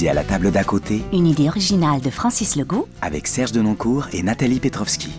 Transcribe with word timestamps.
Midi 0.00 0.08
à 0.08 0.14
la 0.14 0.24
table 0.24 0.50
d'à 0.50 0.64
côté 0.64 1.02
Une 1.12 1.26
idée 1.26 1.48
originale 1.48 2.00
de 2.00 2.08
Francis 2.08 2.56
Legault. 2.56 2.88
avec 3.02 3.26
Serge 3.26 3.52
Denoncourt 3.52 4.06
et 4.14 4.22
Nathalie 4.22 4.58
Petrovski. 4.58 5.10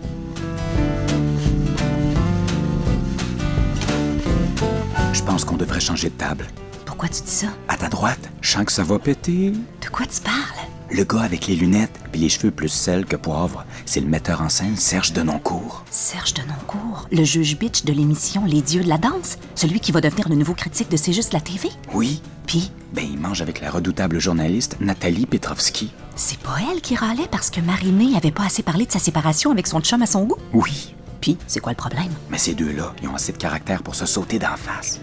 Je 5.13 5.21
pense 5.21 5.45
qu'on 5.45 5.57
devrait 5.57 5.79
changer 5.79 6.09
de 6.09 6.15
table. 6.15 6.47
Pourquoi 6.85 7.09
tu 7.09 7.21
dis 7.21 7.29
ça? 7.29 7.47
À 7.67 7.77
ta 7.77 7.89
droite, 7.89 8.31
je 8.41 8.49
sens 8.53 8.65
que 8.65 8.71
ça 8.71 8.83
va 8.83 8.97
péter. 8.97 9.51
De 9.51 9.89
quoi 9.91 10.07
tu 10.07 10.19
parles? 10.21 10.60
Le 10.91 11.03
gars 11.05 11.21
avec 11.21 11.47
les 11.47 11.55
lunettes 11.55 11.97
puis 12.11 12.19
les 12.21 12.29
cheveux 12.29 12.51
plus 12.51 12.67
sel 12.69 13.05
que 13.05 13.15
poivre, 13.15 13.65
c'est 13.85 14.01
le 14.01 14.07
metteur 14.07 14.41
en 14.41 14.49
scène 14.49 14.75
Serge 14.75 15.13
Denoncourt. 15.13 15.85
Serge 15.89 16.33
Denoncourt, 16.33 17.07
le 17.11 17.23
juge 17.23 17.57
bitch 17.57 17.83
de 17.85 17.93
l'émission 17.93 18.43
Les 18.45 18.61
Dieux 18.61 18.83
de 18.83 18.89
la 18.89 18.97
danse, 18.97 19.37
celui 19.55 19.79
qui 19.79 19.91
va 19.93 20.01
devenir 20.01 20.27
le 20.27 20.35
nouveau 20.35 20.53
critique 20.53 20.89
de 20.91 20.97
C'est 20.97 21.13
juste 21.13 21.31
la 21.33 21.39
TV. 21.39 21.69
Oui, 21.93 22.21
Puis, 22.45 22.71
ben 22.93 23.05
il 23.09 23.17
mange 23.19 23.41
avec 23.41 23.61
la 23.61 23.71
redoutable 23.71 24.19
journaliste 24.19 24.77
Nathalie 24.81 25.25
Petrovski. 25.25 25.91
c'est 26.15 26.39
pas 26.39 26.57
elle 26.71 26.81
qui 26.81 26.95
râlait 26.95 27.27
parce 27.31 27.49
que 27.49 27.61
Marie-Mé 27.61 28.15
avait 28.17 28.31
pas 28.31 28.43
assez 28.45 28.63
parlé 28.63 28.85
de 28.85 28.91
sa 28.91 28.99
séparation 28.99 29.51
avec 29.51 29.67
son 29.67 29.79
chum 29.79 30.01
à 30.01 30.05
son 30.07 30.25
goût? 30.25 30.37
Oui, 30.53 30.93
Puis, 31.21 31.37
c'est 31.47 31.61
quoi 31.61 31.71
le 31.71 31.77
problème? 31.77 32.11
mais 32.29 32.37
ces 32.37 32.53
deux-là, 32.53 32.93
ils 33.01 33.07
ont 33.07 33.15
assez 33.15 33.31
de 33.31 33.37
caractère 33.37 33.81
pour 33.83 33.95
se 33.95 34.05
sauter 34.05 34.39
d'en 34.39 34.57
face. 34.57 34.99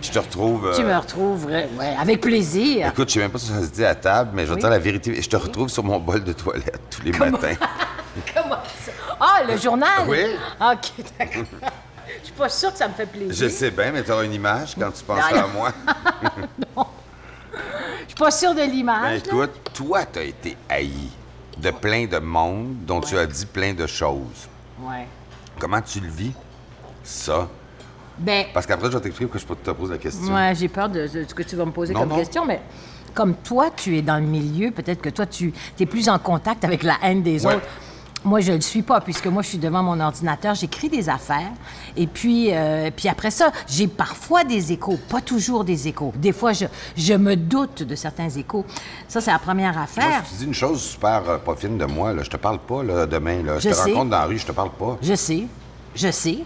Je 0.00 0.10
te 0.10 0.18
retrouve. 0.18 0.66
euh, 0.68 0.74
Tu 0.76 0.84
me 0.84 0.96
retrouves, 0.96 1.46
ouais, 1.46 1.68
avec 2.00 2.20
plaisir. 2.20 2.88
Écoute, 2.88 3.08
je 3.08 3.14
sais 3.14 3.20
même 3.20 3.30
pas 3.30 3.38
si 3.38 3.46
ça 3.48 3.60
se 3.62 3.66
dit 3.70 3.84
à 3.84 3.94
table, 3.94 4.30
mais 4.34 4.44
je 4.46 4.50
vais 4.50 4.54
te 4.56 4.60
dire 4.60 4.70
la 4.70 4.78
vérité. 4.78 5.20
Je 5.20 5.28
te 5.28 5.36
retrouve 5.36 5.68
sur 5.68 5.82
mon 5.84 5.98
bol 5.98 6.22
de 6.22 6.32
toilette 6.32 6.80
tous 6.90 7.02
les 7.02 7.12
matins. 7.12 7.54
Comment 8.34 8.56
ça? 8.84 8.92
Ah, 9.20 9.42
le 9.46 9.56
journal? 9.56 10.06
Oui. 10.06 10.18
OK, 10.60 11.04
d'accord. 11.18 11.42
Je 12.20 12.24
suis 12.24 12.32
pas 12.36 12.48
sûre 12.48 12.72
que 12.72 12.78
ça 12.78 12.88
me 12.88 12.94
fait 12.94 13.06
plaisir. 13.06 13.34
Je 13.34 13.52
sais 13.52 13.70
bien, 13.70 13.90
mais 13.92 14.02
tu 14.02 14.10
auras 14.12 14.24
une 14.24 14.32
image 14.34 14.74
quand 14.78 14.90
tu 14.92 15.04
penseras 15.04 15.30
Non, 15.32 15.38
à 15.38 15.42
non. 15.42 15.48
moi. 15.52 15.72
Je 18.02 18.06
suis 18.08 18.14
pas 18.16 18.30
sûre 18.30 18.50
de 18.54 18.60
Ben 18.60 18.70
l'image. 18.70 19.18
écoute, 19.26 19.50
toi, 19.74 20.04
t'as 20.04 20.22
été 20.22 20.56
haï 20.68 20.90
de 21.58 21.70
plein 21.70 22.06
de 22.06 22.18
monde 22.18 22.76
dont 22.86 23.00
tu 23.00 23.18
as 23.18 23.26
dit 23.26 23.46
plein 23.46 23.74
de 23.74 23.86
choses. 23.86 24.48
Ouais. 24.80 25.06
Comment 25.58 25.80
tu 25.82 26.00
le 26.00 26.08
vis, 26.08 26.32
ça? 27.04 27.48
Ben, 28.18 28.46
Parce 28.52 28.66
qu'après, 28.66 28.88
je 28.90 28.96
vais 28.96 29.02
t'expliquer 29.02 29.30
pourquoi 29.30 29.54
je 29.56 29.62
te 29.62 29.70
pose 29.70 29.90
la 29.90 29.98
question. 29.98 30.34
ouais, 30.34 30.52
j'ai 30.54 30.68
peur 30.68 30.88
de, 30.88 31.02
de 31.06 31.24
ce 31.28 31.34
que 31.34 31.42
tu 31.42 31.56
vas 31.56 31.64
me 31.64 31.70
poser 31.72 31.94
Non, 31.94 32.00
comme 32.00 32.08
non. 32.10 32.16
question, 32.16 32.44
mais 32.44 32.60
comme 33.14 33.34
toi, 33.34 33.70
tu 33.74 33.96
es 33.96 34.02
dans 34.02 34.16
le 34.18 34.26
milieu, 34.26 34.70
peut-être 34.70 35.00
que 35.00 35.08
toi, 35.10 35.26
tu 35.26 35.52
es 35.78 35.86
plus 35.86 36.08
en 36.08 36.18
contact 36.18 36.64
avec 36.64 36.82
la 36.82 36.96
haine 37.02 37.22
des 37.22 37.44
Ouais. 37.46 37.54
autres. 37.54 37.66
Moi, 38.24 38.40
je 38.40 38.50
ne 38.50 38.56
le 38.56 38.62
suis 38.62 38.82
pas, 38.82 39.00
puisque 39.00 39.26
moi, 39.28 39.42
je 39.42 39.48
suis 39.50 39.58
devant 39.58 39.80
mon 39.80 39.98
ordinateur, 40.00 40.52
j'écris 40.56 40.88
des 40.88 41.08
affaires, 41.08 41.52
et 41.96 42.08
puis, 42.08 42.48
euh, 42.52 42.90
puis 42.94 43.08
après 43.08 43.30
ça, 43.30 43.52
j'ai 43.68 43.86
parfois 43.86 44.42
des 44.42 44.72
échos, 44.72 44.98
pas 45.08 45.20
toujours 45.20 45.62
des 45.62 45.86
échos. 45.86 46.12
Des 46.16 46.32
fois, 46.32 46.52
je, 46.52 46.64
je 46.96 47.14
me 47.14 47.36
doute 47.36 47.84
de 47.84 47.94
certains 47.94 48.28
échos. 48.28 48.64
Ça, 49.06 49.20
c'est 49.20 49.30
la 49.30 49.38
première 49.38 49.72
Moi, 49.74 49.82
affaire. 49.84 50.22
si 50.26 50.32
tu 50.32 50.38
dis 50.40 50.44
une 50.46 50.54
chose 50.54 50.82
super 50.82 51.22
euh, 51.30 51.38
pas 51.38 51.54
fine 51.54 51.78
de 51.78 51.84
moi, 51.84 52.12
là, 52.12 52.24
je 52.24 52.30
te 52.30 52.36
parle 52.36 52.58
pas 52.58 52.82
là, 52.82 53.06
demain. 53.06 53.40
Là. 53.44 53.60
Je, 53.60 53.68
Je 53.68 53.68
te 53.68 53.74
sais. 53.74 53.82
rencontre 53.92 54.10
dans 54.10 54.18
la 54.18 54.24
rue, 54.24 54.38
je 54.38 54.46
te 54.46 54.52
parle 54.52 54.70
pas. 54.70 54.98
Je 55.00 55.14
sais, 55.14 55.44
je 55.94 56.10
sais. 56.10 56.38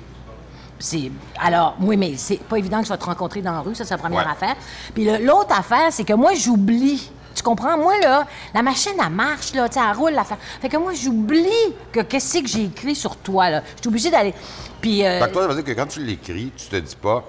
C'est 0.84 1.12
alors 1.38 1.77
oui, 1.80 1.97
mais 1.97 2.14
c'est 2.16 2.41
pas 2.42 2.58
évident 2.58 2.80
que 2.80 2.86
je 2.86 2.92
vais 2.92 2.98
te 2.98 3.05
rencontrer 3.05 3.41
dans 3.41 3.52
la 3.52 3.61
rue, 3.61 3.75
ça 3.77 3.84
c'est 3.84 3.94
la 3.94 3.98
première 3.98 4.27
Ouais. 4.27 4.33
affaire. 4.33 4.56
Puis 4.94 5.05
l'autre 5.20 5.56
affaire, 5.56 5.89
c'est 5.92 6.02
que 6.05 6.12
moi 6.14 6.34
j'oublie. 6.34 7.11
Tu 7.34 7.42
comprends? 7.42 7.78
Moi, 7.78 7.98
là, 8.00 8.27
la 8.52 8.61
machine, 8.62 8.92
elle 9.02 9.11
marche, 9.11 9.55
là, 9.55 9.66
tu 9.66 9.78
elle 9.78 9.97
roule, 9.97 10.11
l'affaire. 10.12 10.36
Fait 10.61 10.69
que 10.69 10.77
moi, 10.77 10.92
j'oublie 10.92 11.47
que 11.91 12.00
qu'est-ce 12.00 12.41
que 12.41 12.47
j'ai 12.47 12.64
écrit 12.64 12.94
sur 12.94 13.16
toi, 13.16 13.48
là. 13.48 13.62
Je 13.77 13.80
suis 13.80 13.89
obligée 13.89 14.11
d'aller... 14.11 14.34
Puis... 14.83 15.02
euh, 15.02 15.19
Fait 15.19 15.28
que 15.28 15.33
toi, 15.33 15.42
ça 15.44 15.48
veut 15.48 15.55
dire 15.62 15.64
que 15.64 15.80
quand 15.80 15.86
tu 15.86 16.00
l'écris, 16.05 16.52
tu 16.55 16.67
te 16.67 16.77
dis 16.77 16.95
pas. 16.95 17.24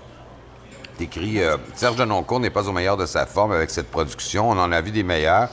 T'écris 0.98 1.42
euh, 1.42 1.56
Serge 1.74 1.96
Denoncourt 1.96 2.42
n'est 2.42 2.50
pas 2.50 2.68
au 2.68 2.74
meilleur 2.74 2.98
de 2.98 3.06
sa 3.06 3.26
forme 3.26 3.54
avec 3.54 3.70
cette 3.70 3.90
production, 3.90 4.50
on 4.50 4.58
en 4.60 4.74
a 4.74 4.82
vu 4.82 4.92
des 4.92 5.04
meilleurs. 5.04 5.48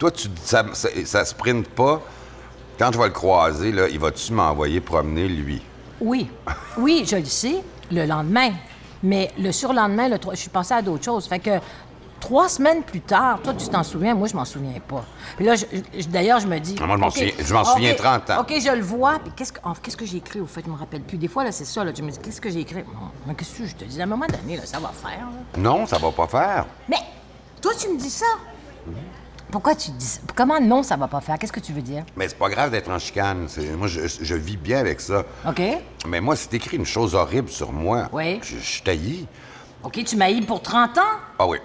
Toi, 0.00 0.10
tu 0.10 0.26
dis- 0.26 0.42
ça, 0.44 0.64
ça, 0.72 0.88
ça 1.04 1.24
sprint 1.24 1.68
pas. 1.68 2.02
Quand 2.80 2.90
je 2.92 2.98
vais 2.98 3.04
le 3.06 3.10
croiser, 3.12 3.70
là, 3.70 3.86
il 3.88 4.00
va-tu 4.00 4.32
m'envoyer 4.32 4.80
promener 4.80 5.28
lui? 5.28 5.62
Oui, 6.02 6.28
oui, 6.78 7.04
je 7.06 7.16
le 7.16 7.24
sais, 7.24 7.62
le 7.90 8.04
lendemain. 8.06 8.50
Mais 9.04 9.30
le 9.38 9.50
surlendemain, 9.52 10.08
le 10.08 10.16
je 10.32 10.36
suis 10.36 10.50
passée 10.50 10.74
à 10.74 10.82
d'autres 10.82 11.04
choses. 11.04 11.26
Fait 11.26 11.38
que 11.40 11.58
trois 12.20 12.48
semaines 12.48 12.82
plus 12.82 13.00
tard, 13.00 13.40
toi, 13.42 13.52
tu 13.54 13.66
t'en 13.68 13.82
souviens, 13.82 14.14
moi, 14.14 14.28
je 14.28 14.36
m'en 14.36 14.44
souviens 14.44 14.78
pas. 14.86 15.04
Puis 15.36 15.44
là, 15.44 15.54
d'ailleurs, 16.08 16.38
je 16.38 16.46
me 16.46 16.58
dis... 16.60 16.76
Ah, 16.80 16.86
moi, 16.86 16.96
je 16.96 17.00
m'en 17.00 17.10
souviens- 17.10 17.32
je 17.38 17.54
m'en 17.54 17.64
souviens 17.64 17.90
OK, 17.92 17.96
30 17.96 18.30
ans. 18.30 18.40
OK, 18.42 18.54
je 18.60 18.70
le 18.76 18.82
vois, 18.82 19.18
puis 19.18 19.32
qu'est-ce 19.34 19.52
que, 19.52 19.58
oh, 19.64 19.70
qu'est-ce 19.82 19.96
que 19.96 20.06
j'ai 20.06 20.18
écrit, 20.18 20.40
au 20.40 20.46
fait, 20.46 20.62
je 20.64 20.70
me 20.70 20.76
rappelle 20.76 21.02
plus. 21.02 21.18
Des 21.18 21.26
fois, 21.28 21.42
là, 21.42 21.50
c'est 21.50 21.64
ça, 21.64 21.82
là, 21.82 21.90
je 21.96 22.02
me 22.02 22.10
dis, 22.10 22.18
qu'est-ce 22.18 22.40
que 22.40 22.48
j'ai 22.50 22.60
écrit? 22.60 22.84
Mais 23.26 23.34
qu'est-ce 23.34 23.58
que 23.58 23.66
je 23.66 23.74
te 23.74 23.84
dis? 23.84 24.00
À 24.00 24.04
un 24.04 24.06
moment 24.06 24.26
donné, 24.26 24.56
là, 24.56 24.62
ça 24.66 24.78
va 24.78 24.88
faire, 24.90 25.18
là. 25.26 25.58
Non, 25.60 25.84
ça 25.86 25.98
va 25.98 26.10
pas 26.12 26.26
faire. 26.28 26.66
Mais 26.88 26.98
toi, 27.60 27.72
tu 27.76 27.88
me 27.88 27.98
dis 27.98 28.10
ça? 28.10 28.26
Pourquoi 29.52 29.74
tu 29.76 29.90
dis 29.92 30.04
ça? 30.06 30.20
Comment 30.34 30.58
non, 30.60 30.82
ça 30.82 30.96
va 30.96 31.06
pas 31.08 31.20
faire? 31.20 31.38
Qu'est-ce 31.38 31.52
que 31.52 31.60
tu 31.60 31.72
veux 31.72 31.82
dire? 31.82 32.04
Mais 32.16 32.26
c'est 32.28 32.38
pas 32.38 32.48
grave 32.48 32.70
d'être 32.70 32.90
en 32.90 32.98
chicane. 32.98 33.46
Moi, 33.76 33.86
je, 33.86 34.00
je 34.06 34.34
vis 34.34 34.56
bien 34.56 34.78
avec 34.78 35.00
ça. 35.00 35.24
OK? 35.46 35.60
Mais 36.08 36.20
moi, 36.20 36.34
si 36.36 36.48
t'écris 36.48 36.78
une 36.78 36.86
chose 36.86 37.14
horrible 37.14 37.50
sur 37.50 37.70
moi, 37.70 38.08
Oui. 38.12 38.40
je, 38.42 38.56
je 38.58 38.82
t'haïs. 38.82 39.26
OK, 39.84 40.02
tu 40.04 40.16
m'as 40.16 40.30
eu 40.30 40.40
pour 40.42 40.62
30 40.62 40.96
ans? 40.98 41.02
Ah 41.38 41.46
oui. 41.46 41.58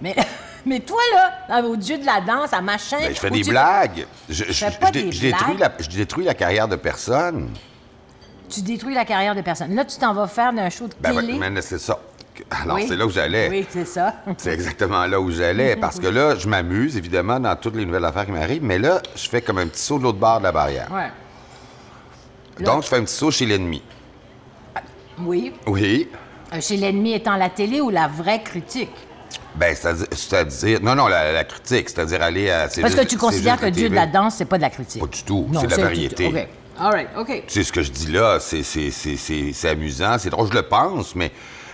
Mais, 0.00 0.14
mais 0.66 0.78
toi, 0.80 1.00
là, 1.48 1.60
au 1.62 1.74
dieu 1.76 1.98
de 1.98 2.06
la 2.06 2.20
danse, 2.20 2.52
à 2.52 2.60
machin. 2.60 2.98
Ben, 3.00 3.12
je 3.14 3.18
fais 3.20 3.30
des 3.30 3.42
blagues. 3.42 4.06
Je, 4.28 4.44
je- 4.44 4.52
fais 4.52 4.70
pas 4.70 4.86
je 4.86 4.92
dé- 4.92 5.02
des 5.04 5.12
je 5.12 5.20
détruis 5.22 5.56
la, 5.58 5.72
je 5.80 5.88
détruis 5.88 6.24
la 6.24 6.34
carrière 6.34 6.68
de 6.68 6.76
personne. 6.76 7.50
Tu 8.48 8.60
détruis 8.62 8.94
la 8.94 9.04
carrière 9.06 9.34
de 9.34 9.40
personne. 9.40 9.74
Là, 9.74 9.84
tu 9.84 9.96
t'en 9.98 10.12
vas 10.14 10.26
faire 10.28 10.52
d'un 10.52 10.68
show 10.70 10.86
de 10.86 10.94
Ben, 11.00 11.14
télé? 11.16 11.32
mais 11.38 11.62
c'est 11.62 11.78
ça. 11.78 11.98
Alors, 12.50 12.76
Oui. 12.76 12.86
c'est 12.88 12.96
là 12.96 13.06
où 13.06 13.10
j'allais. 13.10 13.48
Oui, 13.50 13.66
c'est 13.68 13.84
ça. 13.84 14.14
C'est 14.38 14.52
exactement 14.52 15.04
là 15.06 15.20
où 15.20 15.30
j'allais. 15.30 15.76
Parce 15.76 15.98
que 16.00 16.06
là, 16.06 16.34
je 16.34 16.48
m'amuse, 16.48 16.96
évidemment, 16.96 17.38
dans 17.38 17.54
toutes 17.56 17.76
les 17.76 17.84
nouvelles 17.84 18.04
affaires 18.04 18.24
qui 18.26 18.32
m'arrivent, 18.32 18.64
mais 18.64 18.78
là, 18.78 19.02
je 19.14 19.28
fais 19.28 19.42
comme 19.42 19.58
un 19.58 19.66
petit 19.66 19.82
saut 19.82 19.98
de 19.98 20.04
l'autre 20.04 20.18
bord 20.18 20.38
de 20.38 20.44
la 20.44 20.52
barrière. 20.52 20.88
Ouais. 20.90 22.64
Donc, 22.64 22.82
je 22.84 22.88
fais 22.88 22.96
un 22.96 23.04
petit 23.04 23.14
saut 23.14 23.30
chez 23.30 23.46
l'ennemi. 23.46 23.82
Oui. 25.20 25.52
Oui. 25.66 26.08
Euh, 26.54 26.60
Chez 26.60 26.76
l'ennemi 26.76 27.12
étant 27.14 27.36
la 27.36 27.48
télé 27.50 27.80
ou 27.80 27.90
la 27.90 28.08
vraie 28.08 28.42
critique? 28.42 28.90
Ben, 29.54 29.74
c'est-à-dire, 29.74 30.80
non, 30.82 30.94
non, 30.94 31.06
la, 31.08 31.32
la 31.32 31.44
critique, 31.44 31.88
c'est-à-dire 31.88 32.22
aller 32.22 32.50
à. 32.50 32.68
Parce 32.80 32.94
que 32.94 33.04
tu 33.04 33.16
considères 33.16 33.58
que 33.58 33.66
Dieu 33.66 33.88
de 33.88 33.94
la 33.94 34.06
danse, 34.06 34.36
c'est 34.36 34.44
pas 34.46 34.56
de 34.56 34.62
la 34.62 34.70
critique. 34.70 35.00
Pas 35.00 35.08
du 35.08 35.22
tout, 35.22 35.48
c'est 35.60 35.66
de 35.66 35.70
la 35.70 35.76
variété. 35.76 36.26
OK. 36.26 36.48
All 36.78 36.92
right, 36.92 37.08
OK. 37.18 37.44
Tu 37.46 37.52
sais, 37.52 37.64
ce 37.64 37.72
que 37.72 37.82
je 37.82 37.90
dis 37.90 38.10
là, 38.10 38.38
c'est 38.40 39.68
amusant, 39.68 40.16
c'est 40.18 40.30
drôle, 40.30 40.48
je 40.48 40.54
le 40.54 40.62
pense, 40.62 41.14
mais, 41.14 41.30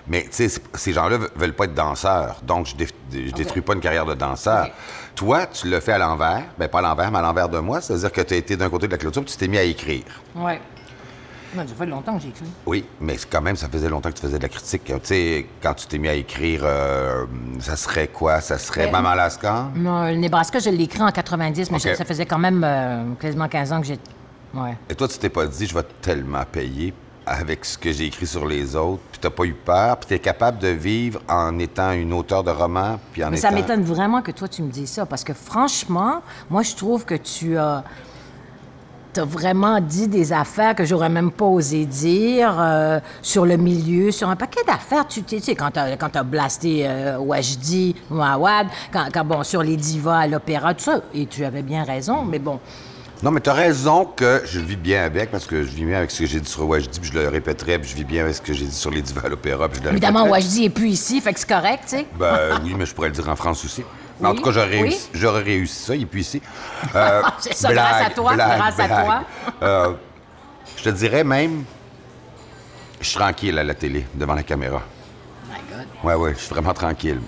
mais 0.08 0.22
tu 0.30 0.48
sais, 0.48 0.60
ces 0.74 0.92
gens-là 0.92 1.18
ve- 1.18 1.28
veulent 1.36 1.52
pas 1.54 1.64
être 1.64 1.74
danseurs. 1.74 2.40
Donc, 2.42 2.66
je, 2.66 2.76
dé- 2.76 2.88
je 3.12 3.32
détruis 3.32 3.62
pas 3.62 3.74
une 3.74 3.80
carrière 3.80 4.06
de 4.06 4.14
danseur. 4.14 4.68
Toi, 5.14 5.46
tu 5.46 5.68
le 5.68 5.80
fais 5.80 5.92
à 5.92 5.98
l'envers. 5.98 6.44
Ben, 6.58 6.68
pas 6.68 6.78
à 6.78 6.82
l'envers, 6.82 7.10
mais 7.10 7.18
à 7.18 7.22
l'envers 7.22 7.48
de 7.48 7.58
moi. 7.58 7.80
C'est-à-dire 7.80 8.12
que 8.12 8.20
tu 8.20 8.34
as 8.34 8.36
été 8.36 8.56
d'un 8.56 8.70
côté 8.70 8.86
de 8.86 8.92
la 8.92 8.98
clôture, 8.98 9.22
puis 9.24 9.32
tu 9.32 9.38
t'es 9.38 9.48
mis 9.48 9.58
à 9.58 9.62
écrire. 9.64 10.04
Ouais. 10.36 10.60
Moi, 11.54 11.64
ça 11.66 11.74
fait 11.74 11.86
longtemps 11.86 12.14
que 12.16 12.22
j'ai 12.22 12.28
écrit. 12.28 12.44
Oui, 12.66 12.84
mais 13.00 13.16
quand 13.30 13.40
même, 13.40 13.56
ça 13.56 13.68
faisait 13.70 13.88
longtemps 13.88 14.10
que 14.10 14.16
tu 14.16 14.20
faisais 14.20 14.36
de 14.36 14.42
la 14.42 14.50
critique. 14.50 14.84
Tu 14.84 14.92
sais, 15.02 15.46
quand 15.62 15.72
tu 15.72 15.86
t'es 15.86 15.96
mis 15.96 16.08
à 16.08 16.12
écrire, 16.14 16.60
euh, 16.62 17.24
ça 17.58 17.74
serait 17.74 18.08
quoi? 18.08 18.42
Ça 18.42 18.58
serait 18.58 18.84
Ben, 18.86 18.92
Maman 18.92 19.14
Lascar? 19.14 19.70
Non, 19.74 20.06
le 20.08 20.16
Nebraska, 20.16 20.58
je 20.58 20.68
l'ai 20.68 20.84
écrit 20.84 21.00
en 21.02 21.10
90, 21.10 21.70
mais 21.70 21.78
je- 21.78 21.94
ça 21.94 22.04
faisait 22.04 22.26
quand 22.26 22.38
même 22.38 22.62
euh, 22.64 23.14
quasiment 23.18 23.48
15 23.48 23.72
ans 23.72 23.80
que 23.80 23.86
j'ai. 23.86 23.98
Ouais. 24.54 24.76
Et 24.90 24.94
toi, 24.94 25.08
tu 25.08 25.18
t'es 25.18 25.30
pas 25.30 25.46
dit, 25.46 25.66
je 25.66 25.74
vais 25.74 25.84
tellement 26.02 26.44
payer 26.52 26.92
avec 27.28 27.64
ce 27.64 27.76
que 27.76 27.92
j'ai 27.92 28.06
écrit 28.06 28.26
sur 28.26 28.46
les 28.46 28.74
autres, 28.74 29.02
puis 29.12 29.20
t'as 29.20 29.30
pas 29.30 29.44
eu 29.44 29.52
peur, 29.52 29.98
puis 29.98 30.08
t'es 30.08 30.18
capable 30.18 30.58
de 30.58 30.68
vivre 30.68 31.20
en 31.28 31.58
étant 31.58 31.92
une 31.92 32.12
auteure 32.12 32.42
de 32.42 32.50
roman, 32.50 32.98
puis 33.12 33.22
en 33.22 33.30
Mais 33.30 33.38
étant... 33.38 33.48
ça 33.48 33.54
m'étonne 33.54 33.82
vraiment 33.82 34.22
que 34.22 34.30
toi, 34.30 34.48
tu 34.48 34.62
me 34.62 34.70
dises 34.70 34.90
ça, 34.90 35.06
parce 35.06 35.24
que 35.24 35.34
franchement, 35.34 36.22
moi, 36.48 36.62
je 36.62 36.74
trouve 36.74 37.04
que 37.04 37.14
tu 37.14 37.56
as. 37.58 37.84
T'as 39.10 39.24
vraiment 39.24 39.80
dit 39.80 40.06
des 40.06 40.34
affaires 40.34 40.74
que 40.74 40.84
j'aurais 40.84 41.08
même 41.08 41.32
pas 41.32 41.46
osé 41.46 41.86
dire 41.86 42.54
euh, 42.60 43.00
sur 43.22 43.46
le 43.46 43.56
milieu, 43.56 44.10
sur 44.10 44.28
un 44.28 44.36
paquet 44.36 44.60
d'affaires. 44.66 45.08
Tu 45.08 45.22
tu 45.22 45.40
sais, 45.40 45.54
quand 45.54 45.70
t'as, 45.72 45.96
quand 45.96 46.10
t'as 46.10 46.22
blasté 46.22 46.82
euh, 46.86 47.18
Wajdi, 47.18 47.96
Mouawad, 48.10 48.66
quand, 48.92 49.06
quand, 49.12 49.24
bon, 49.24 49.42
sur 49.42 49.62
les 49.62 49.76
divas 49.76 50.18
à 50.18 50.26
l'opéra, 50.26 50.74
tout 50.74 50.84
ça, 50.84 51.00
et 51.14 51.26
tu 51.26 51.42
avais 51.44 51.62
bien 51.62 51.84
raison, 51.84 52.22
mais 52.22 52.38
bon. 52.38 52.60
Non, 53.22 53.32
mais 53.32 53.40
t'as 53.40 53.52
raison 53.52 54.04
que 54.04 54.42
je 54.44 54.60
vis 54.60 54.76
bien 54.76 55.02
avec, 55.02 55.32
parce 55.32 55.44
que 55.44 55.62
je 55.64 55.68
vis 55.68 55.84
bien 55.84 55.98
avec 55.98 56.10
ce 56.12 56.20
que 56.20 56.26
j'ai 56.26 56.38
dit 56.40 56.48
sur 56.48 56.68
Wajdi, 56.68 57.00
puis 57.00 57.10
je 57.12 57.18
le 57.18 57.28
répéterai, 57.28 57.78
puis 57.80 57.90
je 57.90 57.96
vis 57.96 58.04
bien 58.04 58.22
avec 58.22 58.36
ce 58.36 58.40
que 58.40 58.52
j'ai 58.52 58.64
dit 58.64 58.74
sur 58.76 58.92
les 58.92 59.02
divas 59.02 59.22
à 59.24 59.28
l'opéra, 59.28 59.68
puis 59.68 59.80
je 59.80 59.84
le 59.84 59.90
Évidemment, 59.90 60.22
répéterai. 60.22 60.40
Wajdi 60.42 60.64
est 60.66 60.70
plus 60.70 60.88
ici, 60.90 61.20
fait 61.20 61.32
que 61.32 61.40
c'est 61.40 61.48
correct, 61.48 61.82
tu 61.88 61.96
sais. 61.96 62.06
Ben 62.16 62.60
oui, 62.64 62.74
mais 62.78 62.86
je 62.86 62.94
pourrais 62.94 63.08
le 63.08 63.14
dire 63.14 63.28
en 63.28 63.34
France 63.34 63.64
aussi. 63.64 63.82
En 64.22 64.30
Oui, 64.30 64.36
tout 64.36 64.42
cas, 64.42 64.50
j'aurais 64.52 64.68
oui. 64.76 64.82
réussi, 64.82 65.08
j'aurais 65.14 65.42
réussi 65.42 65.82
ça, 65.84 65.94
il 65.96 66.02
est 66.02 66.06
plus 66.06 66.20
ici. 66.20 66.42
Euh, 66.94 67.22
C'est 67.40 67.54
ça, 67.54 67.72
grâce 67.72 68.06
à 68.06 68.10
toi, 68.10 68.36
grâce 68.36 68.78
à 68.78 68.88
toi. 68.88 69.22
Euh, 69.62 69.92
je 70.76 70.84
te 70.84 70.88
dirais 70.90 71.24
même, 71.24 71.64
je 73.00 73.06
suis 73.08 73.18
tranquille 73.18 73.58
à 73.58 73.64
la 73.64 73.74
télé, 73.74 74.06
devant 74.14 74.34
la 74.34 74.44
caméra. 74.44 74.80
My 75.50 75.56
God. 75.76 75.86
Ouais, 76.04 76.14
ouais, 76.14 76.34
je 76.34 76.38
suis 76.40 76.54
vraiment 76.54 76.72
tranquille. 76.72 77.20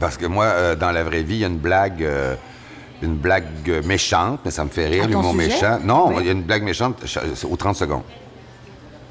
Parce 0.00 0.16
que 0.16 0.24
moi, 0.26 0.44
euh, 0.46 0.74
dans 0.74 0.90
la 0.92 1.04
vraie 1.04 1.22
vie, 1.22 1.34
il 1.36 1.40
y 1.40 1.44
a 1.44 1.48
une 1.48 1.58
blague, 1.58 2.02
une 3.02 3.16
blague 3.16 3.44
euh, 3.68 3.82
méchante, 3.84 4.40
mais 4.44 4.50
ça 4.50 4.64
me 4.64 4.70
fait 4.70 4.86
rire, 4.86 5.04
À 5.04 5.06
l'humour 5.06 5.34
méchant. 5.34 5.78
Non, 5.82 6.08
Oui. 6.08 6.14
il 6.20 6.26
y 6.26 6.28
a 6.28 6.32
une 6.32 6.42
blague 6.42 6.62
méchante 6.62 7.02
aux 7.50 7.56
30 7.56 7.76
secondes. 7.76 8.02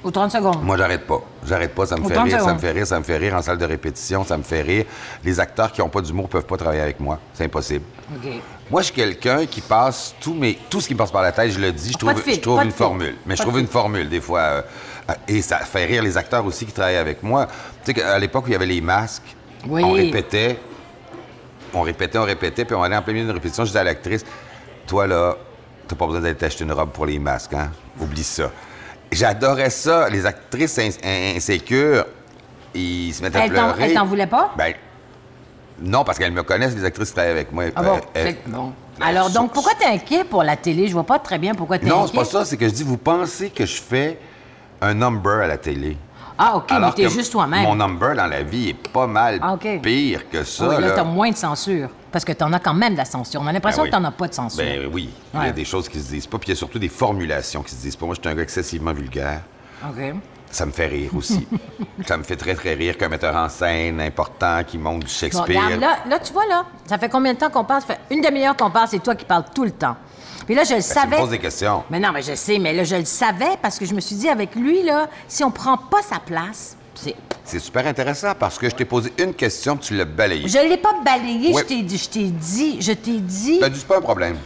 Ou 0.03 0.11
30 0.11 0.31
secondes? 0.31 0.61
Moi, 0.63 0.75
j'arrête 0.75 1.07
pas. 1.07 1.21
J'arrête 1.45 1.73
pas, 1.73 1.85
ça 1.85 1.95
me 1.95 2.03
fait 2.03 2.19
rire, 2.19 2.41
ça 2.41 2.53
me 2.53 2.59
fait 2.59 2.71
rire, 2.71 2.85
ça 2.87 2.99
me 2.99 3.03
fait 3.05 3.17
rire 3.17 3.35
en 3.35 3.41
salle 3.41 3.57
de 3.57 3.65
répétition, 3.65 4.25
ça 4.25 4.35
me 4.37 4.43
fait 4.43 4.61
rire. 4.61 4.85
Les 5.23 5.39
acteurs 5.39 5.71
qui 5.71 5.79
n'ont 5.79 5.87
pas 5.87 6.01
d'humour 6.01 6.27
peuvent 6.27 6.45
pas 6.45 6.57
travailler 6.57 6.81
avec 6.81 6.99
moi. 6.99 7.19
C'est 7.33 7.45
impossible. 7.45 7.85
Moi, 8.69 8.81
je 8.81 8.85
suis 8.87 8.95
quelqu'un 8.95 9.45
qui 9.45 9.61
passe 9.61 10.13
tout, 10.19 10.33
mes, 10.33 10.57
tout 10.69 10.81
ce 10.81 10.87
qui 10.89 10.93
me 10.93 10.99
passe 10.99 11.11
par 11.11 11.21
la 11.21 11.31
tête, 11.31 11.51
je 11.51 11.59
le 11.59 11.71
dis, 11.71 11.93
je 11.93 11.97
trouve, 11.97 12.11
je 12.25 12.63
une 12.65 12.71
formule. 12.71 13.15
Mais 13.25 13.35
je 13.37 13.41
trouve 13.43 13.59
une 13.59 13.67
formule, 13.67 14.09
des 14.09 14.19
fois. 14.19 14.39
euh, 14.39 14.61
et 15.27 15.41
ça 15.41 15.59
fait 15.59 15.85
rire 15.85 16.03
les 16.03 16.17
acteurs 16.17 16.45
aussi 16.45 16.65
qui 16.65 16.73
travaillent 16.73 16.97
avec 16.97 17.23
moi. 17.23 17.45
Tu 17.45 17.53
sais, 17.85 17.93
qu'à 17.93 18.19
l'époque 18.19 18.45
où 18.45 18.49
il 18.49 18.53
y 18.53 18.55
avait 18.55 18.65
les 18.65 18.81
masques, 18.81 19.35
Oui. 19.67 19.83
on 19.85 19.91
répétait, 19.93 20.59
on 21.73 21.81
répétait, 21.81 22.17
on 22.17 22.23
répétait, 22.25 22.65
puis 22.65 22.75
on 22.75 22.83
allait 22.83 22.95
en 22.95 23.01
plein 23.01 23.13
milieu 23.13 23.25
d'une 23.25 23.35
répétition, 23.35 23.63
je 23.63 23.69
disais 23.69 23.79
à 23.79 23.83
l'actrice, 23.83 24.25
toi, 24.87 25.07
là, 25.07 25.35
t'as 25.87 25.95
pas 25.95 26.05
besoin 26.05 26.21
d'aller 26.21 26.35
t'acheter 26.35 26.63
une 26.63 26.71
robe 26.73 26.91
pour 26.91 27.05
les 27.05 27.19
masques, 27.19 27.53
hein? 27.53 27.71
Oublie 27.99 28.23
ça. 28.23 28.51
J'adorais 29.11 29.69
ça. 29.69 30.09
Les 30.09 30.25
actrices 30.25 30.77
ins- 30.79 30.89
in- 31.03 31.35
insécures, 31.37 32.05
ils 32.73 33.13
se 33.13 33.21
mettaient 33.21 33.37
à 33.39 33.45
Elle 33.45 33.53
t'en- 33.53 33.71
pleurer. 33.73 33.83
elle 33.83 33.93
t'en 33.93 34.05
voulait 34.05 34.27
pas? 34.27 34.51
Ben, 34.57 34.73
non, 35.79 36.03
parce 36.03 36.17
qu'elles 36.17 36.31
me 36.31 36.43
connaissent, 36.43 36.75
les 36.75 36.83
actrices 36.85 37.09
qui 37.09 37.13
travaillent 37.15 37.31
avec 37.33 37.51
moi. 37.51 37.65
Ah 37.75 37.83
bon? 37.83 37.97
Euh, 37.97 37.99
elles- 38.25 38.37
Alors, 39.01 39.29
donc, 39.29 39.53
pourquoi 39.53 39.73
t'es 39.77 39.85
inquiet 39.85 40.23
pour 40.23 40.43
la 40.43 40.55
télé? 40.55 40.87
Je 40.87 40.93
vois 40.93 41.03
pas 41.03 41.19
très 41.19 41.37
bien 41.37 41.53
pourquoi 41.53 41.77
t'es 41.77 41.85
inquiet. 41.85 41.95
Non, 41.95 42.07
c'est 42.07 42.15
pas 42.15 42.25
ça. 42.25 42.45
C'est 42.45 42.57
que 42.57 42.67
je 42.67 42.73
dis, 42.73 42.83
vous 42.83 42.97
pensez 42.97 43.49
que 43.49 43.65
je 43.65 43.81
fais 43.81 44.17
un 44.81 44.93
number 44.93 45.41
à 45.41 45.47
la 45.47 45.57
télé? 45.57 45.97
Ah, 46.45 46.57
OK, 46.57 46.71
Alors 46.71 46.89
mais 46.97 47.03
t'es 47.03 47.09
juste 47.09 47.31
toi-même. 47.31 47.63
Mon 47.63 47.75
number 47.75 48.15
dans 48.15 48.27
la 48.27 48.43
vie 48.43 48.69
est 48.69 48.87
pas 48.89 49.07
mal 49.07 49.39
Ah, 49.41 49.55
pire 49.81 50.29
que 50.29 50.43
ça. 50.43 50.67
Oui, 50.67 50.75
là, 50.75 50.81
là. 50.81 50.91
t'as 50.91 51.03
moins 51.03 51.29
de 51.31 51.37
censure. 51.37 51.89
Parce 52.11 52.25
que 52.25 52.31
t'en 52.33 52.51
as 52.53 52.59
quand 52.59 52.73
même 52.73 52.93
de 52.93 52.97
la 52.97 53.05
censure. 53.05 53.41
On 53.41 53.47
a 53.47 53.51
l'impression 53.53 53.83
Ben 53.83 53.85
oui. 53.87 53.91
que 53.91 53.95
t'en 53.95 54.03
as 54.03 54.11
pas 54.11 54.27
de 54.27 54.33
censure. 54.33 54.63
Ben 54.63 54.89
oui, 54.91 55.09
il 55.33 55.39
y 55.41 55.45
a 55.47 55.51
des 55.51 55.65
choses 55.65 55.87
qui 55.89 55.99
se 55.99 56.09
disent 56.09 56.27
pas, 56.27 56.37
puis 56.37 56.47
il 56.49 56.51
y 56.51 56.53
a 56.53 56.57
surtout 56.57 56.79
des 56.79 56.89
formulations 56.89 57.63
qui 57.63 57.71
se 57.73 57.81
disent 57.81 57.95
pas. 57.95 58.05
Moi, 58.05 58.15
je 58.15 58.21
suis 58.21 58.29
un 58.29 58.35
gars 58.35 58.43
excessivement 58.43 58.93
vulgaire. 58.93 59.41
OK. 59.89 60.13
Ça 60.51 60.67
me 60.67 60.71
fait 60.71 60.85
rire 60.85 61.09
aussi. 61.15 61.47
ça 62.05 62.15
me 62.15 62.21
fait 62.23 62.35
très, 62.35 62.53
très 62.53 62.75
rire 62.75 62.95
qu'un 62.97 63.09
metteur 63.09 63.35
en 63.35 63.49
scène 63.49 63.99
important 63.99 64.63
qui 64.63 64.77
monte 64.77 64.99
du 64.99 65.05
Bon, 65.05 65.11
Shakespeare. 65.11 65.45
regarde, 65.47 65.81
là, 65.81 65.97
là, 66.07 66.19
tu 66.19 66.31
vois, 66.31 66.45
là, 66.45 66.65
ça 66.85 66.99
fait 66.99 67.09
combien 67.09 67.33
de 67.33 67.39
temps 67.39 67.49
qu'on 67.49 67.63
parle? 67.63 67.81
Ça 67.81 67.87
fait 67.87 67.99
une 68.11 68.21
demi-heure 68.21 68.55
qu'on 68.55 68.69
parle, 68.69 68.87
c'est 68.87 69.01
toi 69.01 69.15
qui 69.15 69.25
parles 69.25 69.45
tout 69.55 69.63
le 69.63 69.71
temps. 69.71 69.95
Puis 70.45 70.55
là, 70.55 70.63
je 70.63 70.73
le 70.73 70.75
Ben, 70.77 70.83
tu 70.83 70.89
me 70.89 70.93
savais. 70.93 71.17
poses 71.17 71.29
des 71.29 71.39
questions. 71.39 71.83
Mais 71.89 71.99
non, 71.99 72.11
mais 72.13 72.21
je 72.21 72.35
sais, 72.35 72.59
mais 72.59 72.73
là, 72.73 72.83
je 72.83 72.95
le 72.95 73.05
savais 73.05 73.57
parce 73.61 73.77
que 73.79 73.85
je 73.85 73.93
me 73.93 73.99
suis 74.01 74.15
dit, 74.15 74.29
avec 74.29 74.55
lui, 74.55 74.83
là, 74.83 75.07
si 75.27 75.43
on 75.43 75.51
prend 75.51 75.77
pas 75.77 76.01
sa 76.01 76.19
place, 76.19 76.75
c'est. 76.95 77.15
C'est 77.45 77.59
super 77.59 77.85
intéressant 77.87 78.31
parce 78.39 78.57
que 78.57 78.69
je 78.69 78.75
t'ai 78.75 78.85
posé 78.85 79.11
une 79.19 79.33
question, 79.33 79.75
tu 79.75 79.95
l'as 79.97 80.05
balayée. 80.05 80.47
Je 80.47 80.57
l'ai 80.59 80.77
pas 80.77 80.93
balayé, 81.03 81.53
Ouais. 81.53 81.61
je 81.63 81.67
t'ai 81.67 81.81
dit, 81.81 81.97
je 81.97 82.09
t'ai 82.09 82.23
dit, 82.29 82.77
je 82.81 82.93
t'ai 82.93 83.17
dit. 83.19 83.59
Ben, 83.59 83.69
dis, 83.69 83.79
c'est 83.79 83.87
pas 83.87 83.97
un 83.97 84.01
problème. 84.01 84.37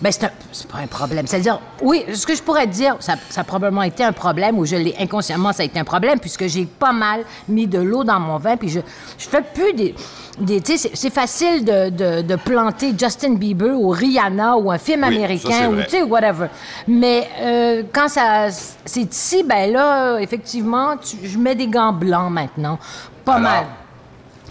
Ben, 0.00 0.12
c'est 0.12 0.24
un- 0.24 0.30
c'est 0.52 0.68
pas 0.70 0.78
un 0.78 0.86
problème. 0.86 1.26
C'est-à-dire, 1.26 1.58
oui, 1.80 2.04
ce 2.12 2.26
que 2.26 2.34
je 2.34 2.42
pourrais 2.42 2.66
te 2.66 2.72
dire, 2.72 2.96
ça, 3.00 3.14
ça 3.30 3.40
a 3.40 3.44
probablement 3.44 3.82
été 3.82 4.04
un 4.04 4.12
problème, 4.12 4.58
ou 4.58 4.66
je 4.66 4.76
l'ai 4.76 4.94
inconsciemment, 5.00 5.52
ça 5.54 5.62
a 5.62 5.66
été 5.66 5.78
un 5.80 5.84
problème, 5.84 6.20
puisque 6.20 6.46
j'ai 6.48 6.66
pas 6.66 6.92
mal 6.92 7.22
mis 7.48 7.66
de 7.66 7.78
l'eau 7.78 8.04
dans 8.04 8.20
mon 8.20 8.36
vin, 8.36 8.56
puis 8.58 8.68
je, 8.68 8.80
je 9.18 9.26
fais 9.28 9.40
plus 9.40 9.72
des. 9.72 9.94
des 10.38 10.60
tu 10.60 10.76
sais, 10.76 10.90
c'est- 10.92 11.08
facile 11.10 11.64
de, 11.64 11.88
de- 11.88 12.20
de 12.22 12.36
planter 12.36 12.92
Justin 12.98 13.34
Bieber 13.36 13.70
ou 13.74 13.88
Rihanna 13.88 14.56
ou 14.58 14.70
un 14.70 14.76
film 14.76 15.00
Oui, 15.08 15.16
américain, 15.16 15.70
ou 15.70 15.82
tu 15.84 15.88
sais, 15.88 16.02
whatever. 16.02 16.48
Mais 16.86 17.28
euh, 17.40 17.82
quand 17.90 18.08
ça. 18.08 18.48
C'est 18.84 19.00
ici, 19.12 19.42
ben 19.44 19.72
là, 19.72 20.18
effectivement, 20.18 20.96
tu- 20.98 21.26
je 21.26 21.38
mets 21.38 21.54
des 21.54 21.68
gants 21.68 21.92
blancs 21.94 22.30
maintenant. 22.30 22.78
Pas 23.24 23.36
Alors, 23.36 23.42
mal. 23.50 23.64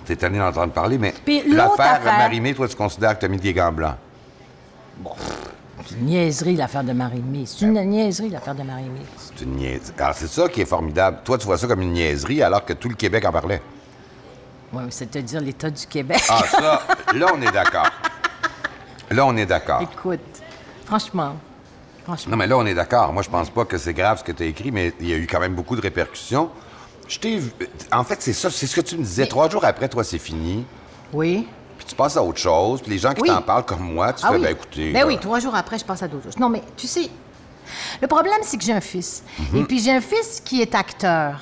T'es 0.06 0.16
tanné 0.16 0.40
d'entendre 0.40 0.74
parler, 0.74 0.98
mais 0.98 1.14
l'affaire 1.48 1.94
affaire- 1.96 2.18
Marimé, 2.18 2.54
toi, 2.56 2.68
tu 2.68 2.76
considères 2.76 3.16
que 3.16 3.22
t'as 3.22 3.28
mis 3.28 3.38
des 3.38 3.54
gants 3.54 3.72
blancs? 3.72 3.96
C'est 5.86 5.96
une 5.96 6.06
niaiserie, 6.06 6.56
l'affaire 6.56 6.84
de 6.84 6.94
Marie-Mé. 6.94 7.46
C'est 7.46 7.66
une 7.66 7.80
niaiserie, 7.82 8.30
l'affaire 8.30 8.56
de 8.56 8.64
Marie-Mé. 8.64 9.02
C'est 9.18 9.44
une 9.44 9.56
niaiserie. 9.56 9.94
Alors, 10.00 10.16
c'est 10.16 10.28
ça 10.28 10.50
qui 10.50 10.62
est 10.62 10.66
formidable. 10.66 11.20
Toi, 11.24 11.38
tu 11.38 11.46
vois 11.46 11.58
ça 11.58 11.68
comme 11.68 11.82
une 11.82 11.94
niaiserie 11.94 12.42
alors 12.42 12.66
que 12.66 12.74
tout 12.74 12.90
le 12.90 12.96
Québec 12.96 13.26
en 13.26 13.32
parlait. 13.32 13.62
Oui, 14.74 14.84
c'est 14.90 15.12
te 15.12 15.20
dire 15.20 15.42
l'État 15.42 15.70
du 15.70 15.86
Québec. 15.86 16.22
Ah, 16.30 16.44
ça, 16.50 16.82
là, 17.14 17.28
on 17.34 17.42
est 17.42 17.52
d'accord. 17.52 17.90
Là, 19.12 19.26
on 19.26 19.36
est 19.38 19.46
d'accord. 19.46 19.82
Écoute, 19.82 20.20
franchement, 20.86 21.36
franchement. 22.04 22.32
Non, 22.32 22.38
mais 22.38 22.48
là, 22.48 22.58
on 22.58 22.66
est 22.66 22.74
d'accord. 22.74 23.14
Moi, 23.14 23.22
je 23.22 23.30
pense 23.30 23.50
pas 23.50 23.66
que 23.66 23.78
c'est 23.78 23.94
grave 23.94 24.20
ce 24.20 24.24
que 24.24 24.32
tu 24.32 24.44
as 24.44 24.48
écrit, 24.48 24.72
mais 24.72 24.94
il 25.00 25.08
y 25.08 25.14
a 25.14 25.18
eu 25.18 25.28
quand 25.28 25.40
même 25.40 25.54
beaucoup 25.54 25.76
de 25.76 25.82
répercussions. 25.82 26.50
Je 27.08 27.20
t'ai 27.20 27.40
En 27.92 28.04
fait, 28.04 28.22
c'est 28.22 28.34
ça, 28.34 28.50
c'est 28.50 28.66
ce 28.66 28.76
que 28.76 28.82
tu 28.82 28.98
me 28.98 29.04
disais. 29.04 29.28
Trois 29.28 29.50
jours 29.50 29.64
après, 29.64 29.88
toi, 29.88 30.04
c'est 30.04 30.18
fini. 30.18 30.66
Oui. 31.14 31.48
Puis 31.78 31.86
tu 31.88 31.96
passes 31.96 32.18
à 32.18 32.24
autre 32.24 32.40
chose. 32.40 32.82
Puis 32.82 32.92
les 32.92 32.98
gens 32.98 33.14
qui 33.14 33.22
Oui. 33.22 33.30
t'en 33.30 33.42
parlent 33.42 33.66
comme 33.66 33.82
moi, 33.94 34.14
tu 34.14 34.24
Ah 34.26 34.30
fais, 34.30 34.36
oui. 34.36 34.42
ben 34.44 34.52
écoutez. 34.52 34.92
Ben 34.94 35.06
oui, 35.06 35.18
trois 35.20 35.40
jours 35.40 35.56
après, 35.56 35.78
je 35.80 35.86
passe 35.86 36.04
à 36.04 36.08
d'autres 36.08 36.24
choses. 36.26 36.38
Non, 36.40 36.50
mais 36.50 36.62
tu 36.78 36.88
sais, 36.88 37.10
le 38.02 38.08
problème, 38.08 38.40
c'est 38.44 38.58
que 38.58 38.64
j'ai 38.64 38.74
un 38.74 38.82
fils. 38.82 39.24
Mhm. 39.52 39.62
Et 39.62 39.64
puis 39.66 39.80
j'ai 39.80 39.92
un 39.92 40.02
fils 40.02 40.42
qui 40.44 40.62
est 40.62 40.76
acteur. 40.76 41.42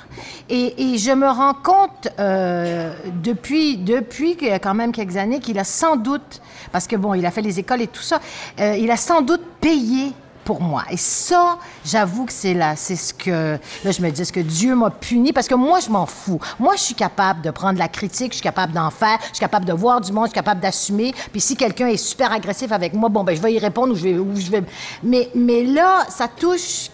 Et, 0.50 0.94
et 0.94 0.98
je 0.98 1.12
me 1.12 1.28
rends 1.28 1.54
compte 1.54 2.08
euh, 2.20 2.94
depuis, 3.22 3.78
depuis 3.78 4.38
quand 4.62 4.74
même 4.74 4.92
quelques 4.92 5.18
années 5.18 5.40
qu'il 5.40 5.60
a 5.60 5.64
sans 5.64 5.96
doute, 5.96 6.42
parce 6.72 6.88
que 6.88 6.96
bon, 6.96 7.14
il 7.14 7.26
a 7.26 7.32
fait 7.32 7.42
les 7.42 7.60
écoles 7.60 7.82
et 7.82 7.88
tout 7.88 8.02
ça, 8.02 8.20
euh, 8.60 8.76
il 8.78 8.90
a 8.92 8.98
sans 8.98 9.22
doute 9.22 9.42
payé 9.62 10.12
pour 10.44 10.62
moi. 10.62 10.84
Et 10.90 10.98
ça, 10.98 11.58
j'avoue 11.86 12.26
que 12.26 12.34
c'est 12.34 12.54
là, 12.54 12.76
c'est 12.76 12.96
ce 12.96 13.14
que, 13.14 13.58
là, 13.84 13.92
je 13.92 14.02
me 14.02 14.10
dis, 14.12 14.22
est-ce 14.22 14.34
que 14.34 14.40
Dieu 14.40 14.76
m'a 14.76 14.90
puni? 14.90 15.32
Parce 15.34 15.48
que 15.48 15.56
moi, 15.56 15.80
je 15.80 15.90
m'en 15.90 16.06
fous. 16.06 16.40
Moi, 16.60 16.76
je 16.76 16.82
suis 16.82 16.96
capable 16.96 17.42
de 17.42 17.52
prendre 17.52 17.80
la 17.80 17.88
critique, 17.88 18.32
je 18.32 18.38
suis 18.38 18.44
capable 18.44 18.74
d'en 18.74 18.90
faire, 18.90 19.18
je 19.30 19.36
suis 19.36 19.40
capable 19.40 19.66
de 19.66 19.74
voir 19.74 20.02
du 20.02 20.12
monde, 20.12 20.26
je 20.26 20.30
suis 20.30 20.36
capable 20.36 20.62
d'assumer. 20.62 21.14
Puis 21.32 21.42
si 21.42 21.56
quelqu'un 21.56 21.88
est 21.88 21.98
super 21.98 22.32
agressif 22.32 22.72
avec 22.72 22.94
moi, 22.94 23.10
bon, 23.10 23.24
ben, 23.24 23.36
je 23.36 23.42
vais 23.42 23.54
y 23.54 23.60
répondre 23.60 23.94
ou 23.94 23.96
je 23.96 24.04
vais, 24.04 24.18
ou 24.18 24.36
je 24.36 24.52
vais... 24.52 24.64
Mais, 25.04 25.30
mais 25.36 25.64
là, 25.64 26.06
ça 26.10 26.28
touche 26.28 26.90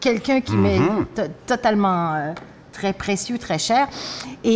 quelqu'un 0.00 0.40
qui 0.40 0.52
m'est 0.56 0.78
to- 1.14 1.22
totalement... 1.46 2.14
euh, 2.14 2.32
très 2.72 2.92
précieux, 2.92 3.38
très 3.38 3.56
cher. 3.60 3.86
Et, 4.42 4.52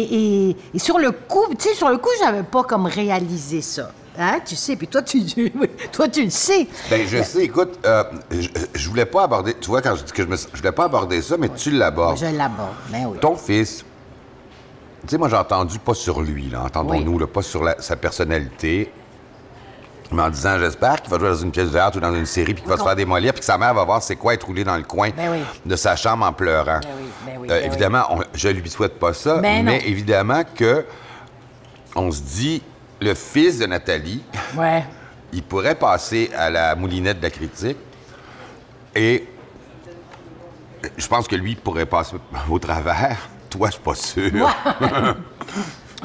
et- 0.50 0.56
et 0.74 0.78
sur 0.80 0.98
le 0.98 1.12
coup, 1.12 1.44
tu 1.56 1.68
sais, 1.68 1.74
sur 1.76 1.88
le 1.88 1.98
coup, 1.98 2.08
j'avais 2.20 2.42
pas 2.42 2.64
comme 2.64 2.86
réalisé 2.86 3.62
ça. 3.62 3.92
Hein, 4.20 4.40
tu 4.44 4.56
sais, 4.56 4.74
puis 4.74 4.88
toi, 4.88 5.00
tu, 5.02 5.18
oui, 5.36 5.52
toi, 5.92 6.08
tu 6.08 6.24
le 6.24 6.30
sais. 6.30 6.66
Ben, 6.90 7.06
je 7.06 7.22
sais, 7.22 7.44
écoute, 7.44 7.78
euh, 7.86 8.02
je, 8.32 8.48
je 8.74 8.88
voulais 8.88 9.06
pas 9.06 9.22
aborder. 9.24 9.54
Tu 9.60 9.68
vois, 9.68 9.80
quand 9.80 9.94
je 9.94 10.02
dis 10.02 10.10
que 10.12 10.22
je 10.24 10.28
me. 10.28 10.36
Je 10.36 10.56
voulais 10.58 10.72
pas 10.72 10.84
aborder 10.86 11.22
ça, 11.22 11.36
mais 11.38 11.48
tu 11.50 11.70
l'abordes. 11.70 12.18
Je 12.18 12.26
l'aborde, 12.26 12.74
ben 12.90 13.06
oui. 13.06 13.18
Ton 13.20 13.36
fils, 13.36 13.84
tu 15.02 15.08
sais, 15.08 15.18
moi, 15.18 15.28
j'ai 15.28 15.36
entendu 15.36 15.78
pas 15.78 15.94
sur 15.94 16.20
lui, 16.20 16.50
là, 16.50 16.64
entendons-nous, 16.64 17.18
Oui. 17.18 17.26
pas 17.32 17.42
sur 17.42 17.62
la- 17.62 17.80
sa 17.80 17.94
personnalité, 17.94 18.92
mais 20.10 20.22
en 20.22 20.30
disant, 20.30 20.58
j'espère 20.58 21.00
qu'il 21.00 21.10
va 21.12 21.18
jouer 21.20 21.28
dans 21.28 21.36
une 21.36 21.52
pièce 21.52 21.68
de 21.68 21.72
théâtre 21.74 21.98
ou 21.98 22.00
dans 22.00 22.14
une 22.14 22.26
série, 22.26 22.54
puis 22.54 22.62
qu'il 22.62 22.70
va 22.72 22.76
se 22.76 22.82
faire 22.82 22.96
démolir, 22.96 23.32
puis 23.32 23.38
que 23.40 23.46
sa 23.46 23.56
mère 23.56 23.72
va 23.72 23.84
voir 23.84 24.02
c'est 24.02 24.16
quoi 24.16 24.34
être 24.34 24.46
roulé 24.46 24.64
dans 24.64 24.76
le 24.76 24.82
coin 24.82 25.10
Ben 25.16 25.30
oui. 25.30 25.38
de 25.64 25.76
sa 25.76 25.94
chambre 25.94 26.26
en 26.26 26.32
pleurant. 26.32 26.80
Ben 26.82 26.88
oui, 26.98 27.08
ben 27.24 27.32
oui, 27.40 27.48
Euh, 27.50 27.60
ben 27.60 27.66
évidemment, 27.70 28.02
on- 28.10 28.20
je 28.34 28.48
lui 28.48 28.68
souhaite 28.68 28.98
pas 28.98 29.12
ça, 29.14 29.36
mais 29.40 29.62
non. 29.62 29.72
évidemment 29.72 30.42
que 30.56 30.84
on 31.94 32.10
se 32.10 32.20
dit, 32.22 32.62
le 33.00 33.14
fils 33.14 33.58
de 33.58 33.66
Nathalie, 33.66 34.22
Ouais. 34.56 34.84
il 35.32 35.42
pourrait 35.42 35.74
passer 35.74 36.30
à 36.36 36.50
la 36.50 36.74
moulinette 36.74 37.18
de 37.18 37.22
la 37.24 37.30
critique 37.30 37.76
et 38.94 39.26
je 40.96 41.06
pense 41.06 41.26
que 41.28 41.36
lui 41.36 41.54
pourrait 41.54 41.86
passer 41.86 42.16
au 42.50 42.58
travers. 42.58 43.28
Toi, 43.50 43.68
je 43.68 43.72
suis 43.74 43.82
pas 43.82 43.94
sûr. 43.94 44.56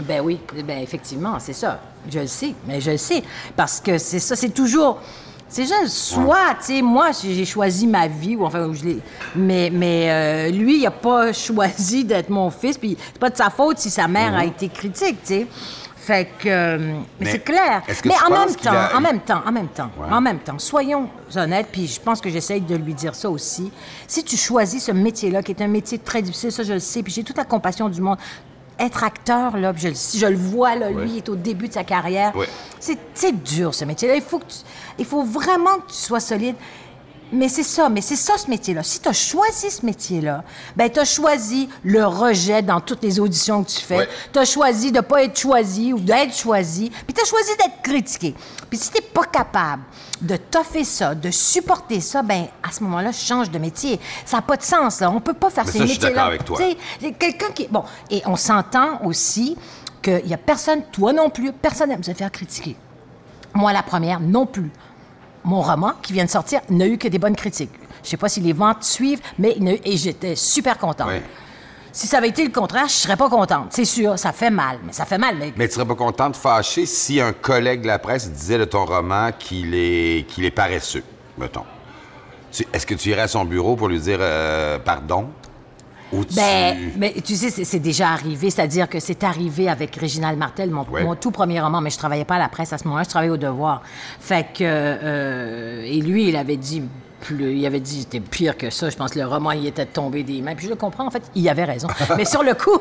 Ben 0.08 0.22
oui, 0.22 0.40
ben 0.66 0.80
effectivement, 0.80 1.38
c'est 1.38 1.54
ça. 1.54 1.80
Je 2.12 2.18
le 2.18 2.26
sais, 2.26 2.56
mais 2.66 2.82
je 2.82 2.90
le 2.90 2.98
sais. 2.98 3.22
Parce 3.56 3.80
que 3.80 4.00
c'est 4.00 4.18
ça, 4.18 4.36
c'est 4.36 4.50
toujours. 4.50 5.00
C'est 5.48 5.66
juste 5.68 5.90
soit, 5.90 6.56
tu 6.60 6.78
sais, 6.78 6.82
moi, 6.82 7.10
j'ai 7.24 7.46
choisi 7.46 7.86
ma 7.86 8.08
vie, 8.08 8.36
ou 8.36 8.44
enfin, 8.44 8.74
je 8.74 8.84
l'ai. 8.86 8.98
Mais, 9.36 9.70
mais 9.72 10.10
euh, 10.10 10.50
lui, 10.50 10.80
il 10.80 10.88
a 10.88 10.90
pas 10.92 11.32
choisi 11.34 12.04
d'être 12.06 12.32
mon 12.32 12.50
fils, 12.50 12.76
puis 12.76 12.98
c'est 13.00 13.20
pas 13.20 13.30
de 13.30 13.38
sa 13.38 13.52
faute 13.52 13.78
si 13.78 13.92
sa 13.92 14.08
mère 14.08 14.34
a 14.36 14.46
été 14.46 14.68
critique, 14.68 15.20
tu 15.24 15.28
sais. 15.28 15.48
Fait 16.05 16.27
que. 16.38 16.50
euh, 16.50 16.98
mais, 17.19 17.31
c'est 17.31 17.39
clair. 17.45 17.81
Mais 18.03 18.13
en 18.27 18.29
même 18.29 18.55
temps, 18.55 18.72
a- 18.74 18.98
en 18.98 19.00
même 19.00 19.19
temps, 19.22 19.41
en 19.45 19.51
même 19.53 19.67
temps, 19.69 19.89
Ouais. 19.98 20.07
en 20.12 20.19
même 20.19 20.39
temps, 20.39 20.60
soyons 20.60 21.07
honnêtes, 21.38 21.67
puis 21.72 21.88
je 21.88 22.01
pense 22.01 22.19
que 22.19 22.29
j'essaye 22.29 22.60
de 22.60 22.75
lui 22.75 22.93
dire 22.93 23.15
ça 23.15 23.29
aussi. 23.29 23.72
Si 24.05 24.22
tu 24.25 24.36
choisis 24.36 24.83
ce 24.83 24.91
métier-là, 24.91 25.41
qui 25.41 25.51
est 25.53 25.62
un 25.62 25.67
métier 25.69 25.98
très 26.00 26.22
difficile, 26.22 26.51
ça 26.51 26.63
je 26.63 26.74
le 26.74 26.79
sais, 26.79 27.03
puis 27.03 27.13
j'ai 27.13 27.24
toute 27.24 27.38
la 27.38 27.45
compassion 27.45 27.88
du 27.88 28.01
monde. 28.01 28.17
Être 28.79 29.03
acteur, 29.05 29.55
là, 29.55 29.72
je, 29.77 29.89
je 30.17 30.25
le 30.25 30.36
vois, 30.36 30.75
là, 30.75 30.89
lui, 30.89 31.12
il 31.12 31.17
est 31.19 31.29
au 31.29 31.36
début 31.36 31.69
de 31.69 31.74
sa 31.74 31.83
carrière. 31.86 32.36
Ouais. 32.36 32.50
C'est 32.81 32.98
c'est 33.13 33.31
dur, 33.43 33.74
ce 33.74 33.86
métier-là. 33.86 34.15
Il 34.15 34.22
faut, 34.22 34.39
que 34.39 34.45
tu- 34.45 34.65
il 35.00 35.05
faut 35.05 35.24
vraiment 35.24 35.75
que 35.77 35.91
tu 35.91 35.95
sois 35.98 36.19
solide. 36.19 36.55
Mais 37.34 37.50
c'est 37.50 37.63
ça, 37.63 37.90
mais 37.90 38.02
c'est 38.02 38.16
ça 38.16 38.38
ce 38.38 38.48
métier-là. 38.50 38.84
Si 38.84 39.00
tu 39.00 39.10
as 39.10 39.13
choisi 39.13 39.72
ce 39.72 39.84
métier-là, 39.86 40.44
ben 40.75 40.90
tu 40.90 41.00
as 41.00 41.06
choisi 41.06 41.68
le 41.84 42.06
rejet 42.06 42.62
dans 42.62 42.80
toutes 42.80 43.02
les 43.02 43.20
auditions 43.20 43.63
que 43.63 43.70
tu 43.72 43.82
fais. 43.82 43.98
Ouais. 43.98 44.10
Tu 44.32 44.40
as 44.40 44.46
choisi 44.46 44.92
de 44.92 45.00
pas 45.02 45.24
être 45.24 45.38
choisi 45.38 45.94
ou 45.94 46.00
d'être 46.00 46.36
choisi, 46.36 46.92
puis 46.92 47.13
tu 47.13 47.22
as 47.22 47.25
choisi 47.25 47.50
d'être 47.58 47.82
critiqué. 47.82 48.36
Puis 48.70 48.78
si 48.78 48.92
tu 48.92 49.02
pas 49.02 49.24
capable 49.25 49.84
de 50.22 50.36
toffer 50.38 50.84
ça, 50.84 51.16
de 51.16 51.32
supporter 51.32 52.02
ça, 52.02 52.22
ben 52.22 52.46
à 52.62 52.72
ce 52.72 52.84
moment-là, 52.84 53.12
change 53.12 53.50
de 53.50 53.58
métier. 53.58 54.00
Ça 54.25 54.38
n'a 54.38 54.42
pas 54.42 54.58
de 54.58 54.63
sens, 54.63 55.00
là. 55.00 55.10
On 55.12 55.20
peut 55.20 55.34
pas 55.34 55.50
faire 55.50 55.66
Mais 55.66 55.72
ces 55.72 55.78
ça, 55.80 55.86
je 55.86 55.90
suis 55.90 56.00
métiers-là. 56.00 56.16
d'accord 56.16 56.28
avec 56.28 56.46
toi. 56.46 56.60
Quelqu'un 57.20 57.52
qui... 57.54 57.68
Bon, 57.68 57.84
et 58.10 58.22
on 58.25 58.36
s'entend 58.36 59.02
aussi 59.04 59.58
qu'il 60.02 60.28
y 60.28 60.34
a 60.34 60.38
personne, 60.38 60.84
toi 60.92 61.13
non 61.13 61.30
plus, 61.30 61.52
personne 61.52 61.90
n'aime 61.90 62.04
se 62.04 62.13
faire 62.13 62.32
critiquer. 62.32 62.75
Moi, 63.54 63.74
la 63.74 63.84
première, 63.84 64.20
non 64.20 64.46
plus. 64.46 64.72
Mon 65.44 65.62
roman 65.62 65.94
qui 66.02 66.14
vient 66.14 66.26
de 66.26 66.30
sortir 66.30 66.62
n'a 66.70 66.88
eu 66.88 66.98
que 66.98 67.08
des 67.08 67.20
bonnes 67.20 67.36
critiques. 67.36 67.72
Je 68.04 68.10
sais 68.10 68.18
pas 68.18 68.30
si 68.30 68.42
les 68.42 68.54
ventes 68.54 68.84
suivent, 68.84 69.22
mais 69.40 69.54
il 69.58 69.64
n'a 69.64 69.74
eu- 69.74 69.80
et 69.86 69.98
j'étais 69.98 70.36
super 70.36 70.78
contente. 70.78 71.08
Oui. 71.10 71.22
Si 71.92 72.08
ça 72.08 72.18
avait 72.18 72.30
été 72.30 72.44
le 72.44 72.52
contraire, 72.52 72.88
je 72.88 72.94
serais 72.94 73.16
pas 73.16 73.30
contente. 73.30 73.68
C'est 73.70 73.86
sûr, 73.86 74.18
ça 74.18 74.32
fait 74.32 74.50
mal, 74.50 74.80
mais 74.86 74.94
ça 74.94 75.06
fait 75.06 75.20
mal. 75.20 75.36
Mais, 75.38 75.54
Mais 75.56 75.68
tu 75.68 75.76
serais 75.76 75.86
pas 75.86 75.94
contente, 75.96 76.36
fâchée, 76.36 76.86
si 76.88 77.22
un 77.22 77.34
collègue 77.34 77.82
de 77.82 77.88
la 77.88 78.00
presse 78.00 78.32
disait 78.32 78.58
de 78.58 78.66
ton 78.66 78.84
roman 78.86 79.30
qu'il 79.38 79.76
est, 79.76 80.26
qu'il 80.28 80.44
est 80.44 80.52
paresseux, 80.52 81.04
mettons. 81.38 81.66
Est-ce 82.74 82.86
que 82.86 82.96
tu 82.96 83.10
irais 83.10 83.22
à 83.22 83.28
son 83.28 83.46
bureau 83.46 83.76
pour 83.76 83.88
lui 83.90 84.00
dire 84.00 84.18
euh, 84.22 84.80
pardon? 84.80 85.30
Ben, 86.36 86.91
mais 86.98 87.13
tu 87.24 87.36
sais, 87.36 87.50
c'est 87.50 87.63
c'est 87.65 87.79
déjà 87.79 88.10
arrivé, 88.10 88.50
c'est-à-dire 88.50 88.88
que 88.89 89.00
c'est 89.00 89.24
arrivé 89.24 89.70
avec 89.70 89.96
Réginald 89.96 90.38
Martel, 90.38 90.70
mon, 90.70 90.86
Ouais. 90.91 91.03
mon 91.03 91.15
tout 91.15 91.32
premier 91.32 91.60
roman, 91.62 91.82
mais 91.82 91.89
je 91.89 91.98
travaillais 91.98 92.25
pas 92.25 92.36
à 92.36 92.39
la 92.39 92.50
presse 92.50 92.72
à 92.74 92.77
ce 92.77 92.84
moment-là, 92.86 93.03
je 93.03 93.10
travaillais 93.10 93.32
au 93.32 93.38
Devoir. 93.38 93.82
Fait 94.20 94.43
que, 94.53 94.63
euh, 94.63 95.84
et 95.86 96.00
lui, 96.01 96.29
il 96.29 96.36
avait 96.36 96.58
dit 96.58 96.84
plus, 97.22 97.55
il 97.55 97.65
avait 97.65 97.79
dit 97.79 98.01
c'était 98.01 98.20
pire 98.20 98.58
que 98.58 98.70
ça. 98.70 98.89
Je 98.89 98.98
pense 98.98 99.12
que 99.12 99.20
le 99.20 99.25
roman, 99.25 99.51
il 99.51 99.65
était 99.65 99.86
tombé 99.86 100.24
des 100.24 100.41
mains. 100.41 100.55
Puis 100.55 100.65
je 100.65 100.70
le 100.72 100.75
comprends, 100.75 101.08
en 101.08 101.10
fait, 101.10 101.24
il 101.36 101.48
avait 101.48 101.63
raison. 101.63 101.88
mais 102.17 102.25
sur 102.25 102.43
le 102.43 102.53
coup, 102.53 102.77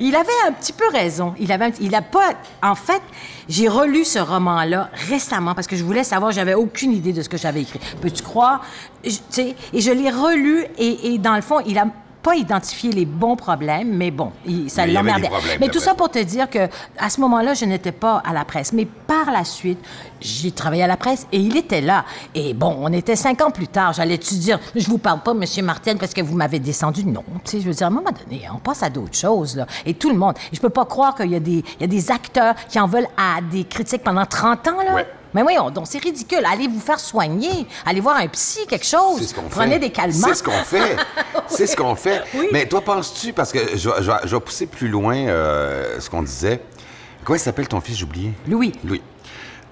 il 0.00 0.14
avait 0.16 0.28
un 0.48 0.52
petit 0.52 0.72
peu 0.72 0.88
raison. 0.90 1.34
Il 1.38 1.52
avait, 1.52 1.72
il 1.78 1.94
a 1.94 2.00
pas, 2.00 2.30
en 2.62 2.74
fait, 2.74 3.02
j'ai 3.50 3.68
relu 3.68 4.04
ce 4.06 4.18
roman-là 4.18 4.88
récemment 5.10 5.54
parce 5.54 5.66
que 5.66 5.76
je 5.76 5.84
voulais 5.84 6.04
savoir, 6.04 6.32
j'avais 6.32 6.54
aucune 6.54 6.92
idée 6.92 7.12
de 7.12 7.20
ce 7.20 7.28
que 7.28 7.36
j'avais 7.36 7.60
écrit. 7.62 7.80
Peux-tu 8.00 8.22
croire? 8.22 8.62
Tu 9.04 9.12
sais, 9.28 9.54
et 9.74 9.80
je 9.82 9.90
l'ai 9.90 10.08
relu 10.10 10.64
et, 10.78 11.12
et 11.12 11.18
dans 11.18 11.34
le 11.36 11.42
fond, 11.42 11.60
il 11.66 11.76
a 11.78 11.84
pas 12.22 12.36
identifié 12.36 12.92
les 12.92 13.04
bons 13.04 13.36
problèmes, 13.36 13.88
mais 13.96 14.10
bon, 14.10 14.32
il- 14.46 14.70
ça 14.70 14.86
l'emmerdait. 14.86 15.28
Mais 15.60 15.68
tout 15.68 15.80
ça 15.80 15.94
pour 15.94 16.08
te 16.10 16.18
dire 16.20 16.48
que 16.48 16.68
à 16.98 17.10
ce 17.10 17.20
moment-là, 17.20 17.54
je 17.54 17.64
n'étais 17.64 17.92
pas 17.92 18.22
à 18.24 18.32
la 18.32 18.44
presse. 18.44 18.72
Mais 18.72 18.84
par 18.86 19.30
la 19.32 19.44
suite, 19.44 19.78
j'ai 20.20 20.52
travaillé 20.52 20.84
à 20.84 20.86
la 20.86 20.96
presse 20.96 21.26
et 21.32 21.38
il 21.38 21.56
était 21.56 21.80
là. 21.80 22.04
Et 22.34 22.54
bon, 22.54 22.76
on 22.80 22.92
était 22.92 23.16
cinq 23.16 23.40
ans 23.42 23.50
plus 23.50 23.66
tard. 23.68 23.92
J'allais-tu 23.92 24.34
dire, 24.34 24.58
je 24.76 24.86
vous 24.88 24.98
parle 24.98 25.20
pas, 25.20 25.34
Monsieur 25.34 25.62
Martin, 25.64 25.96
parce 25.96 26.14
que 26.14 26.20
vous 26.20 26.36
m'avez 26.36 26.58
descendu? 26.60 27.04
Non. 27.04 27.24
Tu 27.44 27.50
sais, 27.50 27.60
je 27.60 27.66
veux 27.68 27.74
dire, 27.74 27.86
à 27.86 27.90
un 27.90 27.92
moment 27.92 28.10
donné, 28.12 28.42
on 28.54 28.58
passe 28.58 28.82
à 28.82 28.90
d'autres 28.90 29.16
choses, 29.18 29.56
là. 29.56 29.66
Et 29.84 29.94
tout 29.94 30.10
le 30.10 30.16
monde. 30.16 30.34
Et 30.52 30.56
je 30.56 30.60
peux 30.60 30.70
pas 30.70 30.84
croire 30.84 31.14
qu'il 31.14 31.30
y, 31.30 31.34
a 31.36 31.40
des- 31.40 31.64
il 31.78 31.80
y 31.80 31.84
a 31.84 31.88
des 31.88 32.10
acteurs 32.10 32.54
qui 32.68 32.78
en 32.78 32.86
veulent 32.86 33.08
à 33.16 33.40
des 33.40 33.64
critiques 33.64 34.04
pendant 34.04 34.26
30 34.26 34.68
ans, 34.68 34.82
là. 34.84 34.94
Ouais. 34.94 35.06
Mais 35.34 35.42
voyons, 35.42 35.70
donc 35.70 35.86
c'est 35.88 36.02
ridicule. 36.02 36.44
Allez 36.44 36.68
vous 36.68 36.80
faire 36.80 37.00
soigner. 37.00 37.66
Allez 37.86 38.00
voir 38.00 38.16
un 38.16 38.26
psy, 38.28 38.60
quelque 38.68 38.86
chose. 38.86 39.18
C'est 39.20 39.26
ce 39.28 39.34
qu'on 39.34 39.42
fait. 39.42 39.48
Prenez 39.50 39.78
des 39.78 39.90
calmants. 39.90 40.28
C'est 40.28 40.34
ce 40.34 40.42
qu'on 40.42 40.50
fait. 40.64 40.96
C'est 41.48 41.66
ce 41.66 41.76
qu'on 41.76 41.94
fait. 41.94 42.22
Oui. 42.34 42.48
Mais 42.52 42.66
toi, 42.66 42.80
penses-tu, 42.82 43.32
parce 43.32 43.52
que 43.52 43.58
je, 43.76 43.88
vais- 43.90 43.96
je 44.02 44.10
vais- 44.10 44.16
je 44.24 44.34
vais 44.36 44.40
pousser 44.40 44.66
plus 44.66 44.88
loin 44.88 45.16
euh, 45.16 46.00
ce 46.00 46.08
qu'on 46.10 46.22
disait. 46.22 46.60
Comment 47.24 47.36
il 47.36 47.40
s'appelle 47.40 47.68
ton 47.68 47.80
fils, 47.80 47.96
j'ai 47.98 48.04
oublié? 48.04 48.32
Louis. 48.48 48.72
Louis. 48.84 49.02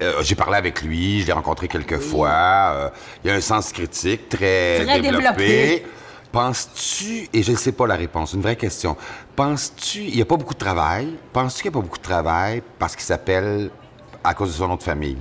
Euh, 0.03 0.15
j'ai 0.23 0.35
parlé 0.35 0.57
avec 0.57 0.81
lui, 0.83 1.21
je 1.21 1.27
l'ai 1.27 1.33
rencontré 1.33 1.69
quelques 1.69 1.99
fois. 1.99 2.31
euh, 2.31 2.89
il 3.25 3.31
a 3.31 3.35
un 3.35 3.41
sens 3.41 3.71
critique 3.73 4.29
très, 4.31 4.85
Très 4.85 5.01
développé. 5.01 5.21
développé. 5.47 5.87
Penses-tu, 6.33 7.29
et 7.33 7.43
je 7.43 7.51
ne 7.53 7.57
sais 7.57 7.73
pas 7.73 7.87
la 7.87 7.97
réponse, 7.97 8.33
une 8.35 8.41
vraie 8.41 8.55
question, 8.57 8.97
penses-tu, 9.37 10.03
il 10.05 10.15
n'y 10.15 10.23
a 10.23 10.25
pas 10.25 10.37
beaucoup 10.37 10.55
de 10.55 10.59
travail, 10.61 11.17
penses-tu 11.33 11.63
qu'il 11.63 11.71
n'y 11.71 11.75
a 11.77 11.81
pas 11.81 11.83
beaucoup 11.85 11.99
de 11.99 12.03
travail 12.05 12.63
parce 12.79 12.95
qu'il 12.95 13.05
s'appelle 13.05 13.69
à 14.23 14.33
cause 14.33 14.51
de 14.51 14.55
son 14.55 14.69
nom 14.69 14.77
de 14.77 14.83
famille? 14.83 15.19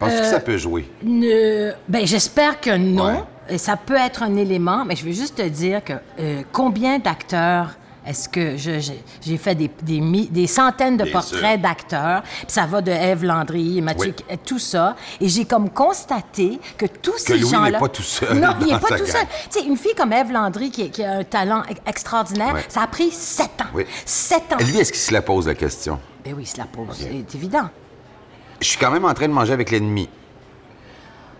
Penses-tu 0.00 0.16
Euh, 0.18 0.20
que 0.22 0.26
ça 0.26 0.40
peut 0.40 0.56
jouer? 0.58 0.90
Ne... 1.04 1.72
Ben, 1.88 2.04
j'espère 2.06 2.60
que 2.60 2.76
non. 2.76 3.04
Ouais. 3.06 3.20
Et 3.50 3.58
ça 3.58 3.76
peut 3.76 3.96
être 3.96 4.22
un 4.24 4.34
élément, 4.36 4.84
mais 4.84 4.96
je 4.96 5.04
veux 5.04 5.12
juste 5.12 5.36
te 5.36 5.42
dire 5.48 5.84
que 5.84 5.92
euh, 6.18 6.42
combien 6.52 6.98
d'acteurs 6.98 7.76
est-ce 8.06 8.28
que 8.30 8.56
j'ai 8.56 9.36
fait 9.36 9.54
des, 9.54 9.70
des, 9.82 10.00
mi- 10.00 10.28
des 10.28 10.46
centaines 10.46 10.96
de 10.96 11.02
Bien 11.04 11.12
portraits 11.12 11.60
d'acteurs, 11.60 12.22
puis 12.22 12.46
ça 12.48 12.64
va 12.64 12.80
de 12.80 12.90
Ève 12.90 13.24
Landry, 13.24 13.82
Mathieu, 13.82 14.14
Oui. 14.30 14.36
tout 14.46 14.58
ça, 14.58 14.96
et 15.20 15.28
j'ai 15.28 15.44
comme 15.44 15.68
constaté 15.68 16.58
que 16.78 16.86
tous 16.86 17.22
Que 17.24 17.36
ces 17.36 17.38
gens-là... 17.40 17.72
n'est 17.72 17.78
pas 17.78 17.88
tout 17.90 18.02
seul 18.02 18.38
Non, 18.38 18.54
il 18.62 18.68
n'est 18.68 18.78
pas 18.78 18.96
tout 18.96 19.04
seul. 19.06 19.26
Tu 19.52 19.60
sais, 19.60 19.66
une 19.66 19.76
fille 19.76 19.94
comme 19.94 20.14
Ève 20.14 20.32
Landry 20.32 20.70
qui, 20.70 20.90
qui 20.90 21.04
a 21.04 21.18
un 21.18 21.24
talent 21.24 21.62
extraordinaire, 21.86 22.54
ça 22.68 22.82
a 22.82 22.86
pris 22.86 23.10
sept 23.10 23.60
ans. 23.60 23.66
Oui. 23.74 23.84
Sept 24.06 24.50
ans. 24.52 24.56
Lui, 24.60 24.78
est-ce 24.78 24.92
qu'il 24.92 25.00
se 25.02 25.12
la 25.12 25.20
pose 25.22 25.46
la 25.46 25.54
question? 25.54 25.98
Ben 26.24 26.32
oui, 26.34 26.44
il 26.44 26.46
se 26.46 26.56
la 26.56 26.64
pose, 26.64 26.86
c'est 26.92 27.34
évident. 27.36 27.68
Je 28.60 28.66
suis 28.68 28.78
quand 28.78 28.90
même 28.90 29.04
en 29.04 29.14
train 29.14 29.28
de 29.28 29.32
manger 29.32 29.52
avec 29.52 29.70
l'ennemi. 29.70 30.08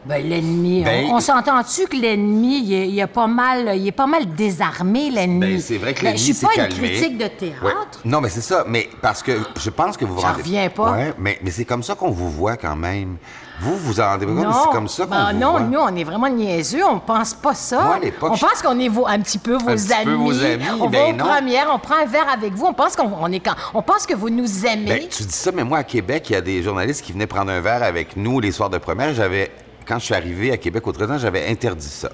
Ben, 0.06 0.26
l'ennemi, 0.26 0.82
Ben, 0.82 1.04
on, 1.10 1.16
on 1.16 1.20
s'entend-tu 1.20 1.86
que 1.86 1.94
l'ennemi, 1.96 2.60
il, 2.64 3.06
pas 3.08 3.26
mal, 3.26 3.76
il 3.76 3.86
est 3.86 3.92
pas 3.92 4.06
mal 4.06 4.34
désarmé, 4.34 5.10
l'ennemi? 5.10 5.40
Ben, 5.40 5.60
c'est 5.60 5.76
vrai 5.76 5.92
que 5.92 5.98
Ben, 6.00 6.04
l'ennemi 6.14 6.18
Je 6.26 6.32
suis 6.32 6.46
pas 6.46 6.54
calmé. 6.54 6.74
une 6.74 6.80
critique 6.94 7.18
de 7.18 7.26
théâtre. 7.26 7.62
Ouais. 7.62 7.72
Non, 8.06 8.22
mais 8.22 8.30
c'est 8.30 8.40
ça. 8.40 8.64
Mais 8.66 8.88
parce 9.02 9.22
que 9.22 9.32
je 9.58 9.68
pense 9.68 9.98
que 9.98 10.06
vous 10.06 10.14
vous 10.14 10.20
rendez... 10.22 10.40
reviens 10.40 10.70
pas. 10.70 10.92
Ouais, 10.92 11.12
mais, 11.18 11.38
mais 11.42 11.50
c'est 11.50 11.66
comme 11.66 11.82
ça 11.82 11.94
qu'on 11.94 12.10
vous 12.10 12.30
voit 12.30 12.56
quand 12.56 12.76
même. 12.76 13.18
Vous, 13.60 13.76
vous 13.76 14.00
en 14.00 14.04
rendez 14.04 14.24
compte, 14.26 14.38
c'est 14.64 14.70
comme 14.72 14.88
ça 14.88 15.04
qu'on 15.04 15.10
ben 15.10 15.32
vous 15.32 15.38
non, 15.38 15.50
voit. 15.52 15.60
nous, 15.60 15.78
on 15.78 15.94
est 15.96 16.04
vraiment 16.04 16.28
niaiseux, 16.28 16.82
on 16.84 16.98
pense 16.98 17.34
pas 17.34 17.54
ça. 17.54 17.98
On 18.22 18.34
je- 18.34 18.40
pense 18.40 18.62
qu'on 18.62 18.78
est 18.80 18.88
vos- 18.88 19.06
un 19.06 19.20
petit 19.20 19.38
peu 19.38 19.52
vos 19.52 19.66
petit 19.66 19.92
amis. 19.92 20.04
peu 20.06 20.12
vos 20.14 20.42
amis, 20.44 20.64
On 20.80 20.88
ben 20.88 20.98
va 20.98 21.06
aux 21.08 21.12
non. 21.12 21.24
premières, 21.26 21.68
on 21.74 21.78
prend 21.78 21.96
un 21.96 22.06
verre 22.06 22.28
avec 22.32 22.54
vous, 22.54 22.64
on 22.66 22.72
pense 22.72 22.96
qu'on 22.96 23.10
on 23.20 23.30
est 23.30 23.40
quand, 23.40 23.54
on 23.74 23.82
pense 23.82 24.06
que 24.06 24.14
vous 24.14 24.30
nous 24.30 24.64
aimez. 24.66 24.86
Ben, 24.88 25.08
tu 25.08 25.24
dis 25.24 25.32
ça, 25.34 25.52
mais 25.52 25.62
moi, 25.64 25.78
à 25.78 25.84
Québec, 25.84 26.24
il 26.30 26.32
y 26.32 26.36
a 26.36 26.40
des 26.40 26.62
journalistes 26.62 27.04
qui 27.04 27.12
venaient 27.12 27.26
prendre 27.26 27.50
un 27.52 27.60
verre 27.60 27.82
avec 27.82 28.16
nous 28.16 28.40
les 28.40 28.50
soirs 28.52 28.70
de 28.70 28.78
première. 28.78 29.12
J'avais... 29.14 29.50
Quand 29.86 29.98
je 29.98 30.04
suis 30.06 30.14
arrivé 30.14 30.52
à 30.52 30.56
Québec 30.56 30.86
au 30.86 30.92
13 30.92 31.10
ans, 31.10 31.18
j'avais 31.18 31.46
interdit 31.48 31.88
ça. 31.88 32.08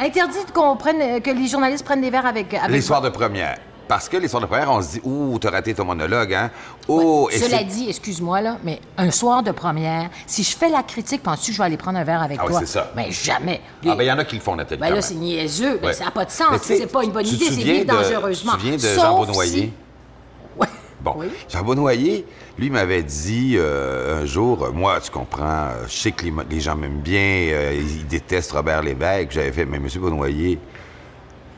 Interdit 0.00 0.38
qu'on 0.52 0.76
prenne, 0.76 1.20
que 1.22 1.30
les 1.30 1.46
journalistes 1.46 1.84
prennent 1.84 2.00
des 2.00 2.10
verres 2.10 2.26
avec, 2.26 2.52
avec 2.54 2.70
Les 2.70 2.80
soirs 2.80 3.00
de 3.02 3.08
première. 3.08 3.58
Parce 3.88 4.08
que 4.08 4.16
les 4.16 4.26
soirs 4.28 4.42
de 4.42 4.46
première, 4.46 4.70
on 4.70 4.82
se 4.82 4.88
dit, 4.92 5.00
ouh, 5.04 5.38
t'as 5.38 5.50
raté 5.50 5.72
ton 5.72 5.84
monologue, 5.84 6.34
hein? 6.34 6.50
Oh, 6.88 7.28
et 7.32 7.38
Cela 7.38 7.64
dit, 7.64 7.88
excuse-moi, 7.88 8.40
là, 8.40 8.58
mais 8.62 8.80
un 8.96 9.10
soir 9.10 9.42
de 9.42 9.50
première, 9.50 10.08
si 10.26 10.42
je 10.44 10.56
fais 10.56 10.68
la 10.68 10.82
critique, 10.84 11.22
penses-tu 11.22 11.50
que 11.50 11.56
je 11.56 11.58
vais 11.58 11.64
aller 11.66 11.76
prendre 11.76 11.98
un 11.98 12.04
verre 12.04 12.22
avec 12.22 12.38
Ah 12.40 12.44
oui, 12.44 12.50
toi? 12.52 12.60
c'est 12.60 12.66
ça. 12.66 12.92
Ben, 12.94 13.10
jamais. 13.10 13.60
Ah, 13.86 13.94
ben, 13.96 14.02
il 14.04 14.06
y 14.06 14.12
en 14.12 14.18
a 14.18 14.24
qui 14.24 14.36
le 14.36 14.40
font, 14.40 14.54
Nathalie. 14.54 14.80
Ben 14.80 14.90
là, 14.94 15.02
c'est 15.02 15.14
niaiseux. 15.14 15.78
Ben, 15.82 15.88
Ouais. 15.88 15.92
ça 15.92 16.04
n'a 16.04 16.10
pas 16.12 16.24
de 16.24 16.30
Mais 16.30 16.58
sens. 16.58 16.62
C'est 16.62 16.86
pas 16.92 17.02
une 17.02 17.10
bonne 17.10 17.24
tu 17.24 17.34
idée. 17.34 17.44
C'est 17.46 17.50
vivre 17.62 17.80
de- 17.84 17.90
dangereusement. 17.90 18.52
Tu 18.52 18.58
te 18.58 18.62
souviens 18.62 18.76
de 18.76 19.00
Sauf 19.00 19.26
Jean 19.26 19.42
si- 19.42 19.72
Ouais. 20.58 20.66
Bon, 21.00 21.14
Oui. 21.18 21.26
Jean 21.48 21.62
Beaunoyer, 21.64 22.24
lui 22.58 22.70
m'avait 22.70 23.02
dit 23.02 23.54
euh, 23.56 24.22
un 24.22 24.24
jour, 24.24 24.64
euh, 24.64 24.70
moi, 24.72 25.00
tu 25.00 25.10
comprends, 25.10 25.44
euh, 25.44 25.84
je 25.88 25.92
sais 25.92 26.12
que 26.12 26.24
les, 26.24 26.32
les 26.50 26.60
gens 26.60 26.76
m'aiment 26.76 27.00
bien, 27.00 27.20
euh, 27.52 27.74
ils 27.80 28.06
détestent 28.06 28.52
Robert 28.52 28.82
Lévesque. 28.82 29.32
J'avais 29.32 29.52
fait, 29.52 29.64
mais 29.66 29.78
Monsieur 29.80 30.00
Beaunoyer, 30.00 30.58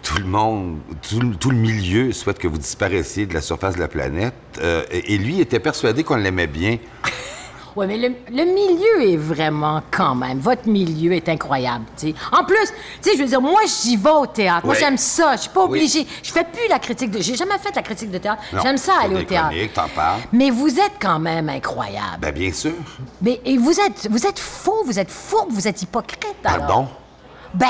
tout 0.03 0.19
le 0.19 0.25
monde, 0.25 0.79
tout, 1.09 1.21
le- 1.21 1.35
tout 1.37 1.51
le 1.51 1.57
milieu 1.57 2.13
souhaite 2.13 2.39
que 2.39 2.49
vous 2.49 2.59
disparaissez 2.59 3.27
de 3.27 3.35
la 3.35 3.41
surface 3.43 3.75
de 3.75 3.81
la 3.81 3.89
planète. 3.89 4.35
Euh, 4.61 4.83
et, 4.91 5.15
et 5.15 5.19
lui 5.19 5.41
était 5.41 5.61
persuadé 5.61 6.05
qu'on 6.05 6.17
l'aimait 6.17 6.47
bien. 6.47 6.79
Oui, 7.77 7.87
mais 7.87 7.97
le, 7.97 8.09
le 8.33 8.45
milieu 8.45 9.13
est 9.13 9.17
vraiment 9.17 9.83
quand 9.93 10.17
même. 10.17 10.41
Votre 10.41 10.67
milieu 10.67 11.13
est 11.13 11.29
incroyable, 11.29 11.85
tu 11.97 12.09
sais. 12.09 12.15
En 12.33 12.43
plus, 12.43 12.57
tu 13.01 13.11
sais, 13.11 13.17
je 13.17 13.23
veux 13.23 13.29
dire, 13.29 13.41
moi, 13.41 13.61
j'y 13.83 13.97
vais 13.97 14.11
au 14.11 14.27
théâtre. 14.27 14.67
Moi, 14.67 14.75
j'aime 14.75 14.97
ça. 14.97 15.37
Je 15.37 15.43
suis 15.43 15.51
pas 15.51 15.61
Oui. 15.65 15.79
obligée. 15.79 16.05
Je 16.25 16.33
fais 16.33 16.43
plus 16.43 16.67
la 16.69 16.81
critique 16.81 17.13
de. 17.13 17.21
J'ai 17.21 17.37
jamais 17.37 17.57
fait 17.59 17.73
la 17.77 17.83
critique 17.83 18.11
de 18.11 18.19
théâtre. 18.19 18.43
J'aime 18.65 18.79
ça 18.79 18.95
aller 19.03 19.15
au 19.15 19.23
théâtre. 19.23 19.51
chroniques, 19.51 19.75
t'en 19.75 19.87
parles. 19.95 20.23
Mais 20.33 20.51
vous 20.51 20.71
êtes 20.71 20.95
quand 21.01 21.21
même 21.21 21.49
incroyable. 21.51 22.19
Ben 22.21 22.33
bien 22.33 22.53
sûr. 22.53 22.73
Mais 23.23 23.41
et 23.45 23.57
vous 23.59 23.79
êtes, 23.79 24.09
vous 24.11 24.27
êtes 24.27 24.41
faux, 24.41 24.83
vous 24.85 24.99
êtes 24.99 25.11
fourbe, 25.11 25.51
vous 25.53 25.69
êtes 25.69 25.81
hypocrite. 25.81 26.27
alors. 26.43 26.67
Pardon? 26.67 26.89
Ben, 27.55 27.69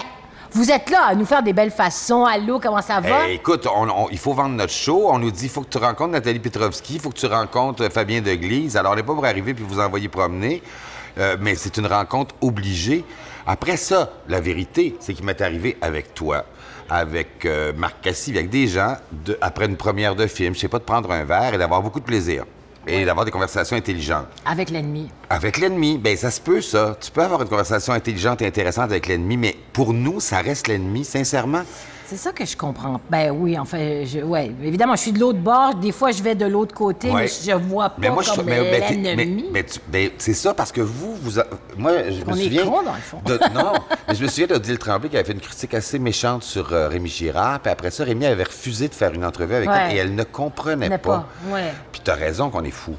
vous 0.53 0.71
êtes 0.71 0.91
là 0.91 1.05
à 1.09 1.15
nous 1.15 1.25
faire 1.25 1.43
des 1.43 1.53
belles 1.53 1.71
façons. 1.71 2.25
Allô, 2.25 2.59
comment 2.61 2.83
ça 2.83 3.01
va? 3.01 3.29
Eh, 3.29 3.35
écoute, 3.35 3.67
on- 3.67 4.09
il 4.11 4.19
faut 4.19 4.33
vendre 4.35 4.55
notre 4.57 4.73
show. 4.73 5.09
On 5.11 5.19
nous 5.19 5.31
dit 5.31 5.49
faut 5.49 5.61
que 5.63 5.69
tu 5.69 5.79
rencontres 5.79 6.13
Nathalie 6.13 6.39
Petrovski, 6.41 6.95
il 6.95 7.01
faut 7.01 7.11
que 7.11 7.19
tu 7.19 7.27
rencontres 7.27 7.85
euh, 7.85 7.91
Fabien 7.91 8.21
Deglise. 8.21 8.77
Alors, 8.77 8.93
on 8.93 8.97
n'est 8.97 9.03
pas 9.03 9.15
pour 9.15 9.25
arriver 9.27 9.55
puis 9.55 9.65
vous 9.67 9.81
envoyer 9.81 10.09
promener, 10.09 10.63
euh, 11.19 11.37
mais 11.41 11.55
c'est 11.55 11.77
une 11.77 11.87
rencontre 11.87 12.35
obligée. 12.41 13.05
Après 13.47 13.77
ça, 13.77 14.11
la 14.29 14.41
vérité, 14.41 14.97
c'est 15.01 15.15
qu'il 15.15 15.25
m'est 15.25 15.41
arrivé 15.41 15.77
avec 15.81 16.13
toi, 16.15 16.45
avec 16.91 17.45
euh, 17.47 17.73
Marc 17.77 18.01
Cassy, 18.03 18.31
avec 18.33 18.51
des 18.51 18.67
gens, 18.67 18.97
après 19.41 19.67
une 19.67 19.77
première 19.77 20.15
de 20.15 20.27
film, 20.27 20.55
je 20.55 20.61
sais 20.61 20.69
pas, 20.69 20.79
de 20.79 20.85
prendre 20.85 21.11
un 21.11 21.25
verre 21.25 21.55
et 21.55 21.59
d'avoir 21.59 21.81
beaucoup 21.83 22.01
de 22.01 22.05
plaisir. 22.05 22.45
Et 22.91 23.05
d'avoir 23.05 23.27
des 23.27 23.31
conversations 23.31 23.77
intelligentes. 23.77 24.27
Avec 24.47 24.71
l'ennemi. 24.71 25.11
Avec 25.29 25.59
l'ennemi, 25.59 25.99
ben 25.99 26.17
ça 26.17 26.31
se 26.31 26.41
peut, 26.41 26.63
ça. 26.63 26.97
Tu 26.99 27.11
peux 27.11 27.23
avoir 27.23 27.43
une 27.43 27.49
conversation 27.49 27.93
intelligente 27.93 28.41
et 28.41 28.47
intéressante 28.47 28.85
avec 28.91 29.07
l'ennemi, 29.07 29.37
mais 29.37 29.57
pour 29.75 29.93
nous, 29.93 30.21
ça 30.21 30.41
reste 30.41 30.69
l'ennemi, 30.69 31.05
sincèrement. 31.05 31.63
C'est 32.11 32.17
ça 32.17 32.33
que 32.33 32.47
je 32.47 32.57
comprends. 32.57 33.03
Ben 33.11 33.31
oui, 33.31 33.59
enfin, 33.59 34.03
je, 34.07 34.21
ouais, 34.21 34.51
évidemment, 34.65 34.97
je 34.97 35.03
suis 35.03 35.13
de 35.13 35.21
l'autre 35.21 35.41
bord. 35.41 35.75
Des 35.75 35.93
fois, 35.93 36.11
je 36.11 36.23
vais 36.23 36.35
de 36.35 36.47
l'autre 36.47 36.75
côté, 36.75 37.11
Ouais. 37.11 37.25
mais 37.25 37.29
je 37.29 37.53
vois 37.55 37.91
pas 37.91 37.97
Mais 37.99 38.09
moi, 38.09 38.23
je 38.23 38.33
comme 38.35 38.47
l'ennemi. 38.49 39.45
mais- 39.53 39.67
ben, 39.89 40.11
c'est 40.17 40.33
ça 40.33 40.55
parce 40.55 40.73
que 40.73 40.81
vous, 40.81 41.15
vous, 41.17 41.39
a- 41.39 41.45
moi, 41.77 41.93
je 42.09 42.25
me 42.25 42.31
est 42.39 42.45
souviens. 42.45 42.65
con, 42.65 42.83
dans 42.83 42.95
le 42.95 43.01
fond. 43.01 43.21
de- 43.27 43.39
non, 43.55 43.73
mais 44.09 44.15
je 44.15 44.23
me 44.23 44.29
souviens 44.29 44.47
d'Odile 44.47 44.79
Tremblay 44.79 45.11
qui 45.11 45.17
avait 45.19 45.27
fait 45.27 45.35
une 45.35 45.41
critique 45.41 45.75
assez 45.75 45.99
méchante 45.99 46.45
sur 46.45 46.73
euh, 46.73 46.89
Rémi 46.89 47.11
Girard, 47.11 47.61
puis 47.61 47.71
après 47.71 47.91
ça, 47.91 48.05
Rémi 48.05 48.25
avait 48.25 48.45
refusé 48.45 48.89
de 48.89 48.95
faire 48.95 49.13
une 49.13 49.25
entrevue 49.27 49.57
avec 49.57 49.69
Ouais. 49.69 49.77
elle 49.91 49.97
et 49.97 49.99
elle 49.99 50.15
ne 50.15 50.25
comprenait 50.25 50.89
pas. 50.89 50.97
pas, 50.99 51.29
ouais. 51.53 51.75
Puis 51.93 52.01
t'as 52.03 52.15
raison 52.15 52.49
qu'on 52.49 52.65
est 52.65 52.71
fou. 52.71 52.95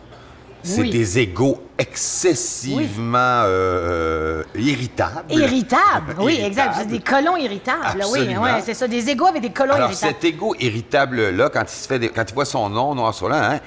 C'est 0.63 0.81
Oui. 0.81 0.89
des 0.89 1.19
égaux 1.19 1.61
excessivement 1.77 3.17
euh, 3.17 4.43
euh, 4.55 4.59
irritables. 4.59 5.31
Irritable, 5.31 6.15
oui, 6.19 6.39
exact. 6.41 6.75
Irritables. 6.75 6.75
C'est 6.79 6.85
des 6.87 6.99
colons 6.99 7.37
irritables, 7.37 7.79
oui. 7.95 8.01
Absolument. 8.19 8.41
Ouais, 8.43 8.61
c'est 8.65 8.73
ça, 8.73 8.87
des 8.87 9.09
égaux 9.09 9.27
avec 9.27 9.41
des 9.41 9.51
colons 9.51 9.73
Alors, 9.73 9.89
irritables. 9.89 10.13
cet 10.13 10.23
égo 10.25 10.55
irritable-là, 10.59 11.49
quand 11.49 11.61
il 11.63 11.69
se 11.69 11.87
fait 11.87 11.99
des- 11.99 12.09
quand 12.09 12.25
il 12.27 12.33
voit 12.33 12.45
son 12.45 12.69
nom 12.69 12.93
noir 12.95 13.13
sur 13.13 13.27
blanc, 13.27 13.37
hein, 13.41 13.59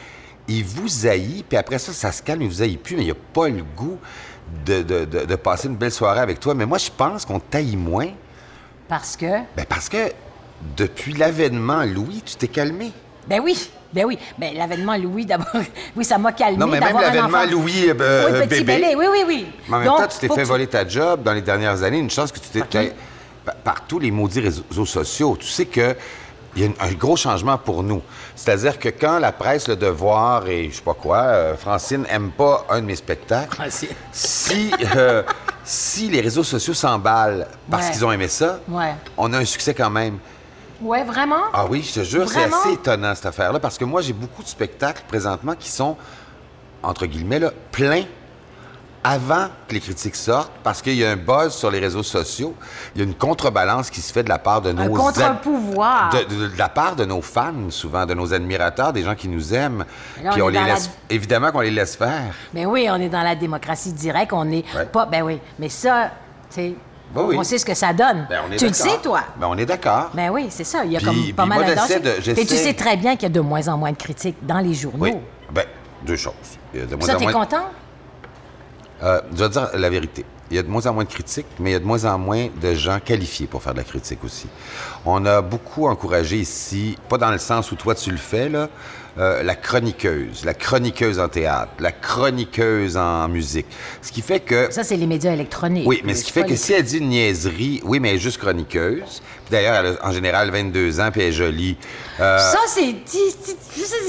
il 0.48 0.64
vous 0.64 1.06
haït, 1.06 1.44
puis 1.48 1.56
après 1.56 1.78
ça, 1.78 1.92
ça 1.92 2.12
se 2.12 2.22
calme, 2.22 2.42
il 2.42 2.48
vous 2.48 2.62
haït 2.62 2.76
plus, 2.76 2.96
mais 2.96 3.04
il 3.04 3.08
n'a 3.08 3.14
pas 3.32 3.48
le 3.48 3.62
goût 3.76 3.98
de, 4.66 4.82
de- 4.82 5.04
de- 5.06 5.24
de 5.24 5.36
passer 5.36 5.68
une 5.68 5.76
belle 5.76 5.92
soirée 5.92 6.20
avec 6.20 6.40
toi. 6.40 6.54
Mais 6.54 6.66
moi, 6.66 6.78
je 6.78 6.90
pense 6.94 7.24
qu'on 7.24 7.40
t'haït 7.40 7.76
moins, 7.76 8.08
Parce 8.88 9.16
que? 9.16 9.26
ben 9.56 9.64
parce 9.68 9.88
que 9.88 10.12
depuis 10.76 11.14
l'avènement 11.14 11.84
Louis, 11.84 12.22
tu 12.24 12.36
t'es 12.36 12.48
calmé. 12.48 12.92
Ben 13.28 13.40
oui, 13.42 13.70
ben 13.92 14.04
oui. 14.06 14.18
Ben 14.38 14.54
l'avènement 14.54 14.96
Louis, 14.96 15.26
d'abord, 15.26 15.46
oui, 15.96 16.04
ça 16.04 16.18
m'a 16.18 16.32
calmé. 16.32 16.56
Non, 16.58 16.66
mais 16.66 16.80
même 16.80 16.96
l'avènement. 16.98 17.44
Louis 17.50 17.88
euh, 17.90 17.94
euh, 18.00 18.40
oui, 18.42 18.46
petit 18.48 18.64
bébé. 18.64 18.94
Oui, 18.96 19.06
oui, 19.10 19.24
oui. 19.26 19.46
Mais 19.68 19.74
en 19.74 19.78
même 19.78 19.88
Donc, 19.88 19.98
temps, 19.98 20.06
tu 20.08 20.18
t'es 20.18 20.34
fait 20.34 20.42
que 20.42 20.46
voler 20.48 20.66
ta 20.66 20.86
job 20.86 21.22
dans 21.22 21.32
les 21.32 21.42
dernières 21.42 21.82
années. 21.82 21.98
Une 21.98 22.10
chance 22.10 22.32
que 22.32 22.38
tu 22.38 22.48
t'es. 22.48 22.60
T'as- 22.68 22.90
par- 23.44 23.54
Par 23.56 23.80
tous 23.86 23.98
les 23.98 24.10
maudits 24.10 24.40
réseaux 24.40 24.86
sociaux. 24.86 25.36
Tu 25.38 25.46
sais 25.48 25.66
que. 25.66 25.94
Il 26.54 26.62
y 26.62 26.66
a 26.66 26.68
un 26.84 26.92
gros 26.92 27.16
changement 27.16 27.56
pour 27.56 27.82
nous. 27.82 28.02
C'est-à-dire 28.36 28.78
que 28.78 28.90
quand 28.90 29.18
la 29.18 29.32
presse, 29.32 29.68
le 29.68 29.76
devoir 29.76 30.46
et 30.48 30.68
je 30.70 30.76
sais 30.76 30.82
pas 30.82 30.92
quoi, 30.92 31.16
euh, 31.22 31.56
Francine 31.56 32.04
aime 32.10 32.30
pas 32.30 32.66
un 32.68 32.82
de 32.82 32.84
mes 32.84 32.94
spectacles, 32.94 33.56
Francine. 33.56 33.88
si, 34.12 34.70
euh, 34.94 35.22
si 35.64 36.10
les 36.10 36.20
réseaux 36.20 36.44
sociaux 36.44 36.74
s'emballent 36.74 37.46
parce 37.70 37.86
Ouais. 37.86 37.92
qu'ils 37.92 38.04
ont 38.04 38.12
aimé 38.12 38.28
ça, 38.28 38.60
Ouais. 38.68 38.92
on 39.16 39.32
a 39.32 39.38
un 39.38 39.46
succès 39.46 39.72
quand 39.72 39.88
même. 39.88 40.18
Ouais, 40.82 41.04
vraiment? 41.04 41.42
Ah 41.52 41.64
oui, 41.68 41.82
je 41.82 42.00
te 42.00 42.04
jure, 42.04 42.28
c'est 42.28 42.44
assez 42.44 42.72
étonnant 42.72 43.14
cette 43.14 43.26
affaire-là 43.26 43.60
parce 43.60 43.78
que 43.78 43.84
moi, 43.84 44.00
j'ai 44.02 44.12
beaucoup 44.12 44.42
de 44.42 44.48
spectacles 44.48 45.02
présentement 45.08 45.54
qui 45.54 45.70
sont, 45.70 45.96
entre 46.82 47.06
guillemets, 47.06 47.38
là, 47.38 47.50
pleins 47.70 48.04
avant 49.04 49.48
que 49.66 49.74
les 49.74 49.80
critiques 49.80 50.14
sortent 50.14 50.52
parce 50.62 50.80
qu'il 50.80 50.94
y 50.94 51.04
a 51.04 51.10
un 51.10 51.16
buzz 51.16 51.52
sur 51.52 51.72
les 51.72 51.80
réseaux 51.80 52.04
sociaux. 52.04 52.54
Il 52.94 53.00
y 53.00 53.04
a 53.04 53.04
une 53.04 53.16
contrebalance 53.16 53.90
qui 53.90 54.00
se 54.00 54.12
fait 54.12 54.22
de 54.22 54.28
la 54.28 54.38
part 54.38 54.62
de 54.62 54.70
nos... 54.70 54.82
Un 54.82 54.88
contre-pouvoir. 54.96 56.10
De, 56.10 56.18
de- 56.34 56.46
de 56.48 56.56
la 56.58 56.68
part 56.68 56.94
de 56.94 57.04
nos 57.04 57.20
fans, 57.20 57.52
souvent, 57.70 58.06
de 58.06 58.14
nos 58.14 58.32
admirateurs, 58.32 58.92
des 58.92 59.02
gens 59.02 59.16
qui 59.16 59.26
nous 59.26 59.52
aiment. 59.54 59.84
Mais 60.22 60.30
Puis 60.30 60.40
on 60.42 60.46
les 60.48 60.54
la- 60.60 60.66
laisse... 60.74 60.88
Évidemment 61.10 61.50
qu'on 61.50 61.62
les 61.62 61.72
laisse 61.72 61.96
faire. 61.96 62.32
Ben 62.54 62.66
oui, 62.66 62.86
on 62.90 62.96
est 63.00 63.08
dans 63.08 63.22
la 63.24 63.34
démocratie 63.34 63.92
directe, 63.92 64.32
on 64.32 64.48
est 64.52 64.64
Ouais. 64.72 64.86
pas. 64.86 65.04
Ben 65.06 65.22
oui, 65.22 65.40
mais 65.58 65.68
ça, 65.68 66.10
tu 66.50 66.54
sais, 66.54 66.74
Ben 67.14 67.22
oui. 67.26 67.36
on 67.38 67.42
sait 67.44 67.58
ce 67.58 67.64
que 67.64 67.74
ça 67.74 67.92
donne. 67.92 68.26
Ben, 68.28 68.40
tu 68.56 68.66
le 68.66 68.72
sais, 68.72 68.98
toi? 69.02 69.20
Ben, 69.36 69.46
on 69.48 69.56
est 69.58 69.66
d'accord. 69.66 70.10
Ben 70.14 70.30
oui, 70.30 70.46
c'est 70.50 70.64
ça. 70.64 70.84
Il 70.84 70.92
y 70.92 70.96
a 70.96 71.00
Puis- 71.00 71.06
comme 71.06 71.32
pas 71.34 71.46
mal 71.46 71.64
de 71.64 72.32
Mais 72.36 72.44
tu 72.46 72.56
sais 72.56 72.74
très 72.74 72.96
bien 72.96 73.14
qu'il 73.16 73.24
y 73.24 73.26
a 73.26 73.34
de 73.34 73.40
moins 73.40 73.66
en 73.68 73.76
moins 73.76 73.92
de 73.92 73.96
critiques 73.96 74.36
dans 74.42 74.58
les 74.60 74.74
journaux. 74.74 74.98
Oui. 75.04 75.14
Ben, 75.52 75.64
deux 76.06 76.16
choses. 76.16 76.32
Il 76.72 76.80
y 76.80 76.82
a 76.82 76.86
de 76.86 76.96
moins 76.96 77.06
Ça, 77.06 77.14
en 77.14 77.18
t'es 77.18 77.24
moins- 77.24 77.32
content? 77.32 77.64
Euh, 79.02 79.20
je 79.32 79.38
vais 79.42 79.48
te 79.48 79.52
dire 79.54 79.68
la 79.74 79.90
vérité. 79.90 80.24
Il 80.50 80.56
y 80.56 80.58
a 80.58 80.62
de 80.62 80.68
moins 80.68 80.86
en 80.86 80.92
moins 80.92 81.04
de 81.04 81.08
critiques, 81.08 81.46
mais 81.58 81.70
il 81.70 81.72
y 81.72 81.76
a 81.76 81.78
de 81.80 81.84
moins 81.84 82.04
en 82.04 82.18
moins 82.18 82.48
de 82.60 82.74
gens 82.74 82.98
qualifiés 83.00 83.46
pour 83.46 83.62
faire 83.62 83.72
de 83.72 83.78
la 83.78 83.84
critique 83.84 84.22
aussi. 84.22 84.48
On 85.06 85.24
a 85.24 85.40
beaucoup 85.40 85.86
encouragé 85.88 86.36
ici, 86.36 86.96
pas 87.08 87.16
dans 87.18 87.30
le 87.30 87.38
sens 87.38 87.72
où 87.72 87.74
toi 87.76 87.94
tu 87.94 88.10
le 88.10 88.16
fais, 88.18 88.48
là, 88.48 88.68
euh, 89.18 89.42
la 89.42 89.54
chroniqueuse, 89.54 90.44
la 90.44 90.54
chroniqueuse 90.54 91.18
en 91.18 91.28
théâtre, 91.28 91.72
la 91.80 91.92
chroniqueuse 91.92 92.96
en 92.96 93.28
musique. 93.28 93.66
Ce 94.00 94.10
qui 94.10 94.22
fait 94.22 94.40
que... 94.40 94.72
Ça, 94.72 94.84
c'est 94.84 94.96
les 94.96 95.06
médias 95.06 95.34
électroniques. 95.34 95.86
Oui, 95.86 96.00
mais 96.04 96.14
ce 96.14 96.24
qui 96.24 96.32
fait 96.32 96.44
que 96.44 96.56
si 96.56 96.72
elle 96.72 96.84
dit 96.84 96.98
une 96.98 97.08
niaiserie, 97.08 97.80
oui, 97.84 98.00
mais 98.00 98.10
elle 98.10 98.16
est 98.16 98.18
juste 98.18 98.38
chroniqueuse. 98.38 99.22
D'ailleurs, 99.52 99.74
elle 99.76 99.86
a 100.02 100.06
en 100.08 100.10
général 100.12 100.50
22 100.50 100.98
ans, 101.00 101.10
puis 101.12 101.20
elle 101.20 101.28
est 101.28 101.32
jolie. 101.32 101.76
Euh, 102.20 102.38
Ça, 102.38 102.58
c'est 102.66 102.94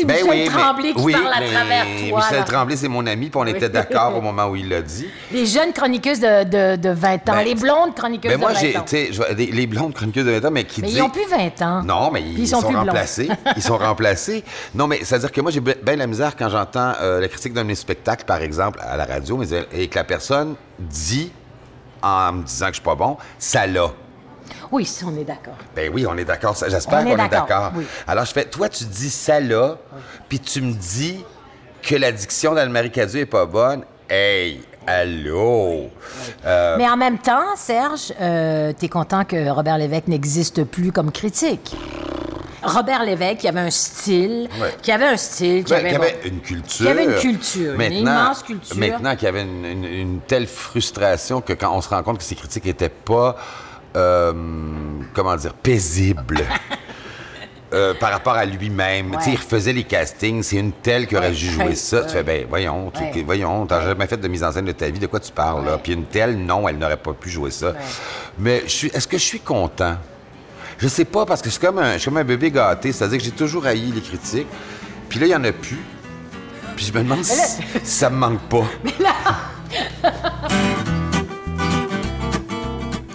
ben 0.05 0.15
Michel 0.15 0.29
oui, 0.29 0.29
mais- 0.29 0.45
Tremblay 0.45 0.93
qui 0.93 1.01
oui, 1.01 1.13
parle 1.13 1.27
à 1.33 1.39
mais 1.39 1.51
travers 1.51 1.83
toi. 2.09 2.19
Michel 2.19 2.37
là. 2.39 2.43
Tremblay, 2.43 2.75
c'est 2.77 2.87
mon 2.87 3.05
ami, 3.07 3.29
puis 3.29 3.39
on 3.41 3.45
était 3.45 3.69
d'accord 3.69 4.15
au 4.17 4.21
moment 4.21 4.47
où 4.47 4.55
il 4.55 4.69
l'a 4.69 4.81
dit. 4.81 5.07
Les 5.31 5.45
jeunes 5.45 5.73
chroniqueuses 5.73 6.19
de, 6.19 6.43
de, 6.43 6.75
de 6.81 6.89
20 6.89 7.13
ans, 7.15 7.19
Ben, 7.33 7.43
les 7.43 7.55
blondes 7.55 7.93
chroniqueuses 7.95 8.37
moi, 8.37 8.51
de 8.53 8.55
20 8.55 8.59
j'ai, 8.61 8.77
ans. 8.77 9.15
vois 9.15 9.33
des- 9.33 9.45
les 9.47 9.67
blondes 9.67 9.93
chroniqueuses 9.93 10.25
de 10.25 10.31
20 10.31 10.45
ans, 10.47 10.51
mais 10.51 10.63
qui 10.63 10.81
Mais 10.81 10.87
disent... 10.87 10.97
ils 10.97 11.01
n'ont 11.01 11.09
plus 11.09 11.27
20 11.29 11.61
ans. 11.61 11.83
Non, 11.83 12.09
mais 12.11 12.21
ils, 12.21 12.39
ils 12.39 12.47
sont, 12.47 12.59
remplacés. 12.59 13.29
ils 13.57 13.61
sont 13.63 13.77
remplacés. 13.77 14.43
Non, 14.73 14.87
mais 14.87 14.99
c'est-à-dire 15.03 15.31
que 15.31 15.41
moi, 15.41 15.51
j'ai 15.51 15.59
bien 15.61 15.95
la 15.95 16.07
misère 16.07 16.35
quand 16.37 16.49
j'entends 16.49 16.93
euh, 17.01 17.19
la 17.19 17.27
critique 17.27 17.53
d'un 17.53 17.73
spectacles, 17.75 18.25
par 18.25 18.41
exemple, 18.41 18.79
à 18.81 18.95
la 18.97 19.05
radio, 19.05 19.37
mais, 19.37 19.47
et 19.73 19.87
que 19.87 19.95
la 19.95 20.03
personne 20.05 20.55
dit, 20.79 21.31
en 22.01 22.33
me 22.33 22.43
disant 22.43 22.65
que 22.67 22.71
je 22.73 22.77
suis 22.77 22.83
pas 22.83 22.95
bon, 22.95 23.17
ça 23.39 23.65
l'a. 23.67 23.91
Oui, 24.71 24.85
ça, 24.85 25.05
on 25.07 25.15
est 25.17 25.23
d'accord. 25.23 25.55
Ben 25.75 25.91
oui, 25.93 26.05
on 26.07 26.17
est 26.17 26.25
d'accord. 26.25 26.55
J'espère 26.67 27.03
qu'on 27.03 27.17
est 27.17 27.27
d'accord, 27.29 27.71
oui. 27.75 27.85
Alors, 28.07 28.25
je 28.25 28.31
fais, 28.33 28.45
toi, 28.45 28.69
tu 28.69 28.85
dis 28.85 29.09
ça 29.09 29.39
là, 29.39 29.77
puis 30.29 30.39
tu 30.39 30.61
me 30.61 30.73
dis 30.73 31.23
que 31.81 31.95
la 31.95 32.11
diction 32.11 32.53
d'Anne-Marie 32.53 32.91
Cadieux 32.91 33.21
est 33.21 33.25
pas 33.25 33.45
bonne. 33.45 33.83
Hey, 34.09 34.61
allô? 34.87 35.89
Euh, 36.45 36.75
Mais 36.77 36.87
en 36.89 36.97
même 36.97 37.17
temps, 37.19 37.55
Serge, 37.55 38.13
euh, 38.19 38.73
t'es 38.77 38.89
content 38.89 39.23
que 39.25 39.49
Robert 39.49 39.77
Lévesque 39.77 40.07
n'existe 40.07 40.63
plus 40.63 40.91
comme 40.91 41.11
critique. 41.11 41.75
Robert 42.65 43.03
Lévesque, 43.03 43.39
qui 43.39 43.47
avait 43.49 43.59
un 43.59 43.69
style, 43.71 44.47
Ouais. 44.61 44.73
qui 44.81 44.91
avait 44.93 45.07
un 45.07 45.17
style, 45.17 45.65
qui 45.65 45.73
Ben, 45.73 45.85
avait, 45.95 46.17
une 46.23 46.39
culture. 46.39 46.77
Qu'il 46.77 46.85
y 46.85 46.89
avait 46.89 47.03
une 47.05 47.15
culture, 47.15 47.73
une 47.79 47.91
immense 47.93 48.41
culture. 48.43 48.77
Maintenant 48.77 49.15
qu'il 49.15 49.25
y 49.25 49.27
avait 49.27 49.41
une, 49.41 49.65
une- 49.65 49.83
une 49.83 50.19
telle 50.21 50.47
frustration 50.47 51.41
que 51.41 51.51
quand 51.51 51.75
on 51.75 51.81
se 51.81 51.89
rend 51.89 52.01
compte 52.03 52.19
que 52.19 52.23
ces 52.23 52.35
critiques 52.35 52.63
n'étaient 52.63 52.87
pas, 52.87 53.35
euh, 53.95 54.33
comment 55.13 55.35
dire, 55.35 55.53
paisibles. 55.53 56.43
euh, 57.73 57.93
par 57.99 58.11
rapport 58.11 58.33
à 58.33 58.45
lui-même. 58.45 59.15
Tu 59.17 59.23
sais, 59.25 59.31
il 59.31 59.35
refaisait 59.37 59.73
les 59.73 59.83
castings, 59.83 60.43
c'est 60.43 60.57
une 60.57 60.71
telle 60.73 61.07
qui 61.07 61.15
aurait 61.15 61.29
Ouais. 61.29 61.33
dû 61.33 61.49
jouer 61.49 61.63
Ouais. 61.69 61.75
ça. 61.75 62.03
Tu 62.03 62.09
fais, 62.11 62.21
ben 62.23 62.45
voyons, 62.47 62.91
tu- 62.91 63.23
voyons, 63.23 63.65
t'as 63.65 63.81
jamais 63.83 64.05
fait 64.05 64.17
de 64.17 64.27
mise 64.27 64.43
en 64.43 64.51
scène 64.51 64.65
de 64.65 64.71
ta 64.73 64.87
vie, 64.89 64.99
de 64.99 65.07
quoi 65.07 65.19
tu 65.19 65.31
parles, 65.31 65.65
là? 65.65 65.79
Puis 65.81 65.93
une 65.93 66.05
telle, 66.05 66.37
non, 66.37 66.67
elle 66.69 66.77
n'aurait 66.77 66.97
pas 66.97 67.13
pu 67.13 67.29
jouer 67.31 67.49
ça. 67.49 67.73
Mais 68.37 68.61
je 68.65 68.71
suis, 68.71 68.87
est-ce 68.89 69.07
que 69.07 69.17
je 69.17 69.23
suis 69.23 69.39
content? 69.39 69.95
Je 70.77 70.87
sais 70.87 71.05
pas, 71.05 71.25
parce 71.25 71.41
que 71.41 71.47
je 71.49 71.53
suis 71.53 71.61
comme 71.65 71.79
un, 71.79 71.93
je 71.93 71.97
suis 71.99 72.09
comme 72.11 72.17
un 72.17 72.23
bébé 72.23 72.51
gâté, 72.51 72.91
c'est-à-dire 72.91 73.17
que 73.17 73.23
j'ai 73.23 73.31
toujours 73.31 73.65
haï 73.65 73.91
les 73.91 74.01
critiques. 74.01 74.47
Puis 75.09 75.19
là, 75.19 75.25
il 75.25 75.29
y 75.31 75.35
en 75.35 75.43
a 75.43 75.51
plus. 75.51 75.79
Puis 76.75 76.85
je 76.85 76.93
me 76.93 77.03
demande 77.03 77.23
si, 77.23 77.35
si 77.83 77.91
ça 77.91 78.09
me 78.11 78.17
manque 78.17 78.39
pas. 78.49 78.65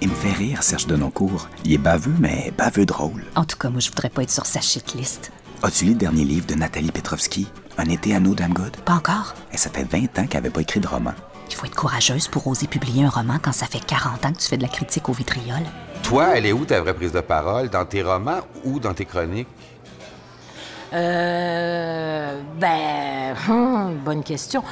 Il 0.01 0.09
me 0.09 0.15
fait 0.15 0.33
rire, 0.33 0.63
Serge 0.63 0.87
Denoncourt. 0.87 1.49
Il 1.65 1.73
est 1.73 1.79
baveux, 1.79 2.15
mais 2.21 2.53
baveux 2.57 2.87
drôle. 2.87 3.25
En 3.35 3.45
tout 3.45 3.57
cas, 3.57 3.69
moi, 3.69 3.81
je 3.81 3.89
voudrais 3.89 4.11
pas 4.11 4.23
être 4.23 4.31
sur 4.31 4.47
sa 4.47 4.61
shitlist. 4.61 5.33
As-tu 5.63 5.87
lu 5.87 5.91
le 5.93 5.97
dernier 5.97 6.25
livre 6.25 6.47
de 6.47 6.55
Nathalie 6.55 6.93
Petrovski, 6.93 7.49
Un 7.79 7.89
été 7.89 8.15
à 8.15 8.21
No 8.21 8.35
Damn 8.35 8.53
Good? 8.53 8.77
Pas 8.85 8.93
encore. 8.95 9.35
Et 9.53 9.57
ça 9.57 9.71
fait 9.71 9.83
20 9.83 10.19
ans 10.21 10.27
qu'elle 10.27 10.43
n'avait 10.43 10.51
pas 10.51 10.61
écrit 10.61 10.79
de 10.79 10.87
roman. 10.87 11.15
Il 11.51 11.55
faut 11.57 11.67
être 11.67 11.75
courageuse 11.75 12.29
pour 12.29 12.47
oser 12.47 12.69
publier 12.69 13.05
un 13.05 13.09
roman 13.09 13.39
quand 13.43 13.53
ça 13.53 13.67
fait 13.67 13.85
40 13.85 14.25
ans 14.25 14.33
que 14.33 14.39
tu 14.39 14.47
fais 14.47 14.57
de 14.57 14.63
la 14.63 14.69
critique 14.69 15.09
au 15.09 15.13
vitriol. 15.13 15.63
Toi, 16.05 16.37
elle 16.37 16.47
est 16.47 16.53
où 16.53 16.65
ta 16.65 16.81
vraie 16.81 16.95
prise 16.95 17.13
de 17.13 17.21
parole? 17.21 17.69
Dans 17.69 17.85
tes 17.85 18.03
romans 18.03 18.41
ou 18.65 18.79
dans 18.79 18.95
tes 18.95 19.05
chroniques? 19.05 19.49
Euh, 20.93 22.41
ben, 22.61 23.35
hum, 23.49 23.97
bonne 24.05 24.23
question. 24.23 24.63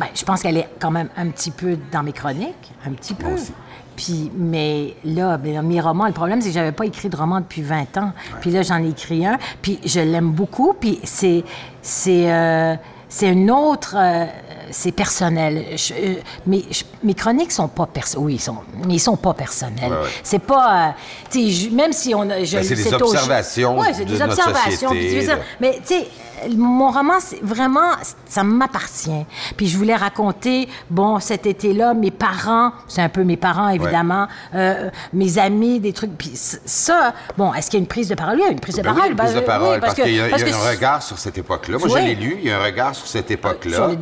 Ben, 0.00 0.06
je 0.14 0.24
pense 0.24 0.40
qu'elle 0.42 0.56
est 0.56 0.68
quand 0.80 0.90
même 0.90 1.10
un 1.14 1.28
petit 1.28 1.50
peu 1.50 1.76
dans 1.92 2.02
mes 2.02 2.12
chroniques, 2.12 2.72
un 2.86 2.92
petit 2.92 3.12
peu. 3.12 3.26
Moi 3.26 3.34
aussi. 3.34 3.52
Puis, 3.96 4.32
mais 4.34 4.94
là, 5.04 5.36
ben, 5.36 5.56
dans 5.56 5.62
mes 5.62 5.78
romans, 5.78 6.06
le 6.06 6.14
problème, 6.14 6.40
c'est 6.40 6.48
que 6.48 6.54
j'avais 6.54 6.72
pas 6.72 6.86
écrit 6.86 7.10
de 7.10 7.16
roman 7.16 7.40
depuis 7.40 7.60
20 7.60 7.98
ans. 7.98 8.12
Puis 8.40 8.50
là, 8.50 8.62
j'en 8.62 8.82
ai 8.82 8.88
écrit 8.88 9.26
un, 9.26 9.36
puis 9.60 9.78
je 9.84 10.00
l'aime 10.00 10.30
beaucoup, 10.30 10.72
puis 10.72 11.00
c'est, 11.04 11.44
c'est, 11.82 12.32
euh, 12.32 12.76
c'est 13.10 13.28
une 13.28 13.50
autre, 13.50 13.96
euh, 13.98 14.24
c'est 14.70 14.92
personnel. 14.92 15.64
Je- 15.76 15.94
euh, 15.94 16.14
mes, 16.46 16.64
je- 16.70 16.84
mes 17.02 17.14
chroniques 17.14 17.52
sont 17.52 17.68
pas 17.68 17.86
personnelles. 17.86 18.26
Oui, 18.26 18.34
ils 18.34 18.40
sont, 18.40 18.56
mais 18.86 18.94
ils 18.94 18.98
sont 19.00 19.16
pas 19.16 19.34
personnels. 19.34 19.90
Ouais, 19.90 19.98
ouais. 20.02 20.08
C'est 20.22 20.38
pas, 20.38 20.88
euh, 20.88 20.90
tu 21.30 21.46
sais, 21.46 21.50
je- 21.50 21.70
même 21.74 21.92
si 21.92 22.14
on 22.14 22.26
Ben, 22.26 22.44
c'est 22.46 22.74
des 22.74 22.94
observations 22.94 23.78
Ouais, 23.78 23.92
c'est 23.92 24.04
de 24.04 24.14
des 24.14 24.22
observations. 24.22 24.88
société, 24.90 25.20
dire, 25.20 25.38
mais 25.60 25.80
tu 25.86 25.94
sais, 25.94 26.08
mon 26.56 26.90
roman, 26.90 27.18
vraiment, 27.42 27.90
ça 28.26 28.42
m'appartient. 28.42 29.26
Puis 29.58 29.66
je 29.68 29.76
voulais 29.76 29.94
raconter, 29.96 30.68
bon, 30.88 31.20
cet 31.20 31.44
été-là, 31.46 31.92
mes 31.92 32.10
parents, 32.10 32.72
c'est 32.88 33.02
un 33.02 33.10
peu 33.10 33.24
mes 33.24 33.36
parents, 33.36 33.68
évidemment, 33.68 34.26
euh, 34.54 34.88
mes 35.12 35.38
amis, 35.38 35.80
des 35.80 35.92
trucs. 35.92 36.16
Puis 36.16 36.30
ça, 36.34 37.12
bon, 37.36 37.52
est-ce 37.52 37.70
qu'il 37.70 37.78
y 37.78 37.80
a 37.80 37.82
une 37.82 37.86
prise 37.88 38.08
de 38.08 38.14
parole? 38.14 38.36
Oui, 38.36 38.40
il 38.42 38.46
y 38.46 38.48
a 38.48 38.52
une 38.52 38.60
prise 38.60 38.76
de 38.76 38.82
Ben 38.82 38.90
oui, 38.90 38.96
parole. 38.96 39.10
une 39.10 39.16
prise 39.18 39.34
de 39.34 39.40
Ben, 39.40 39.46
parole, 39.46 39.74
oui, 39.74 39.80
parce, 39.80 39.94
qu'il 39.94 40.14
y 40.14 40.20
a, 40.20 40.28
parce 40.30 40.42
y 40.42 40.44
a 40.50 40.56
un 40.56 40.70
regard 40.70 41.02
sur 41.02 41.18
cette 41.18 41.36
époque-là. 41.36 41.78
Moi, 41.78 41.88
Oui. 41.92 42.00
je 42.00 42.06
l'ai 42.06 42.14
lu, 42.14 42.36
il 42.42 42.48
y 42.48 42.52
a 42.52 42.58
un 42.58 42.64
regard 42.64 42.94
sur 42.94 43.06
cette 43.06 43.30
époque-là. 43.30 43.76
Sur 43.76 43.88
le 43.88 43.96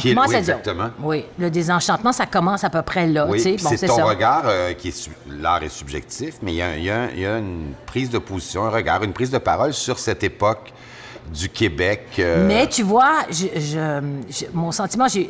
qui 0.00 0.03
oui, 0.04 0.28
ça 0.28 0.38
exactement. 0.38 0.90
Oui, 1.00 1.24
le 1.38 1.50
désenchantement, 1.50 2.12
ça 2.12 2.26
commence 2.26 2.64
à 2.64 2.70
peu 2.70 2.82
près 2.82 3.06
là. 3.06 3.26
Oui, 3.26 3.56
bon, 3.62 3.70
c'est 3.76 3.86
ton 3.86 3.96
ça. 3.96 4.04
regard 4.04 4.42
euh, 4.46 4.72
qui 4.74 4.88
est... 4.88 5.10
L'art 5.40 5.62
est 5.62 5.68
subjectif, 5.68 6.34
mais 6.42 6.52
il 6.52 6.82
y, 6.82 6.86
y 6.86 6.90
a 7.26 7.38
une 7.38 7.72
prise 7.86 8.10
de 8.10 8.18
position, 8.18 8.64
un 8.64 8.70
regard, 8.70 9.02
une 9.02 9.12
prise 9.12 9.30
de 9.30 9.38
parole 9.38 9.72
sur 9.72 9.98
cette 9.98 10.22
époque 10.22 10.72
du 11.32 11.48
Québec. 11.48 12.06
euh, 12.18 12.46
Mais 12.46 12.68
tu 12.68 12.82
vois, 12.82 13.14
je, 13.30 13.46
je- 13.56 14.00
je- 14.30 14.44
mon 14.52 14.70
sentiment, 14.72 15.08
je, 15.08 15.20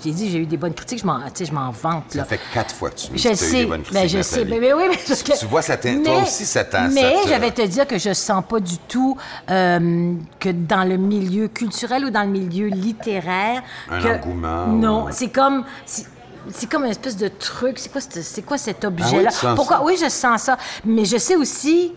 t'ai 0.00 0.10
dit, 0.10 0.30
j'ai 0.30 0.38
eu 0.38 0.46
des 0.46 0.56
bonnes 0.56 0.74
critiques, 0.74 1.00
je 1.00 1.06
m'en, 1.06 1.18
tu 1.20 1.26
sais, 1.34 1.44
je 1.44 1.52
m'en 1.52 1.70
vante. 1.70 2.04
Ça 2.10 2.24
fait 2.24 2.40
quatre 2.52 2.74
fois 2.74 2.90
que 2.90 2.96
tu 2.96 3.06
Je 3.14 3.28
as 3.28 3.32
eu 3.32 3.36
sais, 3.36 3.52
des 3.58 3.66
bonnes 3.66 3.82
critiques, 3.82 4.02
ben 4.02 4.08
je 4.08 4.22
sais, 4.22 4.44
mais, 4.44 4.58
mais 4.58 4.72
oui, 4.72 4.84
mais 4.90 4.98
parce 5.06 5.22
que- 5.22 5.38
Tu 5.38 5.46
vois, 5.46 5.62
ça 5.62 5.76
t'in- 5.76 6.02
toi 6.02 6.22
aussi, 6.22 6.44
ça 6.46 6.64
t'a- 6.64 6.88
Mais 6.88 7.12
te- 7.22 7.28
je 7.28 7.34
vais 7.40 7.50
te 7.50 7.62
dire 7.66 7.86
que 7.86 7.98
je 7.98 8.12
sens 8.12 8.42
pas 8.48 8.60
du 8.60 8.78
tout 8.78 9.16
euh, 9.50 10.14
que 10.40 10.48
dans 10.48 10.84
le 10.88 10.96
milieu 10.96 11.48
culturel 11.48 12.04
ou 12.06 12.10
dans 12.10 12.22
le 12.22 12.30
milieu 12.30 12.66
littéraire, 12.68 13.62
Un 13.90 14.00
que- 14.00 14.08
engouement 14.08 14.66
Non, 14.66 15.04
ou- 15.04 15.08
c'est 15.12 15.28
comme. 15.28 15.64
c'est- 15.86 16.06
c'est 16.50 16.68
comme 16.68 16.84
une 16.84 16.90
espèce 16.90 17.16
de 17.16 17.28
truc. 17.28 17.78
C'est 17.78 17.90
quoi, 17.92 18.00
ce- 18.00 18.22
c'est 18.22 18.42
quoi 18.42 18.58
cet 18.58 18.84
Ah 18.84 18.88
oui, 18.88 19.02
objet-là? 19.04 19.30
Pourquoi? 19.54 19.76
ça? 19.78 19.82
Oui, 19.84 19.96
je 20.02 20.08
sens 20.08 20.42
ça. 20.42 20.56
Mais 20.84 21.04
je 21.04 21.16
sais 21.18 21.36
aussi 21.36 21.92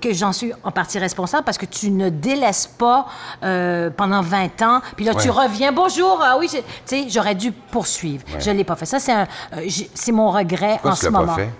que 0.00 0.12
j'en 0.12 0.32
suis 0.32 0.52
en 0.64 0.70
partie 0.70 0.98
responsable 0.98 1.44
parce 1.44 1.58
que 1.58 1.66
tu 1.66 1.90
ne 1.90 2.08
délaisses 2.08 2.66
pas 2.66 3.06
euh, 3.42 3.90
pendant 3.90 4.22
20 4.22 4.62
ans, 4.62 4.80
puis 4.96 5.04
là, 5.04 5.14
tu 5.14 5.30
reviens, 5.30 5.72
bonjour, 5.72 6.20
ah 6.22 6.36
oui, 6.38 6.48
tu 6.48 6.58
sais, 6.84 7.06
j'aurais 7.08 7.34
dû 7.34 7.52
poursuivre. 7.52 8.24
Je 8.38 8.50
ne 8.50 8.56
l'ai 8.56 8.64
pas 8.64 8.76
fait. 8.76 8.86
Ça, 8.86 8.98
c'est 8.98 9.12
un- 9.12 9.26
euh, 9.56 9.68
c'est 9.94 10.12
mon 10.12 10.30
regret 10.30 10.72
Pourquoi 10.74 10.92
en 10.92 10.94
tu 10.94 11.00
ce 11.00 11.06
l'as 11.06 11.12
pas 11.12 11.18
moment. 11.20 11.34
fait? 11.34 11.50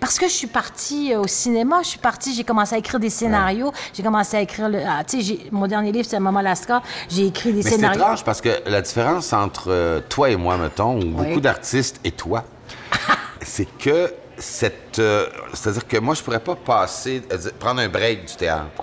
Parce 0.00 0.18
que 0.18 0.26
je 0.26 0.32
suis 0.32 0.46
partie 0.48 1.12
euh, 1.14 1.20
au 1.20 1.26
cinéma, 1.28 1.80
je 1.82 1.88
suis 1.88 1.98
partie, 1.98 2.34
j'ai 2.34 2.42
commencé 2.44 2.74
à 2.74 2.78
écrire 2.78 2.98
des 2.98 3.10
scénarios, 3.10 3.72
j'ai 3.94 4.02
commencé 4.02 4.36
à 4.36 4.40
écrire, 4.40 4.68
le, 4.68 4.80
ah, 4.86 5.04
tu 5.04 5.22
sais, 5.22 5.38
mon 5.52 5.66
dernier 5.68 5.92
livre, 5.92 6.06
c'est 6.10 6.18
Maman 6.18 6.40
Lasca, 6.40 6.82
j'ai 7.08 7.26
écrit 7.26 7.50
des 7.52 7.58
Mais 7.58 7.62
c'est 7.62 7.70
scénarios. 7.76 8.00
étrange 8.00 8.24
parce 8.24 8.40
que 8.40 8.48
la 8.66 8.80
différence 8.80 9.32
entre 9.32 10.02
toi 10.08 10.28
et 10.30 10.36
moi, 10.36 10.56
mettons, 10.56 10.98
ou 11.00 11.10
beaucoup 11.10 11.40
d'artistes 11.40 12.00
et 12.04 12.10
toi, 12.10 12.42
c'est 13.42 13.66
que 13.78 14.12
cette. 14.38 14.98
euh, 14.98 15.26
C'est-à-dire 15.52 15.86
que 15.86 15.98
moi, 15.98 16.14
je 16.14 16.22
pourrais 16.22 16.40
pas 16.40 16.54
passer. 16.56 17.22
euh, 17.32 17.38
prendre 17.58 17.80
un 17.80 17.88
break 17.88 18.26
du 18.26 18.36
théâtre. 18.36 18.82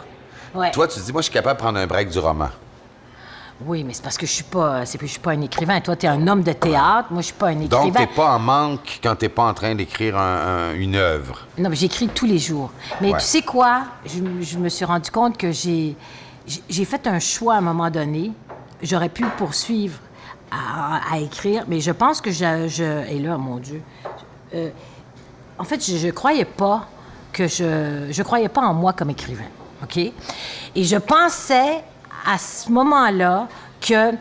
Ouais. 0.53 0.71
Toi, 0.71 0.87
tu 0.87 0.99
dis, 0.99 1.11
moi, 1.11 1.21
je 1.21 1.25
suis 1.25 1.33
capable 1.33 1.57
de 1.57 1.63
prendre 1.63 1.79
un 1.79 1.87
break 1.87 2.09
du 2.09 2.19
roman. 2.19 2.49
Oui, 3.65 3.83
mais 3.83 3.93
c'est 3.93 4.01
parce 4.03 4.17
que 4.17 4.25
je 4.25 4.31
suis 4.31 4.43
pas, 4.43 4.85
c'est 4.85 4.97
que 4.97 5.05
je 5.05 5.11
suis 5.11 5.19
pas 5.21 5.31
un 5.31 5.41
écrivain. 5.41 5.79
Toi, 5.79 5.95
tu 5.95 6.05
es 6.05 6.09
un 6.09 6.27
homme 6.27 6.41
de 6.43 6.51
théâtre, 6.53 7.07
moi, 7.11 7.21
je 7.21 7.27
suis 7.27 7.35
pas 7.35 7.47
un 7.47 7.59
écrivain. 7.61 7.83
Donc, 7.85 7.95
t'es 7.95 8.07
pas 8.07 8.35
en 8.35 8.39
manque 8.39 8.99
quand 9.01 9.15
t'es 9.15 9.29
pas 9.29 9.43
en 9.43 9.53
train 9.53 9.73
d'écrire 9.75 10.17
un- 10.17 10.71
un- 10.71 10.73
une 10.73 10.95
œuvre. 10.95 11.39
Non, 11.57 11.69
mais 11.69 11.75
j'écris 11.75 12.07
tous 12.09 12.25
les 12.25 12.39
jours. 12.39 12.71
Mais 12.99 13.11
Ouais. 13.13 13.19
tu 13.19 13.25
sais 13.25 13.41
quoi? 13.41 13.83
Je, 14.05 14.19
je 14.41 14.57
me 14.57 14.69
suis 14.69 14.83
rendu 14.85 15.09
compte 15.11 15.37
que 15.37 15.51
j'ai, 15.51 15.95
j'ai- 16.45 16.63
j'ai 16.69 16.85
fait 16.85 17.05
un 17.07 17.19
choix 17.19 17.53
à 17.55 17.57
un 17.59 17.61
moment 17.61 17.89
donné. 17.89 18.31
J'aurais 18.81 19.09
pu 19.09 19.23
poursuivre 19.37 19.97
à, 20.51 21.13
à 21.13 21.17
écrire, 21.19 21.63
mais 21.67 21.79
je 21.79 21.91
pense 21.91 22.19
que 22.21 22.31
je... 22.31 22.67
je 22.67 23.07
et 23.09 23.19
là, 23.19 23.37
mon 23.37 23.57
Dieu... 23.57 23.81
euh, 24.55 24.69
en 25.63 25.65
fait, 25.65 25.81
je, 25.81 25.95
je 25.95 26.09
croyais 26.09 26.43
pas 26.43 26.87
que 27.31 27.47
je... 27.47 28.07
Je 28.11 28.21
croyais 28.21 28.49
pas 28.49 28.61
en 28.61 28.73
moi 28.73 28.91
comme 28.91 29.09
écrivain, 29.11 29.47
OK? 29.81 29.97
Et 29.97 30.83
je 30.83 30.97
pensais 30.97 31.81
à 32.29 32.37
ce 32.37 32.69
moment-là 32.69 33.47
que 33.79 34.11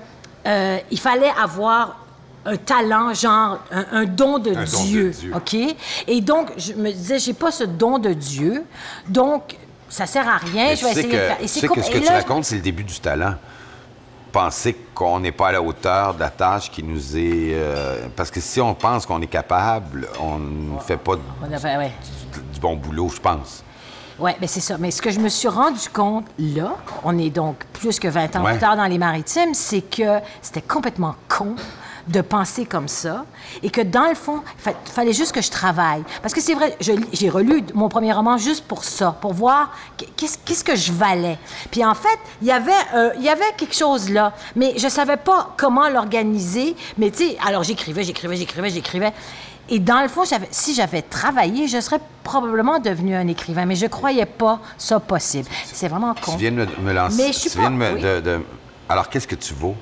euh, 0.47 0.79
il 0.89 1.01
fallait 1.01 1.33
avoir 1.37 1.99
un 2.45 2.57
talent, 2.57 3.13
genre 3.13 3.59
un, 3.73 3.87
un 3.91 4.05
don 4.05 4.39
de 4.39 4.53
don 4.53 4.61
de 4.61 4.85
Dieu. 4.85 5.13
OK? 5.35 5.57
Et 6.07 6.21
donc, 6.21 6.53
je 6.57 6.75
me 6.75 6.93
disais, 6.93 7.19
j'ai 7.19 7.35
pas 7.35 7.51
ce 7.51 7.65
don 7.65 7.99
de 7.99 8.13
Dieu, 8.13 8.65
donc 9.09 9.57
ça 9.89 10.07
sert 10.07 10.29
à 10.29 10.37
rien, 10.37 10.69
Mais 10.69 10.77
je 10.77 10.87
tu 10.87 10.95
vais 10.95 11.03
de 11.03 11.09
que, 11.09 11.17
faire. 11.17 11.37
Et 11.41 11.43
tu 11.43 11.49
sais 11.49 11.69
que 11.69 11.83
ce 11.83 11.91
que 11.91 11.97
et 11.97 12.01
tu 12.01 12.07
là, 12.07 12.15
racontes, 12.15 12.45
c'est 12.45 12.55
le 12.55 12.63
début 12.63 12.85
du 12.85 13.01
talent. 13.01 13.35
Penser 14.33 14.75
qu'on 14.95 15.21
n'est 15.21 15.31
pas 15.33 15.49
à 15.49 15.53
la 15.53 15.61
hauteur 15.63 16.15
de 16.15 16.21
la 16.21 16.31
tâche 16.31 16.71
qui 16.71 16.83
nous 16.83 17.17
est. 17.19 17.53
euh, 17.53 18.07
parce 18.17 18.31
que 18.31 18.41
si 18.41 18.63
on 18.63 18.75
pense 18.75 19.05
qu'on 19.05 19.21
est 19.21 19.27
capable, 19.27 20.09
on 20.19 20.39
ne 20.39 20.79
fait 20.81 20.97
pas 20.97 21.17
du, 21.17 21.23
on 21.47 21.53
a 21.53 21.59
fait- 21.59 21.77
ouais. 21.77 21.93
du 22.55 22.59
bon 22.59 22.77
boulot, 22.77 23.11
je 23.15 23.21
pense. 23.21 23.63
Oui, 24.19 24.31
mais 24.41 24.47
c'est 24.47 24.61
ça. 24.61 24.77
Mais 24.79 24.91
ce 24.91 25.03
que 25.03 25.11
je 25.11 25.21
me 25.21 25.29
suis 25.29 25.49
rendu 25.49 25.81
compte 25.93 26.25
là, 26.39 26.77
on 27.05 27.19
est 27.19 27.29
donc 27.31 27.57
plus 27.75 27.99
que 27.99 28.09
20 28.09 28.35
ans 28.37 28.45
Ouais. 28.45 28.53
plus 28.53 28.61
tard 28.61 28.77
dans 28.77 28.87
les 28.87 28.97
maritimes, 28.99 29.53
c'est 29.53 29.83
que 29.83 30.21
c'était 30.41 30.63
complètement 30.63 31.15
con 31.29 31.55
de 32.09 32.21
penser 32.21 32.65
comme 32.67 32.89
ça 32.89 33.25
et 33.63 33.71
que 33.71 33.81
dans 33.81 34.07
le 34.09 34.15
fond, 34.15 34.43
il 34.59 34.63
fa- 34.63 34.73
fallait 34.93 35.13
juste 35.13 35.33
que 35.33 35.41
je 35.43 35.51
travaille. 35.51 36.03
Parce 36.23 36.35
que 36.35 36.41
c'est 36.41 36.55
vrai, 36.55 36.77
j'ai 36.81 37.29
relu 37.31 37.63
mon 37.75 37.89
premier 37.89 38.13
roman 38.13 38.37
juste 38.39 38.65
pour 38.65 38.85
ça, 38.85 39.17
pour 39.21 39.35
voir 39.35 39.71
qu- 39.97 40.07
qu'est-ce 40.45 40.65
que 40.65 40.75
je 40.77 40.93
valais. 40.93 41.39
Puis 41.71 41.85
en 41.85 41.95
fait, 41.95 42.19
il 42.41 42.49
y 42.49 42.53
avait 42.53 42.73
euh, 42.95 43.11
il 43.17 43.23
y 43.23 43.29
avait 43.29 43.53
quelque 43.57 43.75
chose 43.77 44.11
là, 44.11 44.33
mais 44.57 44.75
je 44.77 44.89
savais 44.89 45.17
pas 45.17 45.55
comment 45.57 45.89
l'organiser. 45.89 46.77
Mais 46.99 47.11
tu 47.11 47.19
sais, 47.29 47.37
alors 47.47 47.63
j'écrivais, 47.63 48.03
j'écrivais, 48.05 48.37
j'écrivais, 48.37 48.71
j'écrivais. 48.71 49.13
Et 49.69 49.79
dans 49.79 50.03
le 50.03 50.09
fond, 50.09 50.23
si 50.51 50.75
j'avais 50.75 51.03
travaillé, 51.03 51.69
je 51.69 51.81
serais 51.81 52.01
probablement 52.25 52.79
devenu 52.81 53.15
un 53.15 53.27
écrivain, 53.29 53.65
mais 53.65 53.77
je 53.77 53.87
croyais 53.87 54.27
pas 54.27 54.59
ça 54.77 54.99
possible. 55.01 55.49
C'est 55.73 55.89
vraiment 55.89 56.15
con. 56.15 56.33
Tu 56.33 56.39
viens 56.39 56.51
de 56.51 56.57
me, 56.57 56.67
me 56.81 56.93
lancer. 56.93 57.17
Mais 57.17 57.29
je 57.33 57.39
suis 57.39 57.51
tu 57.51 57.59
viens 57.59 57.69
pas- 57.69 57.73
de 57.73 57.77
me- 57.79 57.93
oui. 57.95 58.01
de- 58.03 58.21
de- 58.21 58.41
Alors, 58.89 59.09
qu'est-ce 59.09 59.29
que 59.29 59.37
tu 59.37 59.55
vaux? 59.55 59.77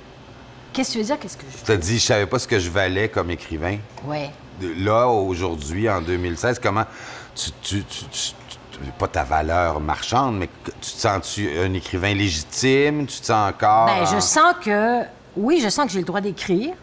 Qu'est-ce 0.73 0.89
que 0.91 0.93
tu 0.95 0.99
veux 0.99 1.05
dire? 1.05 1.19
Qu'est-ce 1.19 1.37
que 1.37 1.45
je... 1.51 1.57
Tu 1.59 1.65
t'as 1.65 1.77
dit, 1.77 1.99
je 1.99 2.05
savais 2.05 2.27
pas 2.27 2.39
ce 2.39 2.47
que 2.47 2.59
je 2.59 2.71
valais 2.71 3.09
comme 3.09 3.31
écrivain. 3.31 3.79
Ouais. 4.05 4.31
Là, 4.63 5.07
aujourd'hui, 5.09 5.89
en 5.89 6.01
2016, 6.01 6.59
comment. 6.59 6.85
Tu, 7.35 7.51
tu, 7.63 7.85
tu- 7.85 8.05
tu- 8.05 8.33
tu- 8.73 8.91
pas 8.99 9.09
ta 9.09 9.25
valeur 9.25 9.81
marchande, 9.81 10.39
mais 10.39 10.49
tu 10.65 10.71
te 10.73 10.87
sens-tu 10.87 11.59
un 11.59 11.73
écrivain 11.75 12.15
légitime? 12.15 13.07
Tu 13.07 13.21
te 13.21 13.27
sens 13.27 13.51
encore. 13.53 13.87
Ben, 13.87 14.07
je 14.07 14.17
en- 14.17 14.21
sens 14.21 14.55
que... 14.65 15.03
Oui, 15.37 15.61
je 15.63 15.69
sens 15.69 15.87
que 15.87 15.93
j'ai 15.93 16.01
le 16.01 16.05
droit 16.05 16.21
d'écrire. 16.21 16.75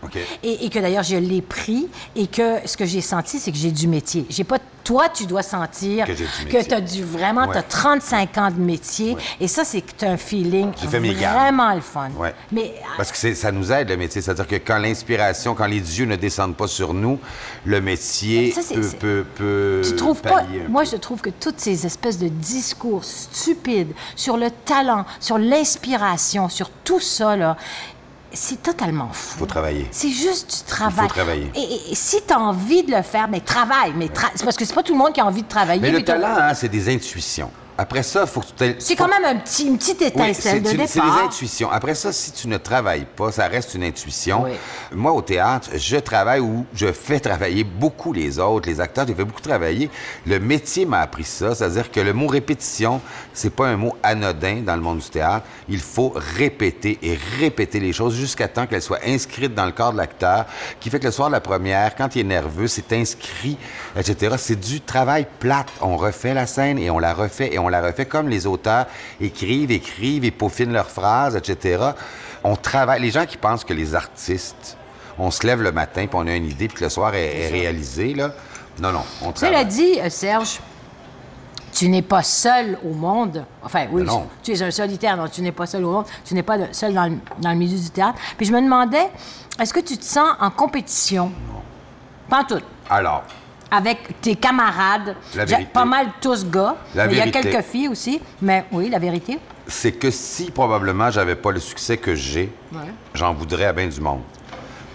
Et, 0.43 0.65
et 0.65 0.69
que 0.69 0.79
d'ailleurs, 0.79 1.03
je 1.03 1.17
l'ai 1.17 1.41
pris. 1.41 1.87
Et 2.15 2.27
que 2.27 2.57
ce 2.65 2.77
que 2.77 2.85
j'ai 2.85 3.01
senti, 3.01 3.39
c'est 3.39 3.51
que 3.51 3.57
j'ai 3.57 3.71
du 3.71 3.87
métier. 3.87 4.25
J'ai 4.29 4.43
pas... 4.43 4.57
Toi, 4.83 5.09
tu 5.09 5.25
dois 5.25 5.43
sentir 5.43 6.05
Que 6.05 6.63
tu 6.63 6.73
as 6.73 6.79
du 6.79 7.03
vraiment... 7.03 7.45
Ouais. 7.47 7.51
Tu 7.51 7.57
as 7.57 7.63
35 7.63 8.37
ans 8.37 8.51
de 8.51 8.59
métier. 8.61 9.17
Et 9.41 9.49
ça, 9.49 9.65
c'est 9.65 9.83
un 10.03 10.15
feeling 10.15 10.71
vraiment 10.85 11.75
le 11.75 11.81
fun. 11.81 12.09
Ouais. 12.17 12.33
Mais 12.53 12.73
Parce 12.95 13.11
que 13.11 13.33
ça 13.33 13.51
nous 13.51 13.69
aide, 13.71 13.89
le 13.89 13.97
métier. 13.97 14.21
C'est-à-dire 14.21 14.47
que 14.47 14.55
quand 14.55 14.77
l'inspiration, 14.77 15.55
quand 15.55 15.65
les 15.65 15.81
dieux 15.81 16.05
ne 16.05 16.15
descendent 16.15 16.55
pas 16.55 16.67
sur 16.67 16.93
nous, 16.93 17.19
le 17.65 17.81
métier 17.81 18.53
Ça, 18.53 18.61
peut, 18.73 18.89
peut, 18.97 19.25
peut 19.35 19.81
Tu 19.83 19.95
trouves 19.97 20.21
pas. 20.21 20.43
Moi, 20.69 20.83
peu. 20.83 20.89
je 20.91 20.95
trouve 20.95 21.19
que 21.19 21.31
toutes 21.31 21.59
ces 21.59 21.85
espèces 21.85 22.17
de 22.17 22.29
discours 22.29 23.03
stupides 23.03 23.91
sur 24.15 24.37
le 24.37 24.49
talent, 24.49 25.05
sur 25.19 25.37
l'inspiration, 25.37 26.47
sur 26.47 26.69
tout 26.69 27.01
ça, 27.01 27.35
là, 27.35 27.57
c'est 28.33 28.61
totalement 28.61 29.09
fou. 29.11 29.39
Faut 29.39 29.45
travailler. 29.45 29.87
C'est 29.91 30.09
juste 30.09 30.63
du 30.65 30.71
travail. 30.71 31.07
travailler. 31.07 31.51
Et, 31.55 31.59
et- 31.59 31.91
et 31.91 31.95
si 31.95 32.17
tu 32.27 32.33
as 32.33 32.39
envie 32.39 32.83
de 32.83 32.91
le 32.95 33.01
faire, 33.01 33.27
mais 33.29 33.39
travaille. 33.39 33.93
Mais 33.95 34.07
tra- 34.07 34.31
c'est 34.35 34.43
parce 34.43 34.57
que 34.57 34.65
c'est 34.65 34.73
pas 34.75 34.83
tout 34.83 34.93
le 34.93 34.99
monde 34.99 35.13
qui 35.13 35.21
a 35.21 35.25
envie 35.25 35.43
de 35.43 35.47
travailler. 35.47 35.81
Mais 35.81 35.91
le 35.91 36.03
talent, 36.03 36.35
hein, 36.37 36.53
c'est 36.53 36.69
des 36.69 36.93
intuitions. 36.93 37.51
Après 37.77 38.01
ça, 38.03 38.21
il 38.21 38.27
faut 38.27 38.41
que 38.41 38.47
tu 38.47 38.75
C'est 38.79 38.95
faut- 38.95 39.03
quand 39.03 39.09
même 39.09 39.23
un 39.37 39.39
petit, 39.39 39.67
une 39.67 39.77
petite 39.77 40.01
étincelle 40.01 40.63
de 40.63 40.71
une- 40.71 40.87
c'est 40.87 40.95
départ. 40.99 41.15
des 41.19 41.25
intuitions. 41.25 41.69
Après 41.71 41.93
ça, 41.95 42.11
si 42.11 42.31
tu 42.31 42.47
ne 42.47 42.57
travailles 42.57 43.05
pas, 43.15 43.31
ça 43.31 43.47
reste 43.47 43.75
une 43.75 43.83
intuition. 43.83 44.43
Oui. 44.45 44.51
Moi, 44.93 45.11
au 45.11 45.21
théâtre, 45.21 45.69
je 45.75 45.97
travaille 45.97 46.39
ou 46.39 46.65
je 46.73 46.91
fais 46.91 47.19
travailler 47.19 47.63
beaucoup 47.63 48.13
les 48.13 48.39
autres, 48.39 48.67
les 48.67 48.79
acteurs, 48.81 49.05
les 49.05 49.13
fais 49.13 49.23
beaucoup 49.25 49.41
travailler. 49.41 49.89
Le 50.25 50.39
métier 50.39 50.85
m'a 50.85 51.01
appris 51.01 51.23
ça, 51.23 51.53
c'est-à-dire 51.53 51.91
que 51.91 51.99
le 51.99 52.13
mot 52.13 52.27
répétition, 52.27 52.99
c'est 53.33 53.51
pas 53.53 53.67
un 53.67 53.77
mot 53.77 53.95
anodin 54.01 54.61
dans 54.65 54.75
le 54.75 54.81
monde 54.81 54.99
du 54.99 55.09
théâtre. 55.09 55.45
Il 55.69 55.79
faut 55.81 56.13
répéter 56.15 56.97
et 57.03 57.17
répéter 57.39 57.79
les 57.79 57.93
choses 57.93 58.15
jusqu'à 58.15 58.47
temps 58.47 58.65
qu'elles 58.65 58.81
soient 58.81 58.99
inscrites 59.05 59.53
dans 59.53 59.65
le 59.65 59.71
corps 59.71 59.91
de 59.93 59.97
l'acteur, 59.97 60.45
qui 60.79 60.89
fait 60.89 60.99
que 60.99 61.05
le 61.05 61.11
soir 61.11 61.27
de 61.29 61.33
la 61.33 61.41
première, 61.41 61.95
quand 61.95 62.15
il 62.15 62.21
est 62.21 62.23
nerveux, 62.23 62.67
c'est 62.67 62.91
inscrit, 62.93 63.57
etc. 63.95 64.35
C'est 64.39 64.59
du 64.59 64.81
travail 64.81 65.27
plate. 65.39 65.67
On 65.81 65.95
refait 65.97 66.33
la 66.33 66.47
scène 66.47 66.79
et 66.79 66.89
on 66.89 66.99
la 66.99 67.13
refait 67.13 67.53
et 67.53 67.59
on 67.59 67.66
la 67.69 67.81
refait 67.81 68.05
comme 68.05 68.29
les 68.29 68.47
auteurs 68.47 68.85
écrivent, 69.19 69.71
écrivent 69.71 70.25
et 70.25 70.31
peaufinent 70.31 70.73
leurs 70.73 70.89
phrases, 70.89 71.35
etc. 71.35 71.83
On 72.43 72.55
travaille. 72.55 73.01
Les 73.01 73.11
gens 73.11 73.25
qui 73.25 73.37
pensent 73.37 73.63
que 73.63 73.73
les 73.73 73.95
artistes, 73.95 74.77
on 75.17 75.31
se 75.31 75.45
lève 75.45 75.61
le 75.61 75.71
matin 75.71 76.07
puis 76.07 76.15
on 76.19 76.27
a 76.27 76.35
une 76.35 76.45
idée 76.45 76.67
puis 76.67 76.77
que 76.77 76.83
le 76.83 76.89
soir 76.89 77.13
est, 77.15 77.41
est 77.41 77.47
réalisé, 77.49 78.13
là. 78.13 78.31
Non, 78.79 78.91
non, 78.91 79.01
on 79.21 79.33
Cela 79.33 79.51
travaille. 79.51 79.65
dit, 79.65 79.99
euh, 79.99 80.09
Serge, 80.09 80.59
tu 81.73 81.89
n'es 81.89 82.01
pas 82.01 82.23
seul 82.23 82.77
au 82.83 82.93
monde. 82.93 83.43
Enfin, 83.63 83.87
oui, 83.91 84.03
non. 84.03 84.27
tu 84.43 84.51
es 84.51 84.61
un 84.61 84.71
solitaire, 84.71 85.17
donc 85.17 85.31
tu 85.31 85.41
n'es 85.41 85.51
pas 85.51 85.65
seul 85.65 85.83
au 85.85 85.91
monde. 85.91 86.05
Tu 86.25 86.33
n'es 86.33 86.43
pas 86.43 86.57
seul 86.71 86.93
dans 86.93 87.05
le, 87.07 87.17
dans 87.39 87.49
le 87.51 87.55
milieu 87.55 87.77
du 87.77 87.89
théâtre. 87.89 88.19
Puis 88.37 88.45
je 88.45 88.51
me 88.53 88.61
demandais, 88.61 89.09
est-ce 89.59 89.73
que 89.73 89.79
tu 89.79 89.97
te 89.97 90.03
sens 90.05 90.29
en 90.39 90.49
compétition? 90.51 91.25
Non. 91.51 91.61
Pas 92.29 92.41
en 92.41 92.43
tout. 92.43 92.61
Alors, 92.89 93.23
Avec 93.69 94.21
tes 94.21 94.35
camarades, 94.35 95.15
La 95.35 95.43
vérité. 95.45 95.69
pas 95.73 95.83
mal 95.85 96.07
tous 96.21 96.45
gars. 96.45 96.75
Il 96.95 97.17
y 97.17 97.19
a 97.21 97.29
quelques 97.29 97.63
filles 97.65 97.89
aussi. 97.89 98.21
Mais 98.41 98.65
oui, 98.71 98.89
la 98.89 98.99
vérité. 98.99 99.39
c'est 99.67 99.91
que 99.91 100.09
si 100.09 100.51
probablement 100.51 101.11
j'avais 101.11 101.35
pas 101.35 101.51
le 101.51 101.59
succès 101.59 101.97
que 101.97 102.15
j'ai, 102.15 102.49
j'en 103.13 103.33
voudrais 103.33 103.65
à 103.65 103.73
bien 103.73 103.87
du 103.87 103.99
monde. 103.99 104.21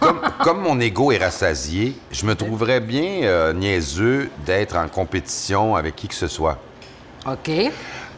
Comme, 0.00 0.20
comme 0.42 0.60
mon 0.62 0.80
ego 0.80 1.12
est 1.12 1.18
rassasié, 1.18 1.96
je 2.10 2.24
me 2.26 2.34
trouverais 2.34 2.80
bien 2.80 3.22
euh, 3.24 3.52
niaiseux 3.52 4.30
d'être 4.46 4.76
en 4.76 4.88
compétition 4.88 5.76
avec 5.76 5.94
qui 5.94 6.08
que 6.08 6.14
ce 6.14 6.26
soit. 6.26 6.58
OK. 7.26 7.50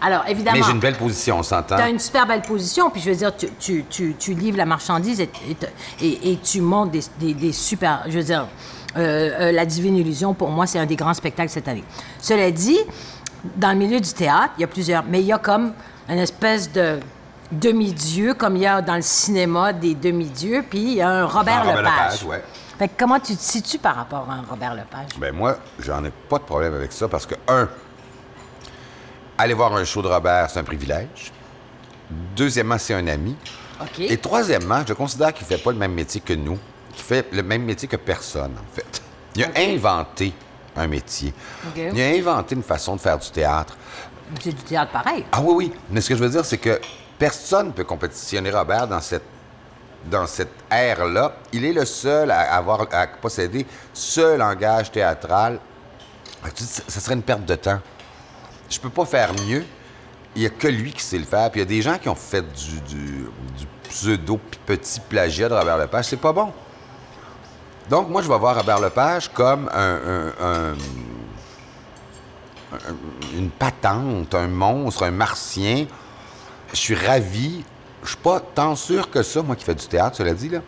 Alors, 0.01 0.23
évidemment. 0.29 0.57
Mais 0.59 0.63
j'ai 0.65 0.73
une 0.73 0.81
belle 0.81 0.97
position, 0.97 1.39
on 1.39 1.43
s'entend. 1.43 1.77
Tu 1.77 1.83
as 1.83 1.89
une 1.89 1.99
super 1.99 2.27
belle 2.27 2.43
position, 2.43 2.91
puis 2.91 3.01
je 3.01 3.11
veux 3.11 3.17
dire, 3.17 3.35
tu, 3.37 3.49
tu, 3.59 3.85
tu, 3.91 4.15
tu 4.19 4.35
livres 4.35 4.57
la 4.59 4.67
marchandise 4.67 5.21
et, 5.21 5.31
et, 6.01 6.07
et- 6.07 6.33
et 6.33 6.37
tu 6.39 6.61
montes 6.61 6.91
des, 6.91 7.01
des, 7.19 7.33
des 7.35 7.53
super. 7.53 8.03
Je 8.09 8.19
veux 8.19 8.25
dire, 8.25 8.47
euh, 8.97 9.31
euh, 9.41 9.53
La 9.53 9.67
Divine 9.67 9.97
Illusion, 9.97 10.35
pour 10.35 10.51
moi, 10.51 10.67
c'est 10.67 10.79
un 10.79 10.87
des 10.87 10.97
grands 10.97 11.15
spectacles 11.15 11.51
cette 11.51 11.69
année. 11.69 11.85
Cela 12.21 12.51
dit, 12.51 12.79
dans 13.57 13.71
le 13.71 13.77
milieu 13.77 14.01
du 14.01 14.13
théâtre, 14.13 14.53
il 14.59 14.63
y 14.63 14.65
a 14.65 14.69
plusieurs, 14.69 15.05
mais 15.05 15.21
il 15.21 15.27
y 15.27 15.33
a 15.33 15.39
comme 15.39 15.73
une 16.09 16.19
espèce 16.19 16.71
de 16.73 17.01
demi-dieu, 17.53 18.35
comme 18.35 18.57
il 18.57 18.63
y 18.63 18.67
a 18.67 18.81
dans 18.83 18.97
le 18.97 19.03
cinéma 19.03 19.73
des 19.73 19.95
demi-dieux, 19.95 20.65
puis 20.69 20.81
il 20.81 20.95
y 20.95 21.03
a 21.03 21.09
un 21.09 21.27
Robert, 21.27 21.61
Robert 21.61 21.83
Lepage. 21.83 22.23
Lepage, 22.23 22.25
ouais. 22.25 22.43
Fait 22.79 22.89
que 22.89 22.95
comment 22.99 23.21
tu 23.21 23.37
te 23.37 23.43
situes 23.43 23.79
par 23.79 23.95
rapport 23.95 24.27
à 24.29 24.35
un 24.35 24.43
Robert 24.49 24.75
Lepage? 24.75 25.19
Ben 25.19 25.33
moi, 25.33 25.59
j'en 25.79 26.05
ai 26.05 26.11
pas 26.11 26.39
de 26.39 26.45
problème 26.45 26.75
avec 26.75 26.93
ça 26.93 27.07
parce 27.07 27.25
que, 27.25 27.35
un, 27.47 27.69
aller 29.39 29.55
voir 29.55 29.75
un 29.75 29.85
show 29.85 30.03
de 30.03 30.09
Robert, 30.09 30.51
c'est 30.51 30.59
un 30.59 30.65
privilège. 30.65 31.33
Deuxièmement, 32.37 32.79
c'est 32.79 32.95
un 32.95 33.07
ami. 33.07 33.37
Et 33.99 34.17
troisièmement, 34.17 34.83
je 34.87 34.93
considère 34.93 35.33
qu'il 35.33 35.47
fait 35.47 35.59
pas 35.59 35.73
le 35.73 35.79
même 35.79 35.93
métier 35.93 36.21
que 36.21 36.33
nous, 36.33 36.59
qu'il 36.95 37.05
fait 37.05 37.27
le 37.33 37.43
même 37.43 37.63
métier 37.63 37.89
que 37.89 37.97
personne, 37.97 38.53
en 38.53 38.75
fait. 38.75 39.03
Il 39.37 39.45
a 39.45 39.51
inventé 39.57 40.33
un 40.77 40.87
métier. 40.87 41.33
Il 41.77 42.01
a 42.01 42.07
inventé 42.07 42.55
une 42.55 42.63
façon 42.63 42.97
de 42.97 43.01
faire 43.01 43.19
du 43.19 43.31
théâtre. 43.31 43.77
C'est 44.41 44.53
du 44.53 44.63
théâtre 44.63 44.93
pareil. 44.93 45.25
Ah 45.33 45.41
oui, 45.43 45.55
oui. 45.55 45.73
Mais 45.91 46.01
ce 46.01 46.09
que 46.09 46.17
je 46.17 46.23
veux 46.23 46.31
dire, 46.31 46.45
c'est 46.45 46.59
que 46.59 46.81
personne 47.19 47.69
ne 47.69 47.73
peut 47.73 47.85
compétitionner 47.85 48.51
Robert 48.51 48.87
dans 48.89 49.01
cette, 49.01 49.25
dans 50.07 50.27
cette 50.27 50.53
ère-là. 50.71 51.35
Il 51.53 51.65
est 51.65 51.73
le 51.73 51.85
seul 51.85 52.31
à 52.31 52.55
avoir 52.55 52.87
à 52.93 53.07
posséder 53.07 53.67
ce 53.93 54.37
langage 54.37 54.91
théâtral. 54.91 55.59
Ah, 56.45 56.49
ça 56.55 57.01
serait 57.01 57.15
une 57.15 57.23
perte 57.23 57.45
de 57.45 57.55
temps. 57.55 57.81
Je 58.71 58.79
peux 58.81 58.91
pas 58.91 59.05
faire 59.05 59.33
mieux. 59.47 59.65
Il 60.35 60.41
n'y 60.41 60.47
a 60.47 60.51
que 60.51 60.69
lui 60.69 60.93
qui 60.93 61.03
sait 61.03 61.19
le 61.19 61.25
faire. 61.25 61.51
Puis 61.51 61.61
il 61.61 61.65
y 61.65 61.67
a 61.67 61.69
des 61.69 61.83
gens 61.83 61.99
qui 61.99 62.09
ont 62.09 62.15
fait 62.15 62.43
du, 62.43 62.81
du, 62.81 63.07
du 63.57 63.67
pseudo 63.89 64.41
petit 64.67 65.01
plagiat 65.01 65.49
de 65.49 65.55
Robert 65.55 65.79
Lepage. 65.79 66.07
C'est 66.07 66.17
pas 66.17 66.33
bon. 66.33 66.53
Donc, 67.91 68.09
moi, 68.09 68.23
je 68.23 68.29
vais 68.29 68.39
voir 68.39 68.57
Robert 68.57 68.81
Lepage 68.81 69.29
comme 69.33 69.69
un- 69.73 70.01
un- 70.41 70.73
un, 70.73 70.75
une 73.37 73.51
patente, 73.51 74.35
un 74.35 74.49
monstre, 74.49 75.05
un 75.05 75.11
martien. 75.11 75.87
Je 76.73 76.77
suis 76.79 76.95
ravi. 76.95 77.65
Je 78.03 78.09
suis 78.09 78.17
pas 78.19 78.41
tant 78.41 78.75
sûr 78.77 79.11
que 79.11 79.23
ça, 79.23 79.43
moi 79.43 79.57
qui 79.57 79.65
fais 79.65 79.75
du 79.75 79.87
théâtre, 79.87 80.17
cela 80.17 80.35
dit. 80.35 80.49
Là. 80.49 80.61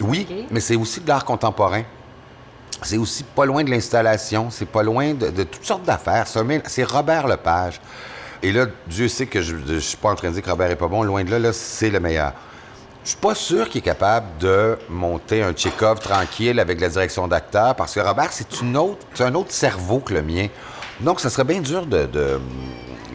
Oui, 0.00 0.46
mais 0.50 0.60
c'est 0.60 0.76
aussi 0.76 1.00
de 1.00 1.08
l'art 1.08 1.24
contemporain. 1.24 1.82
C'est 2.82 2.96
aussi 2.96 3.22
pas 3.22 3.44
loin 3.44 3.62
de 3.62 3.70
l'installation, 3.70 4.50
c'est 4.50 4.66
pas 4.66 4.82
loin 4.82 5.14
de, 5.14 5.28
de 5.30 5.42
toutes 5.44 5.64
sortes 5.64 5.84
d'affaires. 5.84 6.26
C'est 6.66 6.82
Robert 6.84 7.28
Lepage. 7.28 7.80
Et 8.42 8.50
là, 8.50 8.66
Dieu 8.88 9.06
sait 9.06 9.26
que 9.26 9.40
je, 9.40 9.54
je 9.64 9.78
suis 9.78 9.96
pas 9.96 10.10
en 10.10 10.16
train 10.16 10.28
de 10.30 10.34
dire 10.34 10.42
que 10.42 10.50
Robert 10.50 10.70
est 10.70 10.76
pas 10.76 10.88
bon, 10.88 11.04
loin 11.04 11.22
de 11.22 11.30
là, 11.30 11.38
là 11.38 11.52
c'est 11.52 11.90
le 11.90 12.00
meilleur. 12.00 12.32
Je 13.04 13.10
suis 13.10 13.18
pas 13.18 13.34
sûr 13.34 13.68
qu'il 13.68 13.80
est 13.80 13.82
capable 13.82 14.26
de 14.38 14.78
monter 14.88 15.42
un 15.42 15.52
Tchekhov 15.52 15.98
tranquille 15.98 16.60
avec 16.60 16.80
la 16.80 16.88
direction 16.88 17.26
d'acteur, 17.26 17.74
parce 17.74 17.94
que 17.94 18.00
Robert, 18.00 18.32
c'est 18.32 18.46
autre, 18.76 19.06
c'est 19.14 19.24
un 19.24 19.34
autre 19.34 19.50
cerveau 19.50 19.98
que 19.98 20.14
le 20.14 20.22
mien. 20.22 20.46
Donc, 21.00 21.18
ça 21.18 21.28
serait 21.28 21.44
bien 21.44 21.60
dur 21.60 21.84
de, 21.84 22.08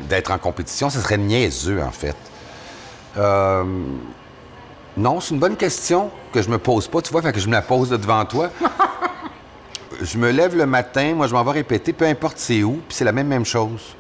d'être 0.10 0.32
en 0.32 0.38
compétition. 0.38 0.90
Ça 0.90 1.00
serait 1.00 1.18
niaiseux, 1.18 1.82
en 1.82 1.92
fait. 1.92 2.18
Euh, 3.18 3.64
non, 4.98 5.22
c'est 5.22 5.34
une 5.34 5.40
bonne 5.40 5.56
question 5.56 6.12
que 6.34 6.42
je 6.42 6.50
me 6.50 6.58
pose 6.58 6.90
pas, 6.90 7.02
tu 7.02 7.12
vois, 7.14 7.22
fait 7.22 7.32
que 7.32 7.40
je 7.40 7.48
me 7.48 7.54
la 7.54 7.62
pose 7.62 7.90
devant 7.90 8.26
toi. 8.26 8.50
je 10.02 10.18
me 10.18 10.32
lève 10.32 10.58
le 10.58 10.66
matin, 10.66 11.14
moi, 11.16 11.28
je 11.28 11.34
m'en 11.34 11.46
vais 11.46 11.52
répéter, 11.52 11.94
peu 11.94 12.06
importe 12.06 12.40
c'est 12.40 12.62
où, 12.62 12.82
puis 12.88 12.98
c'est 12.98 13.06
la 13.06 13.14
même, 13.14 13.28
même 13.28 13.46
chose. 13.46 13.96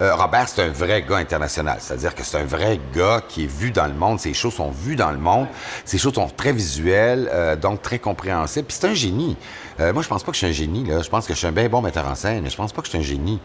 Euh, 0.00 0.14
Robert, 0.14 0.48
c'est 0.48 0.62
un 0.62 0.68
vrai 0.68 1.02
gars 1.02 1.16
international. 1.16 1.78
C'est-à-dire 1.80 2.14
que 2.14 2.22
c'est 2.22 2.38
un 2.38 2.44
vrai 2.44 2.78
gars 2.94 3.20
qui 3.28 3.44
est 3.44 3.46
vu 3.46 3.70
dans 3.70 3.86
le 3.86 3.94
monde. 3.94 4.20
Ses 4.20 4.32
shows 4.32 4.50
sont 4.50 4.70
vus 4.70 4.96
dans 4.96 5.10
le 5.10 5.18
monde. 5.18 5.48
Ses 5.84 5.98
shows 5.98 6.12
sont 6.12 6.28
très 6.28 6.52
visuels, 6.52 7.28
euh, 7.32 7.56
donc 7.56 7.82
très 7.82 7.98
compréhensibles. 7.98 8.66
Puis 8.66 8.76
c'est 8.80 8.86
un 8.86 8.94
génie. 8.94 9.36
Euh, 9.80 9.92
moi, 9.92 10.02
je 10.02 10.08
pense 10.08 10.22
pas 10.22 10.30
que 10.30 10.36
je 10.36 10.38
suis 10.38 10.46
un 10.46 10.52
génie. 10.52 10.84
Là. 10.84 11.02
Je 11.02 11.08
pense 11.08 11.26
que 11.26 11.34
je 11.34 11.38
suis 11.38 11.46
un 11.46 11.52
bien 11.52 11.68
bon 11.68 11.82
metteur 11.82 12.06
en 12.06 12.14
scène. 12.14 12.48
Je 12.48 12.56
pense 12.56 12.72
pas 12.72 12.80
que 12.80 12.86
je 12.86 12.90
suis 12.90 12.98
un 12.98 13.02
génie. 13.02 13.40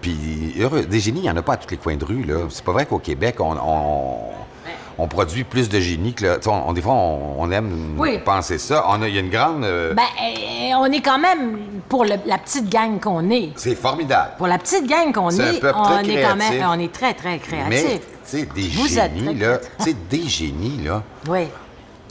Puis 0.00 0.54
heureux, 0.60 0.82
des 0.82 1.00
génies, 1.00 1.20
il 1.20 1.24
n'y 1.24 1.30
en 1.30 1.36
a 1.36 1.42
pas 1.42 1.54
à 1.54 1.56
tous 1.56 1.70
les 1.70 1.76
coins 1.76 1.96
de 1.96 2.04
rue. 2.04 2.22
Là. 2.22 2.46
C'est 2.50 2.64
pas 2.64 2.72
vrai 2.72 2.86
qu'au 2.86 2.98
Québec, 2.98 3.36
on, 3.40 3.56
on 5.02 5.08
produit 5.08 5.44
plus 5.44 5.68
de 5.68 5.80
génies 5.80 6.14
que... 6.14 6.24
le- 6.24 6.38
sais, 6.40 6.48
On, 6.48 6.72
des 6.72 6.80
fois, 6.80 6.92
on, 6.94 7.34
on 7.38 7.50
aime 7.50 7.96
Oui. 7.98 8.18
penser 8.24 8.58
ça. 8.58 8.84
On 8.88 9.02
a- 9.02 9.08
Il 9.08 9.14
y 9.14 9.18
a 9.18 9.20
une 9.20 9.30
grande... 9.30 9.64
euh, 9.64 9.94
Ben, 9.94 10.02
euh, 10.02 10.74
on 10.78 10.86
est 10.92 11.00
quand 11.00 11.18
même, 11.18 11.58
pour 11.88 12.04
le- 12.04 12.16
la 12.26 12.38
petite 12.38 12.68
gang 12.68 13.00
qu'on 13.00 13.28
est, 13.30 13.50
c'est 13.56 13.74
formidable. 13.74 14.32
pour 14.38 14.46
la 14.46 14.58
petite 14.58 14.86
gang 14.86 15.12
qu'on 15.12 15.30
est, 15.30 15.60
on 15.64 15.98
est 16.00 16.22
quand 16.22 16.36
même, 16.36 16.64
on 16.68 16.78
est 16.78 16.92
très, 16.92 17.14
très 17.14 17.38
créatif. 17.38 18.00
Mais, 18.32 18.44
des 18.54 18.68
Vous 18.68 18.86
génies, 18.86 19.34
là... 19.34 19.58
Tu 19.78 19.84
sais, 19.84 19.96
des 20.08 20.28
génies, 20.28 20.82
là... 20.84 21.02
Oui. 21.28 21.46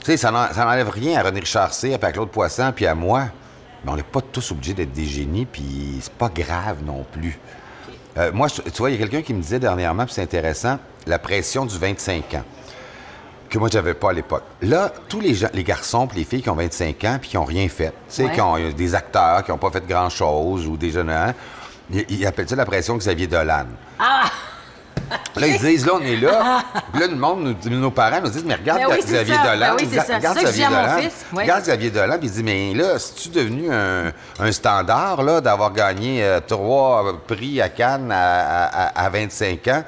Tu 0.00 0.06
sais, 0.10 0.16
ça 0.16 0.30
n'en- 0.30 0.52
ça 0.52 0.64
n'enlève 0.64 0.90
rien 0.90 1.18
à 1.18 1.22
René 1.22 1.40
Richard 1.40 1.70
puis 1.70 1.94
à 1.94 2.12
Claude 2.12 2.28
Poisson, 2.28 2.72
puis 2.74 2.86
à 2.86 2.94
moi. 2.94 3.24
Mais 3.84 3.90
on 3.90 3.96
n'est 3.96 4.02
pas 4.02 4.20
tous 4.20 4.52
obligés 4.52 4.74
d'être 4.74 4.92
des 4.92 5.04
génies, 5.06 5.46
puis 5.46 5.98
c'est 6.00 6.12
pas 6.12 6.28
grave 6.28 6.78
non 6.84 7.04
plus. 7.10 7.38
Euh, 8.18 8.30
moi, 8.32 8.48
tu 8.50 8.60
vois, 8.78 8.90
il 8.90 8.94
y 8.94 8.96
a 8.96 8.98
quelqu'un 9.06 9.22
qui 9.22 9.32
me 9.32 9.40
disait 9.40 9.58
dernièrement, 9.58 10.04
puis 10.04 10.12
c'est 10.14 10.22
intéressant, 10.22 10.78
la 11.06 11.18
pression 11.18 11.64
du 11.66 11.76
25 11.78 12.34
ans, 12.34 12.42
que 13.52 13.58
moi, 13.58 13.68
j'avais 13.70 13.94
pas 13.94 14.10
à 14.10 14.12
l'époque. 14.12 14.42
Là, 14.62 14.90
tous 15.08 15.20
les, 15.20 15.34
gens, 15.34 15.48
les 15.52 15.62
garçons 15.64 16.06
puis 16.06 16.18
les 16.18 16.24
filles 16.24 16.42
qui 16.42 16.50
ont 16.50 16.54
25 16.56 17.04
ans 17.04 17.18
puis 17.20 17.30
qui 17.30 17.38
ont 17.38 17.44
rien 17.44 17.68
fait, 17.68 17.90
tu 17.90 17.94
sais, 18.08 18.24
Ouais. 18.24 18.32
qui 18.32 18.40
ont 18.40 18.54
a 18.54 18.60
des 18.72 18.94
acteurs 18.94 19.44
qui 19.44 19.50
n'ont 19.50 19.58
pas 19.58 19.70
fait 19.70 19.86
grand-chose 19.86 20.66
ou 20.66 20.76
des 20.76 20.90
jeunes, 20.90 21.10
hein, 21.10 21.34
ils, 21.92 22.04
ils 22.08 22.26
appellent 22.26 22.48
ça 22.48 22.56
la 22.56 22.64
pression 22.64 22.96
Xavier 22.96 23.26
Dolan? 23.26 23.66
Ah! 23.98 24.24
Là, 25.36 25.46
ils 25.46 25.58
disent, 25.58 25.84
là, 25.84 25.92
on 25.96 26.00
est 26.00 26.16
là. 26.16 26.62
Puis 26.90 27.00
là, 27.00 27.06
le 27.06 27.16
monde, 27.16 27.54
nous- 27.66 27.70
nos 27.78 27.90
parents 27.90 28.20
nous 28.22 28.30
disent, 28.30 28.44
mais 28.46 28.54
regarde 28.54 28.80
Ben 28.80 28.88
oui, 28.92 29.00
Xavier 29.04 29.34
ça. 29.34 29.42
Dolan. 29.42 29.74
Ben 29.76 29.76
oui, 29.78 29.88
c'est 29.92 30.00
Regarde- 30.00 30.06
ça. 30.08 30.16
regarde 30.16 30.38
C'est 30.38 30.40
ça 30.40 30.46
que 30.46 30.52
je 30.52 30.56
dis 30.56 30.62
à 30.64 30.68
Xavier 30.68 30.76
mon 30.76 30.82
Dolan. 30.94 31.02
fils. 31.02 31.26
Oui. 31.34 31.42
Regarde 31.42 31.62
Xavier 31.62 31.90
Dolan, 31.90 32.18
puis 32.18 32.28
il 32.28 32.32
dit, 32.32 32.42
mais 32.42 32.74
là, 32.74 32.98
c'est-tu 32.98 33.28
devenu 33.28 33.70
un, 33.70 34.12
un 34.40 34.52
standard, 34.52 35.22
là, 35.22 35.40
d'avoir 35.42 35.72
gagné 35.72 36.22
euh, 36.24 36.40
trois 36.40 37.04
euh, 37.06 37.12
prix 37.26 37.60
à 37.60 37.68
Cannes 37.68 38.10
à, 38.10 38.64
à- 38.64 39.04
à 39.04 39.08
25 39.10 39.68
ans? 39.68 39.84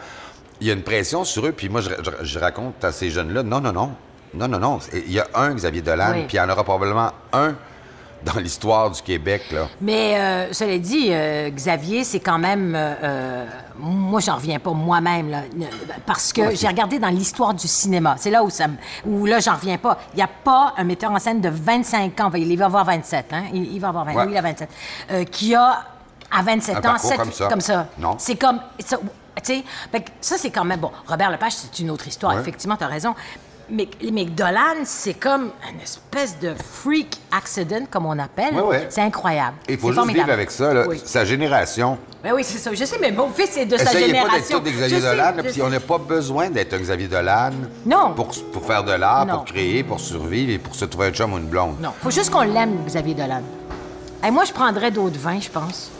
Il 0.65 0.69
y 0.69 0.71
a 0.71 0.73
une 0.73 0.83
pression 0.83 1.25
sur 1.25 1.45
eux, 1.47 1.53
puis 1.53 1.69
moi, 1.69 1.83
je, 1.83 1.91
je- 1.91 2.25
je 2.25 2.39
raconte 2.39 2.83
à 2.83 2.91
ces 2.91 3.11
jeunes-là, 3.11 3.43
non, 3.43 3.61
non, 3.61 3.71
non. 3.73 3.91
Non, 4.33 4.49
non, 4.49 4.59
non. 4.59 4.79
Il 4.95 5.13
y 5.13 5.21
a 5.21 5.27
un 5.35 5.53
Xavier 5.53 5.83
Dolan, 5.83 6.13
Oui. 6.15 6.25
puis 6.27 6.39
il 6.39 6.41
y 6.41 6.41
en 6.41 6.49
aura 6.49 6.65
probablement 6.65 7.11
un 7.35 7.55
dans 8.25 8.41
l'histoire 8.41 8.91
du 8.91 9.03
Québec, 9.03 9.43
là. 9.53 9.69
Mais 9.83 10.19
euh, 10.19 10.53
cela 10.55 10.79
dit, 10.79 11.09
euh, 11.11 11.51
Xavier, 11.51 12.03
c'est 12.03 12.21
quand 12.21 12.39
même. 12.39 12.75
euh, 12.75 12.95
euh, 13.03 13.45
moi, 13.79 14.21
j'en 14.21 14.37
reviens 14.37 14.59
pas 14.59 14.71
moi-même, 14.73 15.29
là, 15.29 15.43
parce 16.07 16.33
que 16.33 16.55
j'ai 16.55 16.67
regardé 16.69 16.99
dans 16.99 17.11
l'histoire 17.11 17.53
du 17.53 17.69
cinéma. 17.69 18.15
C'est 18.19 18.31
là 18.31 18.43
où 18.43 18.49
ça 18.49 18.65
où 19.05 19.27
là, 19.27 19.41
j'en 19.41 19.57
reviens 19.57 19.77
pas. 19.77 19.99
Il 20.15 20.17
n'y 20.17 20.23
a 20.23 20.31
pas 20.43 20.73
un 20.79 20.85
metteur 20.85 21.11
en 21.11 21.19
scène 21.19 21.43
de 21.43 21.51
25 21.51 22.19
ans, 22.21 22.31
il 22.35 22.57
va 22.57 22.65
avoir 22.65 22.87
27, 22.87 23.27
hein? 23.33 23.43
Il, 23.53 23.71
il 23.75 23.79
va 23.81 23.89
avoir 23.89 24.07
20, 24.07 24.15
Ouais. 24.15 24.23
oui, 24.25 24.33
il 24.33 24.39
a 24.39 24.41
27, 24.41 24.69
euh, 25.11 25.25
qui 25.25 25.55
a 25.55 25.81
à 26.37 26.43
27 26.43 26.75
Un 26.77 26.79
ans, 26.79 26.83
parcours 26.83 27.11
sept- 27.11 27.49
comme 27.49 27.61
ça. 27.61 27.87
Non. 27.99 28.17
C'est 28.19 28.37
comme. 28.37 28.61
ça, 28.85 28.99
tu 29.45 29.63
que 29.63 29.99
ça, 30.21 30.37
c'est 30.39 30.51
quand 30.51 30.65
même. 30.65 30.81
Bon, 30.81 30.91
Robert 31.07 31.31
Lepage, 31.31 31.53
c'est 31.53 31.79
une 31.81 31.91
autre 31.91 32.07
histoire, 32.09 32.35
Ouais. 32.35 32.41
effectivement, 32.41 32.77
tu 32.77 32.85
as 32.85 32.89
raison. 32.89 33.15
Mais, 33.71 33.89
mais 34.13 34.27
Dolan, 34.27 34.85
c'est 34.85 35.15
comme 35.15 35.51
une 35.73 35.81
espèce 35.81 36.39
de 36.39 36.53
freak 36.55 37.19
accident, 37.33 37.87
comme 37.91 38.05
on 38.05 38.19
appelle. 38.19 38.53
Ouais, 38.55 38.61
ouais. 38.61 38.87
C'est 38.91 39.01
incroyable. 39.01 39.57
Il 39.67 39.79
faut 39.79 39.87
juste 39.89 39.97
formidable. 40.01 40.25
vivre 40.27 40.33
avec 40.35 40.51
ça, 40.51 40.75
là. 40.75 40.85
Oui. 40.87 41.01
Sa 41.03 41.25
génération. 41.25 41.97
Ben 42.23 42.35
oui, 42.35 42.45
c'est 42.45 42.59
ça. 42.59 42.71
Je 42.75 42.85
sais, 42.85 42.99
mais 43.01 43.11
mon 43.11 43.31
fils 43.31 43.57
est 43.57 43.65
de 43.65 43.79
sa 43.79 43.85
Essayez 43.85 44.13
pas 44.13 44.29
d'être 44.29 44.47
génération. 44.49 44.61
Xavier 44.61 45.01
Je 45.01 45.03
Dolan, 45.03 45.33
puis 45.51 45.63
on 45.63 45.71
n'a 45.71 45.81
pas 45.81 45.97
besoin 45.97 46.51
d'être 46.51 46.75
un 46.75 46.79
Xavier 46.79 47.09
Dolan 47.09 47.51
Non. 47.87 48.13
pour, 48.15 48.29
pour 48.53 48.67
faire 48.67 48.85
de 48.85 48.93
l'art, 48.93 49.27
pour 49.27 49.45
créer, 49.47 49.83
pour 49.83 49.99
survivre 49.99 50.53
et 50.53 50.59
pour 50.59 50.75
se 50.75 50.85
trouver 50.85 51.07
un 51.07 51.13
chum 51.13 51.33
ou 51.33 51.39
une 51.39 51.47
blonde. 51.47 51.81
Non, 51.81 51.93
faut 52.03 52.11
juste 52.11 52.29
qu'on 52.31 52.43
l'aime, 52.43 52.85
Xavier 52.87 53.15
Dolan. 53.15 53.41
Et 54.27 54.31
moi, 54.31 54.45
je 54.45 54.53
prendrais 54.53 54.91
d'autres 54.91 55.19
vins, 55.19 55.41
je 55.41 55.49
pense. 55.49 55.91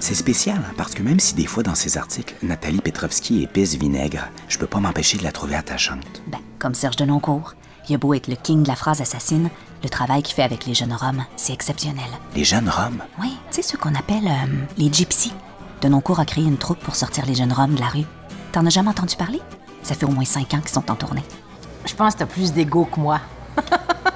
C'est 0.00 0.14
spécial, 0.14 0.58
hein, 0.58 0.72
parce 0.76 0.94
que 0.94 1.02
même 1.02 1.18
si 1.18 1.34
des 1.34 1.46
fois 1.46 1.62
dans 1.62 1.74
ses 1.74 1.96
articles, 1.96 2.34
Nathalie 2.42 2.80
Petrovski 2.80 3.42
épice 3.42 3.74
vinaigre, 3.76 4.28
je 4.48 4.58
peux 4.58 4.66
pas 4.66 4.78
m'empêcher 4.78 5.16
de 5.16 5.22
la 5.24 5.32
trouver 5.32 5.54
attachante. 5.56 6.22
Ben, 6.26 6.38
comme 6.58 6.74
Serge 6.74 6.96
Denoncourt. 6.96 7.54
Il 7.88 7.94
a 7.94 7.98
beau 7.98 8.14
être 8.14 8.28
le 8.28 8.36
king 8.36 8.62
de 8.62 8.68
la 8.68 8.76
phrase 8.76 9.02
assassine, 9.02 9.50
le 9.82 9.88
travail 9.90 10.22
qu'il 10.22 10.34
fait 10.34 10.42
avec 10.42 10.64
les 10.64 10.72
jeunes 10.72 10.94
Roms, 10.94 11.24
c'est 11.36 11.52
exceptionnel. 11.52 12.06
Les 12.34 12.42
jeunes 12.44 12.68
Roms, 12.70 13.02
Oui, 13.20 13.36
tu 13.50 13.56
sais 13.56 13.62
ceux 13.62 13.76
qu'on 13.76 13.94
appelle 13.94 14.26
euh, 14.26 14.46
les 14.78 14.90
gypsies. 14.90 15.34
Denoncourt 15.82 16.18
a 16.18 16.24
créé 16.24 16.44
une 16.44 16.56
troupe 16.56 16.78
pour 16.78 16.96
sortir 16.96 17.26
les 17.26 17.34
jeunes 17.34 17.52
Roms 17.52 17.74
de 17.74 17.80
la 17.80 17.88
rue. 17.88 18.06
T'en 18.52 18.64
as 18.64 18.70
jamais 18.70 18.88
entendu 18.88 19.16
parler? 19.16 19.40
Ça 19.82 19.94
fait 19.94 20.06
au 20.06 20.10
moins 20.10 20.24
cinq 20.24 20.54
ans 20.54 20.60
qu'ils 20.60 20.70
sont 20.70 20.90
en 20.90 20.94
tournée. 20.94 21.24
Je 21.84 21.94
pense 21.94 22.14
que 22.14 22.20
t'as 22.20 22.26
plus 22.26 22.54
d'ego 22.54 22.86
que 22.86 22.98
moi. 23.00 23.20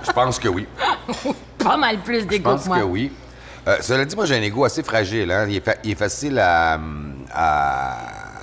Je 0.07 0.12
pense 0.12 0.38
que 0.38 0.48
oui. 0.48 0.66
Pas 1.59 1.77
mal 1.77 1.98
plus 2.03 2.20
Je 2.20 2.24
d'ego 2.27 2.51
pense 2.53 2.62
que 2.62 2.68
moi. 2.68 2.79
que 2.79 2.85
oui. 2.85 3.12
Euh, 3.68 3.76
cela 3.81 4.04
dit, 4.04 4.16
moi, 4.16 4.24
j'ai 4.24 4.37
un 4.37 4.42
ego 4.42 4.64
assez 4.64 4.83
fragile. 4.83 5.31
Hein? 5.31 5.46
Il, 5.48 5.57
est 5.57 5.61
fa- 5.64 5.76
il 5.85 5.90
est 5.90 5.94
facile 5.94 6.38
à, 6.38 6.78
à- 7.35 7.96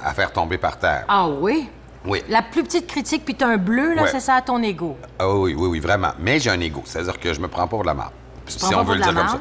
à 0.05 0.13
faire 0.13 0.31
tomber 0.31 0.57
par 0.57 0.77
terre. 0.77 1.05
Ah 1.07 1.27
oui? 1.27 1.67
Oui. 2.05 2.23
La 2.29 2.43
plus 2.43 2.61
petite 2.63 2.85
critique, 2.87 3.25
puis 3.25 3.33
t'as 3.33 3.47
un 3.47 3.57
bleu, 3.57 3.95
là, 3.95 4.03
Ouais. 4.03 4.09
c'est 4.11 4.19
ça 4.19 4.35
à 4.35 4.41
ton 4.43 4.61
ego? 4.61 4.95
Ah 5.17 5.27
oui, 5.27 5.55
oui, 5.57 5.67
oui, 5.67 5.79
vraiment. 5.79 6.11
Mais 6.19 6.39
j'ai 6.39 6.51
un 6.51 6.59
ego. 6.59 6.83
C'est-à-dire 6.85 7.19
que 7.19 7.33
je 7.33 7.39
me 7.41 7.47
prends 7.47 7.63
pas 7.63 7.69
pour 7.69 7.81
de 7.81 7.87
la 7.87 7.95
marde. 7.95 8.11
Si 8.45 8.63
on 8.75 8.83
veut 8.83 8.95
le 8.95 9.01
dire 9.01 9.13
comme 9.15 9.27
ça. 9.27 9.39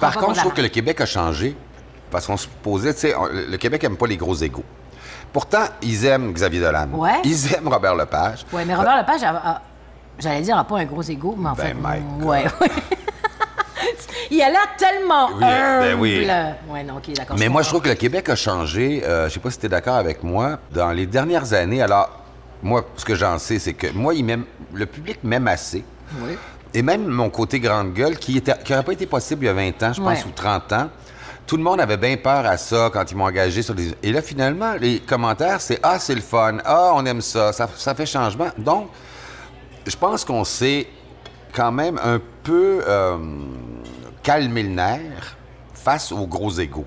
Par 0.00 0.16
contre, 0.16 0.34
je 0.34 0.40
trouve 0.40 0.52
que 0.54 0.62
le 0.62 0.68
Québec 0.68 1.00
a 1.00 1.06
changé 1.06 1.56
parce 2.10 2.26
qu'on 2.26 2.36
se 2.36 2.48
posait, 2.48 2.92
tu 2.94 3.00
sais, 3.00 3.14
le 3.32 3.56
Québec 3.56 3.84
aime 3.84 3.96
pas 3.96 4.08
les 4.08 4.16
gros 4.16 4.34
égos. 4.34 4.64
Pourtant, 5.32 5.62
ils 5.82 6.04
aiment 6.06 6.32
Xavier 6.32 6.58
Dolan. 6.60 6.88
Ouais. 6.92 7.20
Ils 7.22 7.54
aiment 7.54 7.68
Robert 7.68 7.94
Lepage. 7.94 8.44
Ouais, 8.52 8.64
mais 8.64 8.74
Robert 8.74 8.96
Lepage, 8.96 9.20
j'allais 10.18 10.40
dire, 10.40 10.58
a 10.58 10.64
pas 10.64 10.78
un 10.78 10.84
gros 10.86 11.02
ego, 11.02 11.36
mais 11.38 11.50
en 11.50 11.52
Ben, 11.52 11.62
fait. 11.62 11.74
my 11.74 12.00
God. 12.18 12.28
ouais, 12.28 12.44
ouais. 12.60 12.68
Il 14.30 14.40
a 14.42 14.50
l'air 14.50 14.68
tellement 14.78 15.28
Oui, 15.34 15.40
ben 15.40 15.98
oui. 15.98 16.26
Ouais, 16.68 16.82
non, 16.84 16.96
OK, 16.98 17.12
d'accord. 17.14 17.36
Mais 17.38 17.48
moi, 17.48 17.62
je 17.62 17.68
trouve 17.68 17.82
que 17.82 17.88
le 17.88 17.94
Québec 17.94 18.28
a 18.28 18.36
changé. 18.36 19.02
euh, 19.04 19.28
je 19.28 19.34
sais 19.34 19.40
pas 19.40 19.50
si 19.50 19.58
tu 19.58 19.66
es 19.66 19.68
d'accord 19.68 19.96
avec 19.96 20.22
moi. 20.22 20.58
Dans 20.72 20.90
les 20.92 21.06
dernières 21.06 21.52
années, 21.52 21.82
alors, 21.82 22.10
moi, 22.62 22.84
ce 22.96 23.04
que 23.04 23.14
j'en 23.14 23.38
sais, 23.38 23.58
c'est 23.58 23.72
que 23.74 23.88
moi, 23.92 24.14
il 24.14 24.24
m'aime- 24.24 24.44
le 24.72 24.86
public 24.86 25.18
m'aime 25.22 25.48
assez. 25.48 25.82
Oui. 26.20 26.36
Et 26.74 26.82
même 26.82 27.06
mon 27.06 27.30
côté 27.30 27.58
grande 27.58 27.92
gueule, 27.94 28.16
qui 28.16 28.42
n'aurait 28.68 28.82
pas 28.84 28.92
été 28.92 29.06
possible 29.06 29.44
il 29.44 29.46
y 29.46 29.50
a 29.50 29.54
20 29.54 29.82
ans, 29.82 29.92
je 29.92 30.00
pense, 30.00 30.18
Ouais. 30.20 30.24
ou 30.28 30.30
30 30.34 30.72
ans, 30.72 30.88
tout 31.46 31.56
le 31.56 31.62
monde 31.64 31.80
avait 31.80 31.96
bien 31.96 32.16
peur 32.16 32.46
à 32.46 32.56
ça 32.56 32.90
quand 32.92 33.10
ils 33.10 33.16
m'ont 33.16 33.24
engagé 33.24 33.60
sur 33.62 33.74
des... 33.74 33.92
Et 34.04 34.12
là, 34.12 34.22
finalement, 34.22 34.74
les 34.80 35.00
commentaires, 35.00 35.60
c'est 35.60 35.80
«Ah, 35.82 35.98
c'est 35.98 36.14
le 36.14 36.20
fun. 36.20 36.58
Ah, 36.64 36.92
on 36.94 37.04
aime 37.06 37.20
ça. 37.20 37.52
ça. 37.52 37.68
Ça 37.76 37.92
fait 37.96 38.06
changement.» 38.06 38.50
Donc, 38.58 38.88
je 39.84 39.96
pense 39.96 40.24
qu'on 40.24 40.44
s'est 40.44 40.86
quand 41.52 41.72
même 41.72 41.98
un 42.04 42.20
peu 42.42 42.82
euh, 42.86 43.18
calmé 44.22 44.62
le 44.62 44.70
nerf 44.70 45.36
face 45.74 46.12
aux 46.12 46.26
gros 46.26 46.50
égaux. 46.50 46.84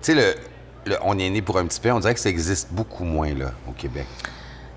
sais, 0.00 0.14
le, 0.14 0.96
on 1.02 1.18
est 1.18 1.28
né 1.30 1.42
pour 1.42 1.58
un 1.58 1.66
petit 1.66 1.80
peu, 1.80 1.90
on 1.92 2.00
dirait 2.00 2.14
que 2.14 2.20
ça 2.20 2.28
existe 2.30 2.68
beaucoup 2.72 3.04
moins, 3.04 3.34
là, 3.34 3.52
au 3.68 3.72
Québec. 3.72 4.06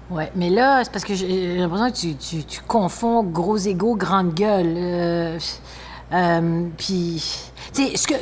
Ouais, 0.10 0.32
mais 0.36 0.50
là, 0.50 0.84
c'est 0.84 0.92
parce 0.92 1.06
que 1.06 1.16
j'ai 1.16 1.58
l'impression 1.58 1.90
que 1.92 1.96
tu, 1.98 2.16
tu- 2.16 2.44
tu 2.44 2.62
confonds 2.62 3.24
gros 3.24 3.58
ego, 3.58 3.96
grande 3.96 4.34
gueule. 4.34 4.74
Euh, 4.78 5.40
euh, 6.12 6.66
Puis, 6.78 7.24
tu 7.74 7.88
sais, 7.88 7.98
ce 7.98 8.08
que. 8.08 8.16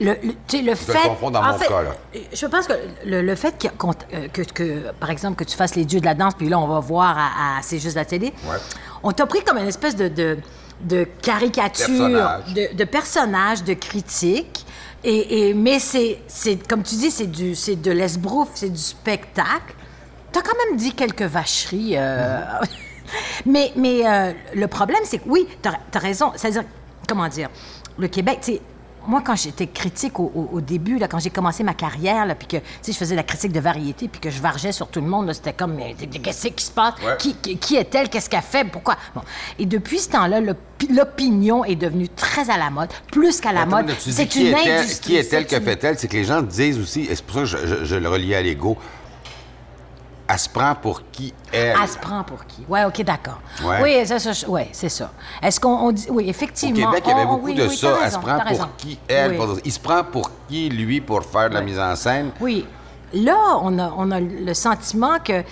Le, 0.00 0.14
le, 0.22 0.62
le 0.62 0.74
fait. 0.74 0.92
dans 1.20 1.28
en 1.40 1.52
mon 1.52 1.58
fait, 1.58 1.68
cas, 1.68 1.82
là. 1.82 1.90
Je 2.32 2.46
pense 2.46 2.66
que 2.66 2.72
le, 3.04 3.20
le 3.20 3.34
fait 3.34 3.54
qu'on- 3.76 3.90
euh, 4.14 4.28
que, 4.32 4.40
que, 4.42 4.90
par 4.92 5.10
exemple, 5.10 5.36
que 5.36 5.44
tu 5.44 5.56
fasses 5.56 5.74
les 5.74 5.84
dieux 5.84 6.00
de 6.00 6.06
la 6.06 6.14
danse, 6.14 6.32
puis 6.34 6.48
là, 6.48 6.58
on 6.58 6.66
va 6.66 6.80
voir 6.80 7.18
à, 7.18 7.58
à 7.58 7.62
C'est 7.62 7.78
juste 7.78 7.96
la 7.96 8.06
télé, 8.06 8.32
Ouais. 8.48 8.56
on 9.02 9.12
t'a 9.12 9.26
pris 9.26 9.42
comme 9.44 9.58
une 9.58 9.68
espèce 9.68 9.94
de, 9.96 10.08
de, 10.08 10.38
de 10.82 11.04
caricature, 11.20 11.86
Personnage. 11.86 12.54
de, 12.54 12.74
de 12.76 12.84
personnage, 12.84 13.62
de 13.64 13.74
critique. 13.74 14.64
Et, 15.04 15.50
et- 15.50 15.54
mais 15.54 15.78
c'est, 15.78 16.18
comme 16.66 16.82
tu 16.82 16.94
dis, 16.94 17.10
c'est, 17.10 17.26
du, 17.30 17.54
c'est 17.54 17.76
de 17.76 17.90
l'esbrouf, 17.90 18.48
c'est 18.54 18.70
du 18.70 18.78
spectacle. 18.80 19.74
T'as 20.32 20.40
quand 20.42 20.56
même 20.68 20.78
dit 20.78 20.92
quelques 20.94 21.22
vacheries. 21.22 21.94
euh, 21.96 22.40
mais 23.46 23.72
mais 23.76 24.06
euh, 24.06 24.32
le 24.54 24.66
problème, 24.66 25.00
c'est 25.04 25.18
que 25.18 25.28
oui, 25.28 25.46
t'as, 25.60 25.72
as 25.94 25.98
raison. 25.98 26.32
C'est-à-dire, 26.36 26.64
comment 27.08 27.28
dire, 27.28 27.48
le 27.98 28.08
Québec, 28.08 28.38
tu 28.42 28.52
sais, 28.54 28.60
moi, 29.06 29.22
quand 29.24 29.36
j'étais 29.36 29.66
critique 29.66 30.18
au, 30.20 30.30
au- 30.34 30.56
au 30.56 30.60
début, 30.60 30.98
là, 30.98 31.08
quand 31.08 31.18
j'ai 31.18 31.30
commencé 31.30 31.62
ma 31.62 31.74
carrière, 31.74 32.26
là, 32.26 32.34
puis 32.34 32.46
que, 32.48 32.56
je 32.86 32.92
faisais 32.92 33.14
la 33.14 33.22
critique 33.22 33.52
de 33.52 33.60
variété, 33.60 34.08
puis 34.08 34.20
que 34.20 34.30
je 34.30 34.40
vargeais 34.40 34.72
sur 34.72 34.88
tout 34.88 35.00
le 35.00 35.06
monde, 35.06 35.32
c'était 35.32 35.52
comme, 35.52 35.74
mais 35.74 35.94
qu'est-ce 36.22 36.48
qui 36.48 36.64
se 36.64 36.70
passe? 36.70 36.94
Ouais. 37.04 37.16
Qui, 37.18 37.34
qui- 37.34 37.56
qui 37.58 37.76
est-elle? 37.76 38.08
Qu'est-ce 38.08 38.28
qu'elle 38.30 38.42
fait? 38.42 38.64
Pourquoi? 38.64 38.96
Bon. 39.14 39.22
Et 39.58 39.66
depuis 39.66 39.98
ce 39.98 40.10
temps-là, 40.10 40.40
l'opi- 40.40 40.92
l'opinion 40.92 41.64
est 41.64 41.76
devenue 41.76 42.08
très 42.08 42.50
à 42.50 42.56
la 42.58 42.70
mode, 42.70 42.88
plus 43.10 43.40
qu'à 43.40 43.52
la 43.52 43.62
Attends, 43.62 43.70
mode. 43.82 43.92
C'est 43.98 44.34
une 44.36 44.46
est-elle- 44.48 44.80
industrie. 44.80 45.12
Qui 45.12 45.16
est-elle, 45.16 45.46
que 45.46 45.60
fait-elle? 45.60 45.98
C'est 45.98 46.08
que 46.08 46.16
les 46.16 46.24
gens 46.24 46.42
disent 46.42 46.78
aussi, 46.78 47.02
et 47.02 47.14
c'est 47.14 47.24
pour 47.24 47.34
ça 47.34 47.40
que 47.40 47.46
je, 47.46 47.56
je- 47.66 47.84
je 47.84 47.96
le 47.96 48.08
reliais 48.08 48.36
à 48.36 48.42
l'ego, 48.42 48.76
elle 50.30 50.38
se 50.38 50.48
prend 50.48 50.74
pour 50.74 51.02
qui 51.10 51.32
elle? 51.52 51.74
Elle 51.82 51.88
se 51.88 51.98
prend 51.98 52.22
pour 52.22 52.44
qui? 52.46 52.64
Oui, 52.68 52.80
OK, 52.86 53.02
d'accord. 53.02 53.40
Ouais. 53.64 53.78
Oui, 53.82 54.06
ça, 54.06 54.48
ouais, 54.48 54.68
c'est 54.72 54.88
ça. 54.88 55.10
Est-ce 55.42 55.58
qu'on 55.58 55.68
on 55.74 55.92
dit. 55.92 56.06
Oui, 56.10 56.24
Au 56.24 56.28
effectivement. 56.28 56.86
Québec, 56.90 57.02
il 57.06 57.10
y 57.10 57.12
avait 57.12 57.22
on- 57.24 57.34
beaucoup 57.34 57.46
oui, 57.46 57.54
de 57.54 57.66
oui, 57.66 57.76
ça. 57.76 57.88
t'as 57.88 57.96
elle 57.96 58.02
raison, 58.04 58.20
se 58.20 58.26
prend 58.26 58.38
pour 58.38 58.48
raison. 58.48 58.68
qui 58.78 58.98
elle. 59.08 59.30
Oui. 59.32 59.36
pour- 59.36 59.56
Il 59.64 59.72
se 59.72 59.80
prend 59.80 60.04
pour 60.04 60.30
qui 60.48 60.68
lui 60.68 61.00
pour 61.00 61.24
faire 61.24 61.48
de 61.50 61.54
la 61.54 61.60
mise 61.62 61.78
en 61.78 61.96
scène? 61.96 62.30
Oui. 62.40 62.66
Là, 63.12 63.36
on 63.62 63.76
a, 63.78 63.92
on 63.96 64.10
a 64.12 64.20
le 64.20 64.54
sentiment 64.54 65.18
que 65.24 65.42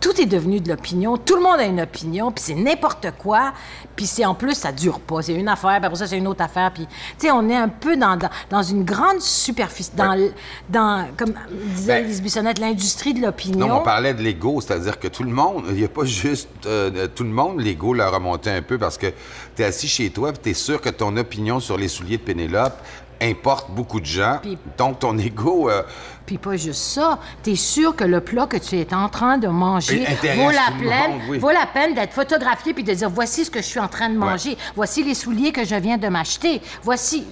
tout 0.00 0.18
est 0.20 0.26
devenu 0.26 0.60
de 0.60 0.68
l'opinion. 0.70 1.16
Tout 1.18 1.36
le 1.36 1.42
monde 1.42 1.58
a 1.60 1.64
une 1.64 1.80
opinion, 1.80 2.32
puis 2.32 2.42
c'est 2.46 2.54
n'importe 2.54 3.06
quoi. 3.18 3.52
Puis 3.96 4.06
c'est 4.06 4.24
en 4.24 4.34
plus, 4.34 4.54
ça 4.54 4.72
dure 4.72 4.98
pas. 4.98 5.20
C'est 5.20 5.34
une 5.34 5.48
affaire, 5.48 5.76
puis 5.76 5.84
après 5.86 5.98
ça, 5.98 6.06
c'est 6.06 6.16
une 6.16 6.26
autre 6.26 6.42
affaire. 6.42 6.72
Puis, 6.72 6.86
tu 7.18 7.26
sais, 7.26 7.30
on 7.30 7.46
est 7.50 7.56
un 7.56 7.68
peu 7.68 7.96
dans, 7.96 8.16
dans, 8.16 8.30
dans 8.48 8.62
une 8.62 8.84
grande 8.84 9.20
superficie, 9.20 9.90
dans, 9.94 10.10
Ouais. 10.18 10.32
dans 10.70 11.06
comme 11.18 11.34
disait 11.76 12.00
Ben, 12.00 12.06
Lise 12.06 12.22
Bissonnette, 12.22 12.58
l'industrie 12.58 13.12
de 13.12 13.20
l'opinion. 13.20 13.68
Non, 13.68 13.76
on 13.76 13.82
parlait 13.82 14.14
de 14.14 14.22
l'ego, 14.22 14.60
c'est-à-dire 14.60 14.98
que 14.98 15.08
tout 15.08 15.22
le 15.22 15.30
monde, 15.30 15.64
il 15.68 15.74
n'y 15.74 15.84
a 15.84 15.88
pas 15.88 16.04
juste 16.04 16.48
euh, 16.66 17.06
tout 17.14 17.24
le 17.24 17.30
monde, 17.30 17.60
l'ego 17.60 17.92
l'a 17.92 18.08
remonté 18.08 18.50
un 18.50 18.62
peu 18.62 18.78
parce 18.78 18.96
que 18.96 19.08
tu 19.54 19.62
es 19.62 19.64
assis 19.66 19.88
chez 19.88 20.08
toi 20.10 20.30
et 20.30 20.32
tu 20.32 20.50
es 20.50 20.54
sûr 20.54 20.80
que 20.80 20.88
ton 20.88 21.14
opinion 21.18 21.60
sur 21.60 21.76
les 21.76 21.88
souliers 21.88 22.16
de 22.16 22.22
Pénélope 22.22 22.78
importe 23.22 23.70
beaucoup 23.70 24.00
de 24.00 24.06
gens. 24.06 24.38
Puis- 24.42 24.58
Donc 24.78 24.98
ton 24.98 25.16
ego, 25.18 25.68
euh, 25.70 25.82
Puis 26.26 26.38
pas 26.38 26.56
juste 26.56 26.82
ça, 26.82 27.18
t'es 27.42 27.56
sûr 27.56 27.94
que 27.96 28.04
le 28.04 28.20
plat 28.20 28.46
que 28.46 28.56
tu 28.56 28.78
es 28.78 28.94
en 28.94 29.08
train 29.08 29.36
de 29.38 29.48
manger 29.48 30.06
vaut 30.36 30.50
la, 30.50 30.70
monde, 31.08 31.20
oui. 31.28 31.38
vaut 31.38 31.50
la 31.50 31.66
peine 31.66 31.94
d'être 31.94 32.12
photographié 32.12 32.72
puis 32.72 32.84
de 32.84 32.92
dire 32.94 33.10
voici 33.10 33.44
ce 33.44 33.50
que 33.50 33.60
je 33.60 33.66
suis 33.66 33.80
en 33.80 33.88
train 33.88 34.08
de 34.08 34.16
manger, 34.16 34.56
voici 34.76 35.02
les 35.02 35.14
souliers 35.14 35.52
que 35.52 35.64
je 35.64 35.74
viens 35.76 35.98
de 35.98 36.08
m'acheter, 36.08 36.62
voici. 36.82 37.26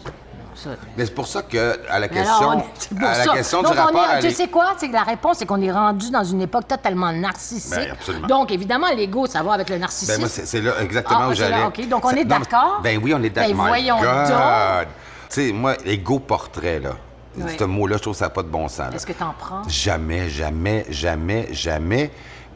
Ça- 0.55 0.71
mais 0.97 1.07
c'est 1.07 1.15
pour 1.15 1.29
ça 1.29 1.43
que 1.43 1.79
à 1.89 2.01
la 2.01 2.07
alors, 2.07 2.11
question, 2.11 2.49
on 2.49 2.97
à 3.05 3.19
la 3.19 3.25
ça. 3.25 3.33
question 3.33 3.63
Donc, 3.63 3.75
du 3.75 3.79
on 3.79 3.83
rapport 3.85 4.05
est- 4.11 4.15
à 4.17 4.21
tu 4.21 4.31
sais 4.33 4.49
quoi? 4.49 4.75
C'est 4.77 4.89
que 4.89 4.93
la 4.93 5.05
réponse, 5.05 5.37
c'est 5.39 5.47
qu'on 5.47 5.63
est 5.63 5.71
rendu 5.71 6.11
dans 6.11 6.25
une 6.25 6.43
époque 6.43 6.67
totalement 6.67 7.13
narcissique. 7.13 7.79
Ben. 8.09 8.27
Donc, 8.27 8.51
évidemment, 8.51 8.89
l'ego, 8.89 9.29
ça 9.29 9.41
va 9.45 9.53
avec 9.53 9.71
le 9.71 9.79
narcissisme. 9.79 10.15
Ben 10.15 10.19
moi, 10.23 10.29
c'est 10.29 10.61
là 10.61 10.73
exactement 10.83 11.21
Ah, 11.23 11.29
où 11.29 11.35
j'allais. 11.35 11.63
OK. 11.63 11.89
Donc, 11.89 12.05
on 12.05 12.11
est 12.11 12.25
d'accord? 12.25 12.81
Ben 12.83 12.99
oui, 13.01 13.15
on 13.15 13.23
est 13.23 13.31
d'accord. 13.31 13.55
Ben, 13.55 13.57
voyons 13.69 14.01
God. 14.01 14.29
donc. 14.29 14.89
Tu 15.31 15.49
sais, 15.49 15.53
moi, 15.53 15.77
ego 15.85 16.19
portrait, 16.19 16.81
là. 16.81 16.93
Oui. 17.37 17.53
Ce 17.59 17.65
mot-là, 17.65 17.97
je 17.99 18.03
trouve 18.03 18.15
que 18.15 18.19
ça 18.19 18.25
n'a 18.27 18.31
pas 18.31 18.43
de 18.43 18.49
bon 18.49 18.67
sens. 18.69 18.93
Est-ce 18.95 19.07
que 19.07 19.13
t'en 19.13 19.33
prends? 19.39 19.63
Jamais, 19.69 20.29
jamais, 20.29 20.87
jamais, 20.91 21.49
jamais. 21.53 22.11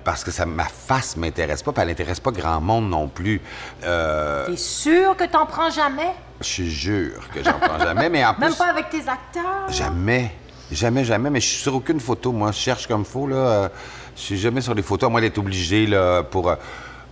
Parce 0.05 0.25
que 0.25 0.33
ça, 0.33 0.45
ma 0.47 0.65
face 0.65 1.17
m'intéresse 1.17 1.63
pas, 1.63 1.71
puis 1.71 1.83
elle 1.83 1.89
n'intéresse 1.89 2.19
pas 2.19 2.33
grand 2.33 2.61
monde 2.61 2.89
non 2.91 3.07
plus. 3.07 3.41
Euh, 3.85 4.47
T'es 4.47 4.57
sûr 4.57 5.17
que 5.17 5.25
t'en 5.25 5.47
prends 5.47 5.71
jamais? 5.71 6.11
je 6.41 6.65
jure 6.65 7.21
que 7.33 7.45
j'en 7.45 7.53
prends 7.61 7.79
jamais, 7.79 8.09
mais 8.09 8.25
en 8.25 8.35
plus... 8.35 8.41
Même 8.47 8.55
pas 8.57 8.71
avec 8.71 8.91
tes 8.91 9.09
acteurs? 9.09 9.69
Jamais. 9.69 10.33
Jamais, 10.73 11.05
jamais. 11.05 11.31
Mais 11.31 11.41
je 11.41 11.47
suis 11.47 11.63
sur 11.63 11.75
aucune 11.77 12.01
photo. 12.01 12.33
Moi, 12.33 12.51
je 12.51 12.59
cherche 12.59 12.89
comme 12.89 13.05
faut. 13.05 13.29
Là. 13.29 13.37
Euh, 13.37 13.69
Je 14.17 14.23
suis 14.23 14.39
jamais 14.39 14.61
sur 14.61 14.75
les 14.75 14.83
photos, 14.83 15.07
à 15.07 15.11
moins 15.11 15.21
d'être 15.21 15.39
obligé 15.39 15.87
là, 15.87 16.25
pour 16.25 16.49
euh, 16.51 16.57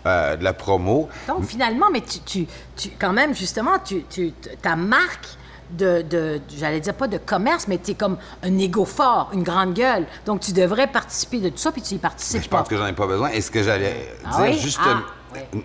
euh, 0.06 0.34
de 0.36 0.42
la 0.42 0.52
promo. 0.52 1.08
Donc, 1.28 1.44
finalement, 1.44 1.86
mais 1.92 2.00
tu, 2.00 2.18
tu, 2.20 2.46
tu- 2.76 2.90
quand 2.98 3.12
même, 3.12 3.36
justement, 3.36 3.78
tu, 3.78 4.02
tu, 4.10 4.32
ta 4.60 4.74
marque 4.74 5.28
de, 5.76 6.02
de 6.02 6.40
j'allais 6.58 6.80
dire 6.80 6.94
pas 6.94 7.08
de 7.08 7.18
commerce, 7.18 7.66
mais 7.68 7.78
tu 7.78 7.92
es 7.92 7.94
comme 7.94 8.16
un 8.42 8.58
égo 8.58 8.84
fort, 8.84 9.30
une 9.32 9.42
grande 9.42 9.74
gueule. 9.74 10.06
Donc, 10.26 10.40
tu 10.40 10.52
devrais 10.52 10.86
participer 10.86 11.38
de 11.38 11.48
tout 11.50 11.58
ça, 11.58 11.72
puis 11.72 11.82
tu 11.82 11.90
y 11.90 11.94
Mais 11.94 12.00
participes 12.00 12.42
je 12.42 12.48
pas. 12.48 12.58
pense 12.58 12.68
que 12.68 12.76
j'en 12.76 12.86
ai 12.86 12.92
pas 12.92 13.06
besoin. 13.06 13.30
Et 13.30 13.40
ce 13.40 13.50
que 13.50 13.62
j'allais 13.62 14.14
Ah 14.24 14.42
dire, 14.48 14.60
oui? 14.64 14.76
Ah, 14.84 15.02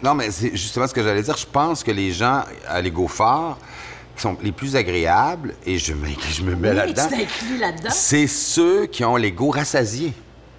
Non, 0.04 0.14
mais 0.14 0.30
c'est 0.32 0.52
justement 0.56 0.88
ce 0.88 0.94
que 0.94 1.04
j'allais 1.04 1.22
dire. 1.24 1.36
Je 1.38 1.46
pense 1.46 1.84
que 1.84 1.92
les 1.92 2.12
gens 2.12 2.44
à 2.68 2.82
l'ego 2.82 3.08
fort, 3.08 3.58
qui 4.16 4.22
sont 4.22 4.38
les 4.42 4.52
plus 4.52 4.76
agréables, 4.76 5.56
et 5.66 5.78
je, 5.78 5.94
me- 5.94 6.08
je 6.32 6.42
me 6.44 6.56
mets 6.56 6.70
Oui, 6.70 6.76
là-dedans, 6.76 7.08
là-dedans. 7.60 7.90
c'est 7.92 8.28
ceux 8.28 8.86
qui 8.86 9.04
ont 9.04 9.16
l'ego 9.18 9.50
rassasié. 9.50 10.14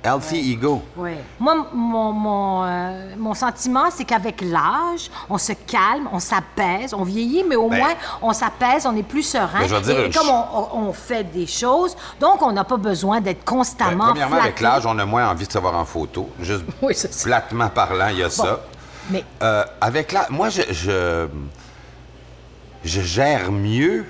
Healthy 0.07 0.53
ego. 0.53 0.83
Oui. 0.97 1.11
Moi, 1.40 1.66
mon, 1.75 2.12
mon, 2.12 2.64
euh, 2.64 3.14
mon 3.19 3.35
sentiment, 3.35 3.87
c'est 3.90 4.05
qu'avec 4.05 4.40
l'âge, 4.40 5.11
on 5.29 5.37
se 5.37 5.53
calme, 5.53 6.09
on 6.12 6.21
s'apaise, 6.21 6.95
on 6.95 7.03
vieillit, 7.03 7.42
mais 7.49 7.57
au 7.57 7.69
Ben- 7.69 7.79
moins, 7.79 7.95
on 8.23 8.33
s'apaise, 8.33 8.87
on 8.87 8.95
est 8.97 9.03
plus 9.03 9.25
serein. 9.25 9.59
Ben, 9.61 9.69
je 9.69 9.75
vais 9.75 9.81
dire 9.81 9.99
et 10.05 10.11
comme 10.11 10.29
on, 10.29 10.92
fait 10.92 11.25
des 11.25 11.47
choses, 11.49 11.97
donc 12.21 12.40
on 12.42 12.53
n'a 12.53 12.62
pas 12.64 12.77
besoin 12.77 13.21
d'être 13.21 13.45
Ben, 13.45 13.57
constamment 13.57 14.07
premièrement, 14.09 14.37
avec 14.37 14.61
l'âge, 14.61 14.87
on 14.87 14.97
a 14.99 15.05
moins 15.05 15.29
envie 15.29 15.47
de 15.47 15.53
se 15.53 15.59
voir 15.59 15.75
en 15.75 15.85
photo. 15.85 16.31
Juste 16.40 16.64
Oui, 16.83 16.95
c'est 16.97 17.12
ça. 17.12 17.25
platement 17.25 17.69
parlant, 17.69 18.09
il 18.09 18.19
y 18.19 18.23
a 18.23 18.31
ça. 18.31 18.61
Mais 19.11 19.25
Euh, 19.42 19.64
avec 19.81 20.12
la... 20.12 20.27
Moi, 20.31 20.49
je, 20.51 20.62
je... 20.71 21.27
je 22.85 23.01
gère 23.01 23.51
mieux, 23.51 24.05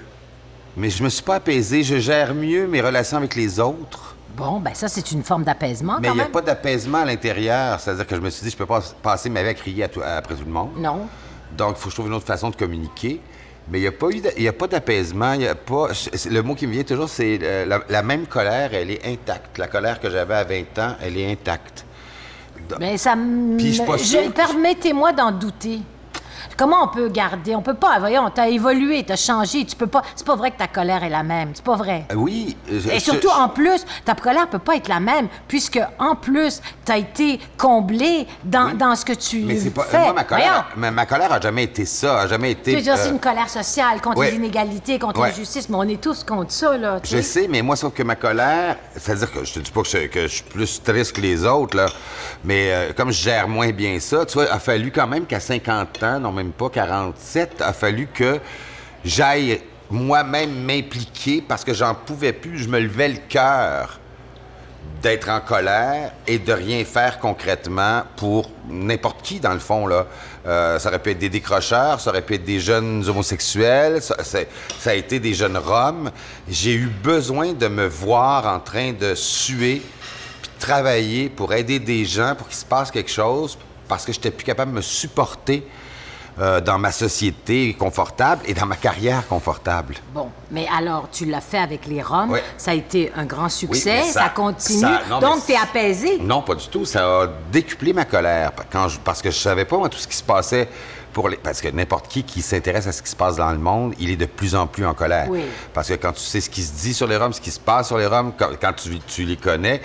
mais 0.77 0.91
je 0.91 1.03
me 1.03 1.09
suis 1.09 1.23
pas 1.23 1.37
apaisé. 1.37 1.83
Je 1.83 1.97
gère 1.99 2.35
mieux 2.35 2.67
mes 2.67 2.83
relations 2.83 3.17
avec 3.17 3.35
les 3.35 3.59
autres. 3.61 4.06
Bon, 4.37 4.61
ben 4.61 4.75
ça, 4.75 4.89
c'est 4.89 5.11
une 5.13 5.23
forme 5.23 5.45
d'apaisement 5.45 5.97
Mais 6.01 6.09
il 6.09 6.15
n'y 6.15 6.21
a 6.21 6.27
pas 6.27 6.43
d'apaisement 6.43 6.99
à 6.99 7.05
l'intérieur. 7.05 7.81
C'est-à-dire 7.81 8.07
que 8.07 8.15
je 8.17 8.21
me 8.21 8.31
suis 8.31 8.45
dit, 8.45 8.51
je 8.51 8.57
peux 8.57 8.67
pas 8.67 8.81
passer 9.03 9.29
ma 9.31 9.43
vie 9.43 9.49
à 9.51 9.55
crier 9.55 9.85
à 9.85 9.89
tout- 9.89 10.03
après 10.05 10.35
tout 10.35 10.45
le 10.45 10.53
monde. 10.53 10.71
Non. 10.77 11.07
Donc, 11.57 11.77
il 11.77 11.81
faut 11.81 11.85
que 11.87 11.91
je 11.91 11.97
trouve 11.97 12.09
une 12.09 12.15
autre 12.15 12.27
façon 12.27 12.51
de 12.51 12.57
communiquer. 12.57 13.21
Mais 13.69 13.79
il 13.79 13.83
n'y 13.83 13.89
a 13.89 13.93
pas 13.93 14.07
eu 14.11 14.23
il 14.37 14.47
a 14.49 14.53
pas 14.53 14.69
d'apaisement. 14.69 15.33
Il 15.33 15.43
y 15.43 15.49
a 15.49 15.55
pas... 15.57 15.89
Le 16.31 16.41
mot 16.43 16.55
qui 16.55 16.67
me 16.67 16.73
vient 16.73 16.85
toujours, 16.85 17.09
c'est 17.09 17.39
euh, 17.43 17.67
la, 17.67 17.81
la 17.89 18.03
même 18.03 18.27
colère, 18.27 18.71
elle 18.75 18.91
est 18.91 19.05
intacte. 19.07 19.59
La 19.59 19.67
colère 19.67 19.99
que 20.01 20.09
j'avais 20.09 20.35
à 20.35 20.45
20 20.45 20.79
ans, 20.79 20.95
elle 21.03 21.17
est 21.19 21.31
intacte. 21.33 21.85
Mais 22.79 22.97
ça 22.97 23.17
me... 23.17 23.57
Puis 23.57 23.75
je 23.75 24.31
Permettez-moi 24.31 25.13
d'en 25.13 25.33
douter. 25.33 25.81
Comment 26.57 26.85
on 26.85 26.89
peut 26.89 27.09
garder? 27.09 27.55
On 27.55 27.63
peut 27.63 27.75
pas. 27.75 27.99
Voyons, 27.99 28.31
t'as 28.35 28.49
évolué, 28.49 29.05
t'as 29.05 29.17
changé. 29.17 29.65
Tu 29.65 29.77
peux 29.77 29.87
pas. 29.87 30.03
C'est 30.15 30.27
pas 30.27 30.37
vrai 30.37 30.51
que 30.51 30.59
ta 30.59 30.67
colère 30.69 31.05
est 31.05 31.09
la 31.11 31.23
même. 31.23 31.51
C'est 31.55 31.65
pas 31.65 31.77
vrai. 31.77 32.05
Euh, 32.13 32.15
Oui. 32.17 32.57
je- 32.69 32.89
Et 32.89 32.95
je- 32.99 33.05
surtout, 33.05 33.29
en 33.29 33.49
plus, 33.49 33.85
ta 34.05 34.15
colère 34.15 34.49
peut 34.49 34.59
pas 34.59 34.77
être 34.77 34.89
la 34.89 35.01
même, 35.01 35.29
puisque, 35.49 35.81
en 35.99 36.15
plus, 36.15 36.61
tu 36.85 36.93
as 36.93 36.99
été 36.99 37.39
comblé 37.57 38.27
dans, 38.45 38.77
dans 38.77 38.95
ce 38.97 39.05
que 39.05 39.13
tu 39.13 39.41
Mais 39.41 39.57
c'est 39.59 39.71
pas. 39.71 39.85
fais. 39.85 39.99
Moi, 40.05 40.13
ma 40.13 40.25
colère, 40.25 40.67
ma, 40.77 40.91
ma 40.91 41.07
colère 41.07 41.33
a 41.33 41.41
jamais 41.41 41.65
été 41.65 41.85
ça, 41.85 42.21
a 42.21 42.27
jamais 42.29 42.53
été. 42.53 42.71
Tu 42.73 42.77
veux 42.79 42.83
dire, 42.83 42.97
c'est 42.97 43.09
euh, 43.09 43.13
une 43.13 43.21
colère 43.21 43.49
sociale 43.49 44.01
contre 44.01 44.23
les 44.23 44.35
inégalités, 44.35 44.99
contre 44.99 45.21
Ouais. 45.21 45.29
l'injustice, 45.31 45.69
mais 45.69 45.77
on 45.77 45.83
est 45.83 46.01
tous 46.01 46.25
contre 46.25 46.53
ça, 46.53 46.77
là. 46.77 47.01
Je 47.03 47.09
sais. 47.09 47.23
sais, 47.23 47.49
mais 47.49 47.63
moi, 47.63 47.77
sauf 47.77 47.93
que 47.93 48.03
ma 48.03 48.17
colère, 48.17 48.77
c'est-à-dire 48.97 49.31
que 49.33 49.45
je 49.45 49.53
te 49.55 49.59
dis 49.61 49.71
pas 49.71 49.83
que 49.83 49.89
je, 49.89 49.99
que 50.07 50.23
je 50.23 50.27
suis 50.29 50.43
plus 50.43 50.83
triste 50.83 51.13
que 51.15 51.21
les 51.21 51.45
autres, 51.45 51.77
là, 51.77 51.87
mais 52.45 52.73
euh, 52.73 52.93
comme 52.97 53.11
je 53.11 53.23
gère 53.23 53.49
moins 53.49 53.71
bien 53.73 53.99
ça, 54.01 54.25
tu 54.27 54.35
vois, 54.35 54.45
il 54.45 54.51
a 54.51 54.59
fallu 54.59 54.91
quand 54.91 55.07
même 55.07 55.27
qu'à 55.27 55.41
50 55.41 56.03
ans, 56.03 56.21
non 56.21 56.33
pas 56.53 56.71
47, 56.71 57.63
a 57.63 57.73
fallu 57.73 58.07
que 58.07 58.41
j'aille 59.05 59.61
moi-même 59.91 60.65
m'impliquer 60.65 61.43
parce 61.47 61.65
que 61.65 61.73
j'en 61.73 61.95
pouvais 61.95 62.33
plus, 62.33 62.59
je 62.59 62.69
me 62.69 62.81
levais 62.81 63.09
le 63.09 63.19
cœur 63.29 64.01
d'être 65.03 65.29
en 65.29 65.41
colère 65.41 66.13
et 66.27 66.39
de 66.39 66.53
rien 66.53 66.85
faire 66.85 67.19
concrètement 67.19 68.03
pour 68.17 68.51
n'importe 68.69 69.23
qui, 69.23 69.41
dans 69.41 69.53
le 69.53 69.59
fond. 69.59 69.89
Euh, 70.47 70.79
ça 70.79 70.89
aurait 70.89 71.01
pu 71.01 71.11
être 71.11 71.19
des 71.19 71.29
décrocheurs, 71.29 72.01
ça 72.01 72.11
aurait 72.11 72.23
pu 72.23 72.35
être 72.35 72.45
des 72.45 72.61
jeunes 72.61 73.07
homosexuels, 73.09 74.01
ça, 74.01 74.15
a 74.87 74.95
été 74.95 75.19
des 75.19 75.35
jeunes 75.35 75.59
roms. 75.59 76.11
J'ai 76.49 76.75
eu 76.75 76.87
besoin 76.87 77.53
de 77.53 77.69
me 77.69 77.87
voir 77.87 78.47
en 78.47 78.61
train 78.61 78.93
de 78.93 79.15
suer 79.15 79.83
puis 80.43 80.51
travailler 80.59 81.29
pour 81.29 81.53
aider 81.53 81.79
des 81.79 82.05
gens, 82.05 82.35
pour 82.37 82.49
qu'il 82.49 82.57
se 82.57 82.65
passe 82.65 82.91
quelque 82.91 83.11
chose, 83.11 83.59
parce 83.89 84.05
que 84.05 84.13
j'étais 84.13 84.31
plus 84.31 84.45
capable 84.45 84.73
de 84.73 84.77
me 84.77 84.83
supporter 84.83 85.67
euh, 86.39 86.61
dans 86.61 86.79
ma 86.79 86.93
société 86.93 87.75
confortable 87.75 88.43
et 88.47 88.53
dans 88.55 88.67
ma 88.67 88.77
carrière 88.77 89.27
confortable. 89.27 89.95
Bon, 90.13 90.29
mais 90.51 90.67
alors, 90.77 91.09
tu 91.11 91.25
l'as 91.25 91.41
fait 91.41 91.59
avec 91.59 91.87
les 91.87 92.03
Roms. 92.03 92.31
Oui. 92.33 92.41
Ça 92.59 92.73
a 92.73 92.75
été 92.75 93.11
un 93.17 93.25
grand 93.25 93.49
succès. 93.49 94.03
ça, 94.03 94.25
ça- 94.25 94.29
continue. 94.29 94.81
ça- 94.81 95.01
non, 95.09 95.21
mais 95.21 95.27
Donc, 95.27 95.47
tu 95.47 95.53
es 95.53 95.57
apaisé. 95.57 96.19
Non, 96.19 96.43
pas 96.43 96.55
du 96.55 96.69
tout. 96.69 96.85
Ça 96.85 97.23
a 97.23 97.27
décuplé 97.51 97.93
ma 97.93 98.05
colère 98.05 98.53
quand 98.71 98.89
je- 98.89 98.99
parce 98.99 99.23
que 99.23 99.31
je 99.31 99.39
savais 99.39 99.65
pas 99.65 99.79
moi, 99.79 99.89
tout 99.89 99.99
ce 99.99 100.07
qui 100.09 100.17
se 100.17 100.23
passait 100.23 100.69
pour 101.13 101.31
les 101.31 101.37
parce 101.39 101.63
que 101.63 101.69
n'importe 101.69 102.09
qui 102.09 102.23
qui 102.25 102.43
s'intéresse 102.43 102.87
à 102.87 102.93
ce 102.93 103.01
qui 103.01 103.09
se 103.11 103.17
passe 103.17 103.37
dans 103.37 103.51
le 103.51 103.57
monde, 103.57 103.95
il 103.99 104.11
est 104.11 104.17
de 104.17 104.27
plus 104.27 104.55
en 104.55 104.67
plus 104.67 104.85
en 104.85 104.93
colère. 104.93 105.27
Oui. 105.31 105.41
Parce 105.73 105.89
que 105.89 105.95
quand 105.95 106.13
tu 106.13 106.21
sais 106.21 106.43
ce 106.43 106.51
qui 106.51 106.63
se 106.63 106.73
dit 106.75 106.93
sur 106.93 107.07
les 107.07 107.17
Roms, 107.17 107.33
ce 107.33 107.41
qui 107.41 107.51
se 107.51 107.59
passe 107.61 107.87
sur 107.87 107.97
les 107.97 108.07
Roms, 108.07 108.33
quand, 108.39 108.51
quand 108.61 108.75
tu, 108.75 108.99
tu 109.01 109.25
les 109.25 109.37
connais, 109.39 109.81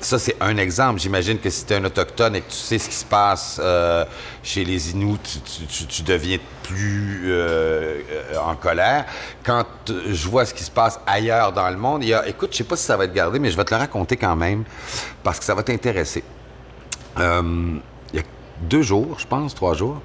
ça 0.00 0.18
c'est 0.18 0.36
un 0.40 0.56
exemple. 0.56 1.00
J'imagine 1.00 1.38
que 1.38 1.50
si 1.50 1.64
tu 1.64 1.72
es 1.72 1.76
un 1.76 1.84
autochtone 1.84 2.36
et 2.36 2.40
que 2.40 2.50
tu 2.50 2.56
sais 2.56 2.78
ce 2.78 2.88
qui 2.88 2.94
se 2.94 3.04
passe 3.04 3.60
euh, 3.62 4.04
chez 4.42 4.64
les 4.64 4.92
Inuits, 4.92 5.18
tu, 5.88 6.02
deviens 6.02 6.38
plus 6.62 7.24
euh, 7.26 8.00
euh, 8.10 8.38
en 8.38 8.54
colère. 8.54 9.06
Quand 9.42 9.64
je 9.86 10.28
vois 10.28 10.44
ce 10.44 10.54
qui 10.54 10.62
se 10.62 10.70
passe 10.70 11.00
ailleurs 11.06 11.52
dans 11.52 11.68
le 11.68 11.76
monde, 11.76 12.02
il 12.04 12.10
y 12.10 12.14
a, 12.14 12.26
écoute, 12.28 12.50
je 12.52 12.58
sais 12.58 12.64
pas 12.64 12.76
si 12.76 12.84
ça 12.84 12.96
va 12.96 13.04
être 13.04 13.12
gardé, 13.12 13.38
mais 13.38 13.50
je 13.50 13.56
vais 13.56 13.64
te 13.64 13.74
le 13.74 13.80
raconter 13.80 14.16
quand 14.16 14.36
même 14.36 14.64
parce 15.22 15.38
que 15.38 15.44
ça 15.44 15.54
va 15.54 15.62
t'intéresser. 15.62 16.22
Il 17.16 17.80
y 18.14 18.18
a 18.18 18.22
deux 18.62 18.82
jours, 18.82 19.18
je 19.18 19.26
pense, 19.26 19.54
trois 19.54 19.74
jours, 19.74 20.00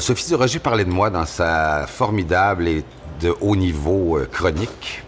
Sophie 0.00 0.26
Durocher 0.26 0.58
parlait 0.58 0.84
de 0.84 0.90
moi 0.90 1.08
dans 1.08 1.24
sa 1.24 1.86
formidable 1.86 2.66
et 2.66 2.84
de 3.20 3.32
haut 3.40 3.56
niveau 3.56 4.18
chronique. 4.32 5.04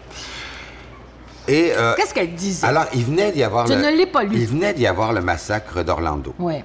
Et 1.47 1.71
euh, 1.75 1.93
Qu'est-ce 1.95 2.13
qu'elle 2.13 2.33
disait? 2.35 2.65
alors, 2.65 2.85
il 2.93 3.03
venait 3.05 3.31
d'y 3.31 3.43
avoir 3.43 3.67
Je 3.67 3.73
le, 3.73 3.81
ne 3.81 3.89
l'ai 3.97 4.05
pas 4.05 4.23
lu. 4.23 4.31
Il 4.33 4.47
venait 4.47 4.73
d'y 4.73 4.87
avoir 4.87 5.11
le 5.13 5.21
massacre 5.21 5.83
d'Orlando. 5.83 6.33
Oui. 6.39 6.55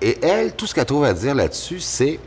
Et 0.00 0.18
elle, 0.24 0.52
tout 0.54 0.66
ce 0.66 0.74
qu'elle 0.74 0.84
trouve 0.84 1.04
à 1.04 1.12
dire 1.12 1.34
là-dessus, 1.34 1.80
c'est 1.80 2.20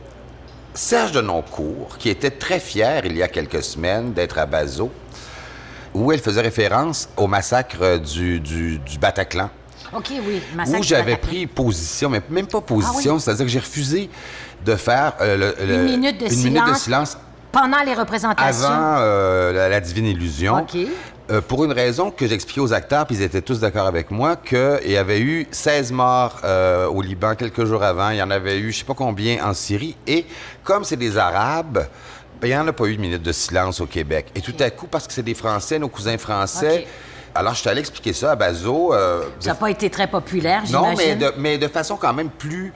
Serge 0.73 1.11
de 1.13 1.21
Noncourt, 1.21 1.97
qui 1.97 2.09
était 2.09 2.31
très 2.31 2.59
fier 2.59 3.05
il 3.05 3.15
y 3.15 3.23
a 3.23 3.27
quelques 3.29 3.63
semaines 3.63 4.11
d'être 4.13 4.37
à 4.37 4.45
Bazo, 4.45 4.91
où 5.93 6.11
elle 6.11 6.19
faisait 6.19 6.41
référence 6.41 7.07
au 7.17 7.27
massacre 7.27 7.97
du, 7.97 8.39
du- 8.39 8.79
du 8.79 8.97
Bataclan, 8.97 9.49
OK, 9.93 10.05
oui. 10.25 10.41
massacre 10.55 10.79
où 10.79 10.83
j'avais 10.83 11.17
pris 11.17 11.47
position, 11.47 12.09
mais 12.09 12.21
même 12.29 12.47
pas 12.47 12.61
position, 12.61 13.11
Ah 13.13 13.15
oui? 13.15 13.21
c'est-à-dire 13.21 13.45
que 13.45 13.51
j'ai 13.51 13.59
refusé 13.59 14.09
de 14.65 14.75
faire 14.75 15.13
euh, 15.21 15.53
le- 15.59 15.65
le- 15.65 15.73
Une 15.75 15.83
minute 15.97 16.17
de 16.21 16.33
une 16.33 16.43
minute 16.43 16.65
de 16.67 16.73
silence. 16.73 16.79
silence 16.83 17.17
Pendant 17.51 17.81
les 17.85 17.93
représentations. 17.93 18.65
avant 18.67 18.95
euh, 18.99 19.51
la, 19.51 19.67
la 19.69 19.79
divine 19.81 20.05
illusion. 20.05 20.59
OK. 20.59 20.77
Euh, 21.31 21.39
pour 21.39 21.63
une 21.63 21.71
raison 21.71 22.11
que 22.11 22.27
j'expliquais 22.27 22.59
aux 22.59 22.73
acteurs, 22.73 23.05
puis 23.05 23.15
ils 23.15 23.21
étaient 23.21 23.41
tous 23.41 23.59
d'accord 23.59 23.87
avec 23.87 24.11
moi, 24.11 24.35
qu'il 24.35 24.91
y 24.91 24.97
avait 24.97 25.21
eu 25.21 25.47
16 25.49 25.91
morts 25.93 26.41
euh, 26.43 26.87
au 26.87 27.01
Liban 27.01 27.35
quelques 27.35 27.63
jours 27.63 27.83
avant. 27.83 28.09
Il 28.09 28.17
y 28.17 28.21
en 28.21 28.31
avait 28.31 28.57
eu 28.59 28.71
je 28.73 28.79
sais 28.79 28.83
pas 28.85 28.93
combien 28.95 29.41
en 29.45 29.53
Syrie. 29.53 29.95
Et 30.07 30.25
comme 30.63 30.83
c'est 30.83 30.97
des 30.97 31.17
Arabes, 31.17 31.85
ben, 32.41 32.47
il 32.47 32.49
n'y 32.49 32.57
en 32.57 32.67
a 32.67 32.73
pas 32.73 32.85
eu 32.85 32.97
de 32.97 33.01
minute 33.01 33.21
de 33.23 33.31
silence 33.31 33.79
au 33.79 33.85
Québec. 33.85 34.27
Et 34.35 34.41
tout 34.41 34.55
à 34.59 34.69
coup, 34.71 34.87
parce 34.87 35.07
que 35.07 35.13
c'est 35.13 35.23
des 35.23 35.35
Français, 35.35 35.79
nos 35.79 35.87
cousins 35.89 36.17
français, 36.17 36.85
alors 37.33 37.53
je 37.53 37.59
suis 37.61 37.69
allé 37.69 37.79
expliquer 37.79 38.11
ça 38.11 38.31
à 38.31 38.35
Bazo. 38.35 38.93
euh, 38.93 39.23
Ça 39.39 39.51
n'a 39.51 39.55
pas 39.55 39.69
été 39.71 39.89
très 39.89 40.07
populaire, 40.07 40.63
non, 40.69 40.89
j'imagine. 40.95 40.95
mais 40.97 41.15
de, 41.15 41.33
mais 41.37 41.57
de 41.57 41.67
façon 41.69 41.95
quand 41.95 42.13
même 42.13 42.29
plus. 42.29 42.73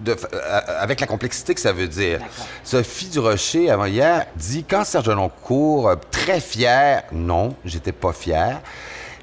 De 0.00 0.14
fa- 0.14 0.28
euh, 0.32 0.60
avec 0.80 1.00
la 1.00 1.06
complexité 1.06 1.54
que 1.54 1.60
ça 1.60 1.72
veut 1.72 1.88
dire. 1.88 2.20
Sophie 2.64 3.08
Durocher, 3.08 3.70
avant 3.70 3.86
hier, 3.86 4.26
dit 4.36 4.64
quand 4.68 4.84
Serge 4.84 5.10
Loncourt, 5.10 5.88
euh, 5.88 5.96
très 6.10 6.40
fier, 6.40 7.04
non, 7.12 7.54
j'étais 7.64 7.92
pas 7.92 8.12
fier. 8.12 8.60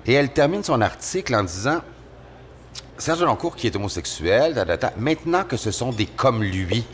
Et 0.06 0.14
elle 0.14 0.30
termine 0.30 0.64
son 0.64 0.82
article 0.82 1.36
en 1.36 1.44
disant 1.44 1.82
Serge 2.98 3.24
Loncourt, 3.24 3.56
qui 3.56 3.68
est 3.68 3.76
homosexuel, 3.76 4.66
maintenant 4.98 5.44
que 5.44 5.58
ce 5.58 5.72
sont 5.72 5.92
des 5.92 6.06
comme 6.06 6.44
lui 6.44 6.86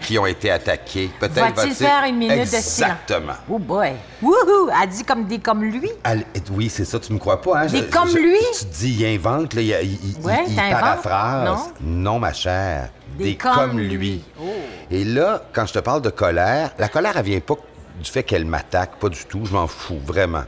qui 0.00 0.18
ont 0.18 0.26
été 0.26 0.50
attaqués, 0.50 1.10
peut-être 1.18 1.54
Va-t-il 1.56 1.74
faire 1.74 2.04
une 2.08 2.16
minute 2.16 2.40
de 2.40 2.44
silence? 2.46 2.80
Exactement. 2.80 3.32
Oh 3.48 3.58
boy. 3.58 3.92
Wouhou! 4.22 4.70
Elle 4.82 4.88
dit 4.88 5.04
comme 5.04 5.24
des 5.26 5.38
comme 5.38 5.62
lui. 5.64 5.90
Elle- 6.04 6.24
oui, 6.52 6.68
c'est 6.68 6.84
ça, 6.84 6.98
tu 7.00 7.12
me 7.12 7.18
crois 7.18 7.40
pas, 7.40 7.60
hein? 7.60 7.66
Des 7.66 7.78
Je- 7.78 7.84
comme 7.84 8.08
je- 8.08 8.18
lui? 8.18 8.38
Tu 8.58 8.64
te 8.66 8.74
dis, 8.74 8.96
il 9.00 9.06
invente, 9.14 9.54
là, 9.54 9.60
il, 9.62 9.70
il- 9.70 10.16
Ouais, 10.24 10.44
il 10.48 10.54
paraphrase. 10.56 11.58
Non? 11.80 12.18
ma 12.18 12.32
chère. 12.32 12.90
Des 13.18 13.24
Des, 13.24 13.36
comme 13.36 13.54
comme, 13.54 13.78
lui. 13.78 13.88
lui. 13.88 14.24
Oh. 14.40 14.44
Et 14.90 15.04
là, 15.04 15.42
quand 15.52 15.66
je 15.66 15.72
te 15.72 15.78
parle 15.78 16.02
de 16.02 16.10
colère, 16.10 16.70
la 16.78 16.88
colère, 16.88 17.16
elle 17.16 17.24
vient 17.24 17.40
pas 17.40 17.54
du 17.98 18.10
fait 18.10 18.22
qu'elle 18.22 18.44
m'attaque, 18.44 18.96
pas 18.96 19.08
du 19.08 19.24
tout, 19.24 19.44
je 19.44 19.52
m'en 19.52 19.66
fous, 19.66 19.98
vraiment. 20.04 20.44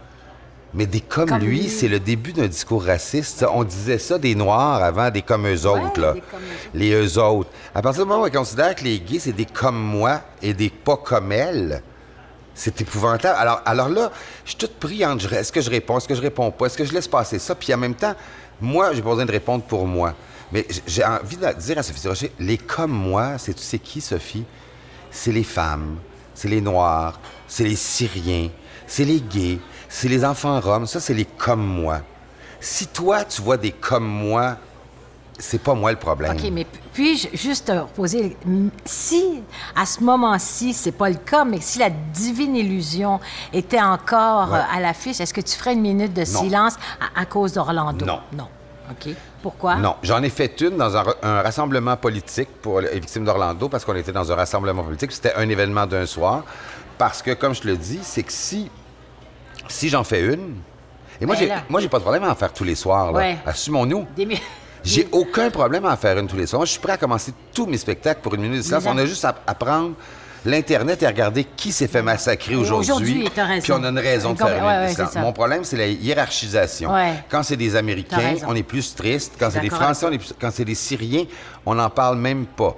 Mais 0.75 0.87
des 0.87 1.01
comme, 1.01 1.29
Comme 1.29 1.39
lui, 1.39 1.61
lui. 1.63 1.69
c'est 1.69 1.89
le 1.89 1.99
début 1.99 2.33
d'un 2.33 2.47
discours 2.47 2.85
raciste. 2.85 3.45
On 3.51 3.65
disait 3.65 3.99
ça 3.99 4.19
des 4.19 4.35
Noirs 4.35 4.83
avant, 4.83 5.11
des 5.11 5.23
comme 5.23 5.47
eux 5.47 5.67
autres, 5.67 6.01
là. 6.01 6.15
comme. 6.31 6.41
Les 6.75 6.93
eux 6.93 7.19
autres. 7.19 7.49
À 7.75 7.81
partir 7.81 8.05
du 8.05 8.09
moment 8.09 8.23
où 8.23 8.27
on 8.27 8.31
considère 8.31 8.75
que 8.75 8.85
les 8.85 9.01
gays, 9.01 9.19
c'est 9.19 9.33
des 9.33 9.47
comme 9.47 9.79
moi 9.79 10.21
et 10.43 10.53
des 10.53 10.69
pas 10.69 10.99
comme 10.99 11.33
elle, 11.33 11.83
c'est 12.55 12.81
épouvantable. 12.81 13.37
Alors, 13.39 13.63
alors 13.65 13.89
là, 13.89 14.13
je 14.45 14.51
suis 14.51 14.59
tout 14.59 14.69
pris 14.79 15.07
entre 15.07 15.33
est-ce 15.33 15.53
que 15.53 15.61
je 15.61 15.71
réponds, 15.71 15.99
est-ce 15.99 16.09
que 16.09 16.15
je 16.15 16.21
réponds 16.21 16.51
pas, 16.51 16.67
est-ce 16.67 16.77
que 16.77 16.85
je 16.85 16.93
laisse 16.93 17.09
passer 17.09 17.39
ça, 17.39 17.55
puis 17.55 17.73
en 17.73 17.79
même 17.79 17.95
temps, 17.95 18.15
moi, 18.61 18.93
j'ai 18.93 19.01
pas 19.01 19.11
besoin 19.11 19.27
de 19.27 19.33
répondre 19.33 19.65
pour 19.65 19.87
moi. 19.87 20.15
Mais 20.51 20.67
j'ai 20.87 21.05
envie 21.05 21.37
de 21.37 21.53
dire 21.53 21.79
à 21.79 21.83
Sophie 21.83 22.09
Rocher, 22.09 22.33
les 22.39 22.59
comme 22.59 22.91
moi, 22.91 23.39
c'est 23.39 23.55
tu 23.55 23.63
sais 23.63 23.79
qui, 23.79 24.01
Sophie? 24.01 24.45
C'est 25.11 25.33
les 25.33 25.45
femmes, 25.45 25.99
c'est 26.35 26.49
les 26.49 26.61
Noirs, 26.61 27.21
c'est 27.47 27.65
les 27.65 27.77
Syriens, 27.77 28.49
c'est 28.87 29.05
les 29.05 29.21
gays, 29.21 29.59
c'est 29.89 30.09
les 30.09 30.25
enfants 30.25 30.61
roms, 30.61 30.87
ça, 30.87 31.01
c'est 31.01 31.15
les 31.15 31.25
comme 31.25 31.65
moi. 31.65 32.01
Si 32.61 32.87
toi, 32.89 33.25
tu 33.25 33.41
vois 33.43 33.57
des 33.57 33.73
comme 33.73 34.07
moi, 34.07 34.57
c'est 35.39 35.63
pas 35.63 35.75
moi 35.75 35.93
le 35.93 35.97
problème. 35.99 36.33
OK, 36.37 36.51
mais 36.53 36.67
puis-je 36.93 37.29
juste 37.37 37.67
te 37.67 37.73
reposer... 37.73 38.37
Si, 38.85 39.41
à 39.77 39.87
ce 39.87 40.03
moment-ci, 40.03 40.75
c'est 40.75 40.91
pas 40.93 41.09
le 41.09 41.15
cas, 41.17 41.45
mais 41.45 41.61
si 41.61 41.79
la 41.79 41.91
divine 41.91 42.57
illusion 42.57 43.21
était 43.53 43.81
encore 43.81 44.51
Ouais. 44.51 44.59
euh, 44.59 44.77
à 44.77 44.81
l'affiche, 44.81 45.21
est-ce 45.21 45.33
que 45.33 45.41
tu 45.41 45.57
ferais 45.57 45.75
une 45.75 45.81
minute 45.83 46.13
de 46.13 46.21
Non. 46.33 46.41
silence 46.43 46.75
à, 47.17 47.21
à 47.21 47.25
cause 47.27 47.53
d'Orlando? 47.53 48.05
Non. 48.05 48.19
Non. 48.33 48.49
OK. 48.91 49.15
Pourquoi? 49.43 49.77
Non, 49.77 49.95
j'en 50.03 50.21
ai 50.25 50.31
fait 50.31 50.61
une 50.61 50.77
dans 50.77 50.97
un, 50.97 51.05
un 51.23 51.43
rassemblement 51.43 51.97
politique 51.97 52.49
pour 52.61 52.81
les 52.81 52.99
victimes 52.99 53.25
d'Orlando 53.25 53.69
parce 53.69 53.85
qu'on 53.85 53.95
était 53.95 54.11
dans 54.11 54.33
un 54.33 54.35
rassemblement 54.35 54.83
politique. 54.83 55.13
C'était 55.13 55.35
un 55.35 55.49
événement 55.49 55.87
d'un 55.87 56.07
soir. 56.07 56.43
Parce 56.97 57.23
que, 57.23 57.31
comme 57.35 57.55
je 57.55 57.61
te 57.61 57.69
le 57.69 57.77
dis, 57.77 58.01
c'est 58.03 58.25
que 58.25 58.33
si, 58.33 58.69
si 59.69 59.89
j'en 59.89 60.05
fais 60.05 60.23
une. 60.23 60.57
Et 61.21 61.27
moi, 61.27 61.35
Ben 61.37 61.41
j'ai, 61.41 61.53
moi, 61.69 61.81
j'ai 61.81 61.89
pas 61.89 61.99
de 61.99 62.03
problème 62.03 62.25
à 62.25 62.31
en 62.31 62.35
faire 62.35 62.53
tous 62.53 62.65
les 62.65 62.75
soirs. 62.75 63.13
Là. 63.13 63.19
Ouais. 63.19 63.39
Assumons-nous. 63.45 64.07
Des 64.17 64.29
J'ai 64.85 65.09
aucun 65.13 65.51
problème 65.51 65.85
à 65.85 65.93
en 65.93 65.97
faire 65.97 66.19
une 66.19 66.27
tous 66.29 66.37
les 66.37 66.47
soirs. 66.47 66.65
Je 66.65 66.71
suis 66.73 66.81
prêt 66.81 66.93
à 66.93 66.97
commencer 66.97 67.33
tous 67.53 67.67
mes 67.67 67.77
spectacles 67.77 68.21
pour 68.23 68.35
une 68.35 68.43
minute 68.43 68.59
de 68.59 68.63
silence. 68.63 68.85
On 68.87 68.97
a 68.99 69.05
juste 69.07 69.25
à, 69.25 69.35
à 69.47 69.55
prendre 69.55 69.95
l'Internet 70.45 71.03
et 71.03 71.07
à 71.07 71.09
regarder 71.09 71.45
qui 71.45 71.73
s'est 71.73 71.89
fait 71.89 72.03
massacrer 72.03 72.55
aujourd'hui. 72.55 72.93
Aujourd'hui. 72.93 73.31
Puis 73.63 73.73
on 73.73 73.83
a 73.83 73.89
une 73.89 73.99
raison 73.99 74.33
de 74.33 74.39
faire 74.39 74.47
une 74.59 74.65
ouais, 74.65 74.85
minute 74.85 74.99
de 74.99 75.03
ouais. 75.03 75.21
Mon 75.21 75.33
problème, 75.33 75.65
c'est 75.65 75.77
la 75.77 75.89
hiérarchisation. 75.89 76.91
Quand 77.29 77.43
c'est 77.43 77.57
des 77.57 77.77
Américains, 77.77 78.37
on 78.47 78.55
est 78.55 78.63
plus 78.63 78.95
triste. 78.95 79.35
Quand 79.39 79.51
c'est 79.51 79.61
des. 79.61 79.71
Français, 79.71 80.07
on 80.07 80.13
est 80.13 80.19
plus- 80.19 80.35
quand 80.41 80.51
c'est 80.53 80.65
des 80.65 80.75
Syriens, 80.75 81.25
on 81.67 81.75
n'en 81.75 81.91
parle 81.91 82.17
même 82.19 82.47
pas. 82.47 82.77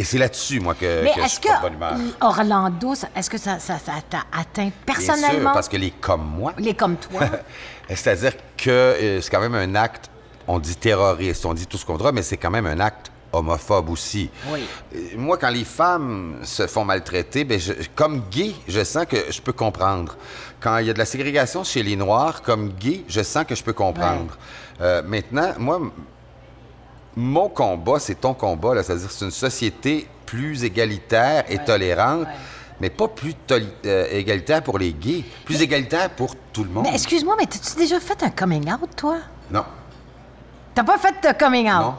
Et 0.00 0.04
c'est 0.04 0.16
là-dessus, 0.16 0.60
moi, 0.60 0.74
que, 0.74 1.02
Mais 1.04 1.12
que 1.12 1.22
je 1.24 1.28
suis 1.28 1.40
pas 1.40 1.56
de 1.56 1.60
bonne 1.60 1.74
humeur. 1.74 1.92
que 2.18 2.24
Orlando, 2.24 2.94
ça- 2.94 3.08
est-ce 3.14 3.28
que 3.28 3.36
ça 3.36 3.58
ça- 3.58 3.78
ça 3.78 3.92
t'a 4.08 4.22
atteint 4.32 4.62
Bien 4.62 4.72
personnellement? 4.86 5.50
sûr, 5.50 5.52
parce 5.52 5.68
que 5.68 5.76
les 5.76 5.90
comme 5.90 6.24
moi, 6.24 6.54
Les 6.56 6.72
comme 6.72 6.96
toi. 6.96 7.20
c'est-à-dire 7.88 8.32
que 8.56 8.70
euh, 8.70 9.20
c'est 9.20 9.28
quand 9.30 9.40
même 9.42 9.54
un 9.54 9.74
acte, 9.74 10.08
on 10.48 10.58
dit 10.58 10.74
terroriste, 10.76 11.44
on 11.44 11.52
dit 11.52 11.66
tout 11.66 11.76
ce 11.76 11.84
qu'on 11.84 11.92
voudra, 11.92 12.12
mais 12.12 12.22
c'est 12.22 12.38
quand 12.38 12.50
même 12.50 12.64
un 12.64 12.80
acte 12.80 13.12
homophobe 13.30 13.90
aussi. 13.90 14.30
Oui. 14.50 14.64
Euh, 14.96 14.98
Moi, 15.18 15.36
quand 15.36 15.50
les 15.50 15.64
femmes 15.66 16.38
se 16.44 16.66
font 16.66 16.86
maltraiter, 16.86 17.44
ben 17.44 17.60
je- 17.60 17.74
comme 17.94 18.22
gay, 18.30 18.54
je 18.68 18.82
sens 18.82 19.04
que 19.04 19.30
je 19.30 19.40
peux 19.42 19.52
comprendre. 19.52 20.16
Quand 20.60 20.78
il 20.78 20.86
y 20.86 20.90
a 20.90 20.94
de 20.94 20.98
la 20.98 21.04
ségrégation 21.04 21.62
chez 21.62 21.82
les 21.82 21.94
Noirs, 21.96 22.40
comme 22.40 22.70
gay, 22.70 23.04
je 23.06 23.22
sens 23.22 23.44
que 23.44 23.54
je 23.54 23.62
peux 23.62 23.74
comprendre. 23.74 24.38
Euh, 24.80 25.02
maintenant, 25.04 25.52
moi, 25.58 25.76
m- 25.76 25.90
mon 27.16 27.48
combat, 27.48 27.98
c'est 27.98 28.20
ton 28.20 28.34
combat, 28.34 28.74
là. 28.74 28.82
c'est-à-dire 28.82 29.10
c'est 29.10 29.24
une 29.24 29.30
société 29.30 30.06
plus 30.26 30.62
égalitaire 30.64 31.44
et 31.48 31.58
tolérante, 31.58 32.20
ouais. 32.20 32.34
mais 32.80 32.90
pas 32.90 33.08
plus 33.08 33.34
euh, 33.50 34.06
égalitaire 34.12 34.62
pour 34.62 34.78
les 34.78 34.92
gays, 34.92 35.24
plus 35.44 35.60
égalitaire 35.60 36.10
pour 36.10 36.34
tout 36.52 36.62
le 36.64 36.70
monde. 36.70 36.84
mais 36.88 36.94
excuse-moi, 36.94 37.34
mais 37.38 37.46
t'as-tu 37.46 37.76
déjà 37.76 37.98
fait 38.00 38.22
un 38.22 38.30
coming 38.30 38.70
out, 38.72 38.88
toi? 38.96 39.18
Non, 39.50 39.64
T'as 40.74 40.84
pas 40.84 40.98
fait 40.98 41.14
de 41.22 41.36
coming 41.38 41.66
out? 41.68 41.80
non. 41.82 41.94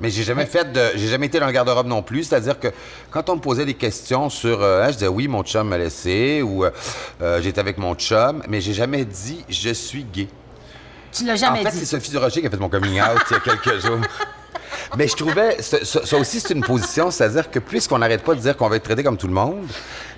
Mais 0.00 0.08
j'ai 0.10 0.24
jamais 0.24 0.46
fait 0.46 0.72
de. 0.72 0.80
J'ai 0.96 1.06
jamais 1.06 1.26
été 1.26 1.38
dans 1.38 1.46
le 1.46 1.52
garde-robe 1.52 1.86
non 1.86 2.02
plus. 2.02 2.24
C'est-à-dire 2.24 2.58
que 2.58 2.68
quand 3.10 3.28
on 3.28 3.36
me 3.36 3.40
posait 3.40 3.66
des 3.66 3.74
questions 3.74 4.30
sur. 4.30 4.60
euh, 4.60 4.82
hein, 4.82 4.86
je 4.88 4.94
disais 4.94 5.06
oui, 5.06 5.28
mon 5.28 5.44
chum 5.44 5.68
m'a 5.68 5.78
laissé 5.78 6.42
ou 6.42 6.64
euh, 6.64 6.70
euh, 7.20 7.40
j'étais 7.42 7.60
avec 7.60 7.78
mon 7.78 7.94
chum, 7.94 8.42
mais 8.48 8.60
j'ai 8.60 8.72
jamais 8.72 9.04
dit 9.04 9.44
je 9.48 9.70
suis 9.72 10.02
gay. 10.02 10.26
Tu 11.12 11.24
l'as 11.24 11.36
jamais 11.36 11.60
en 11.60 11.62
fait, 11.64 11.70
dit. 11.70 11.78
c'est 11.78 11.84
Sophie 11.86 12.10
Durocher 12.10 12.40
qui 12.40 12.46
a 12.46 12.50
fait 12.50 12.56
mon 12.56 12.68
coming 12.68 13.00
out 13.00 13.20
il 13.30 13.34
y 13.34 13.36
a 13.36 13.40
quelques 13.40 13.84
jours. 13.84 13.98
Mais 14.96 15.06
je 15.08 15.14
trouvais, 15.16 15.60
ça, 15.62 15.78
ça- 15.84 16.16
aussi, 16.18 16.40
c'est 16.40 16.52
une 16.54 16.62
position, 16.64 17.10
c'est-à-dire 17.10 17.50
que 17.50 17.58
puisqu'on 17.58 17.98
n'arrête 17.98 18.22
pas 18.22 18.34
de 18.34 18.40
dire 18.40 18.56
qu'on 18.56 18.68
va 18.68 18.76
être 18.76 18.82
traité 18.82 19.02
comme 19.02 19.16
tout 19.16 19.26
le 19.26 19.32
monde, 19.32 19.66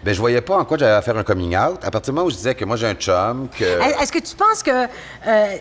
ben 0.03 0.13
je 0.15 0.19
voyais 0.21 0.41
pas 0.41 0.57
en 0.57 0.65
quoi 0.65 0.79
j'avais 0.79 0.93
à 0.93 1.03
faire 1.03 1.17
un 1.17 1.23
coming 1.25 1.57
out. 1.57 1.79
À 1.83 1.91
partir 1.91 2.13
du 2.13 2.17
moment 2.17 2.27
où 2.27 2.31
je 2.31 2.37
disais 2.37 2.55
que 2.55 2.65
moi 2.65 2.77
j'ai 2.77 2.87
un 2.87 2.95
chum, 2.95 3.49
que... 3.57 3.65
Est- 3.65 4.03
Est-ce 4.03 4.11
que 4.13 4.19
tu 4.19 4.35
penses 4.35 4.63
que 4.63 4.71
euh, 5.27 5.57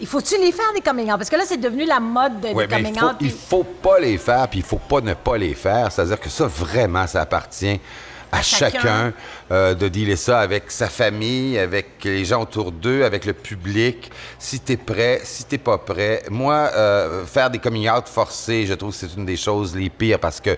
Il 0.00 0.06
faut-tu 0.06 0.36
les 0.38 0.52
faire, 0.52 0.72
des 0.74 0.80
coming 0.82 1.06
out? 1.10 1.16
Parce 1.18 1.30
que 1.30 1.36
là, 1.36 1.44
c'est 1.46 1.56
devenu 1.56 1.84
la 1.84 1.98
mode 2.00 2.40
de, 2.40 2.48
Ouais, 2.48 2.66
des 2.66 2.74
coming 2.76 2.92
il 2.94 3.00
faut, 3.00 3.06
out. 3.06 3.16
il 3.20 3.28
puis- 3.30 3.38
faut 3.48 3.64
pas 3.64 3.98
les 3.98 4.18
faire, 4.18 4.46
puis 4.48 4.58
il 4.60 4.64
faut 4.64 4.76
pas 4.78 5.00
ne 5.00 5.14
pas 5.14 5.38
les 5.38 5.54
faire. 5.54 5.90
C'est-à-dire 5.90 6.20
que 6.20 6.28
ça, 6.28 6.46
vraiment, 6.46 7.06
ça 7.06 7.22
appartient 7.22 7.80
à, 8.32 8.38
À 8.38 8.42
chacun. 8.42 8.80
chacun, 8.80 9.12
euh, 9.50 9.74
de 9.74 9.88
dealer 9.88 10.16
ça 10.16 10.40
avec 10.40 10.70
sa 10.70 10.88
famille, 10.88 11.58
avec 11.58 12.04
les 12.04 12.24
gens 12.24 12.42
autour 12.42 12.72
d'eux, 12.72 13.04
avec 13.04 13.24
le 13.24 13.32
public. 13.32 14.10
Si 14.38 14.60
t'es 14.60 14.76
prêt, 14.76 15.20
si 15.24 15.44
t'es 15.44 15.58
pas 15.58 15.78
prêt. 15.78 16.22
Moi, 16.30 16.54
euh, 16.74 17.24
faire 17.24 17.50
des 17.50 17.58
coming 17.58 17.88
out 17.88 18.08
forcés, 18.08 18.66
je 18.66 18.74
trouve 18.74 18.90
que 18.90 18.96
c'est 18.96 19.14
une 19.16 19.26
des 19.26 19.36
choses 19.36 19.74
les 19.76 19.90
pires 19.90 20.18
parce 20.20 20.40
que 20.40 20.56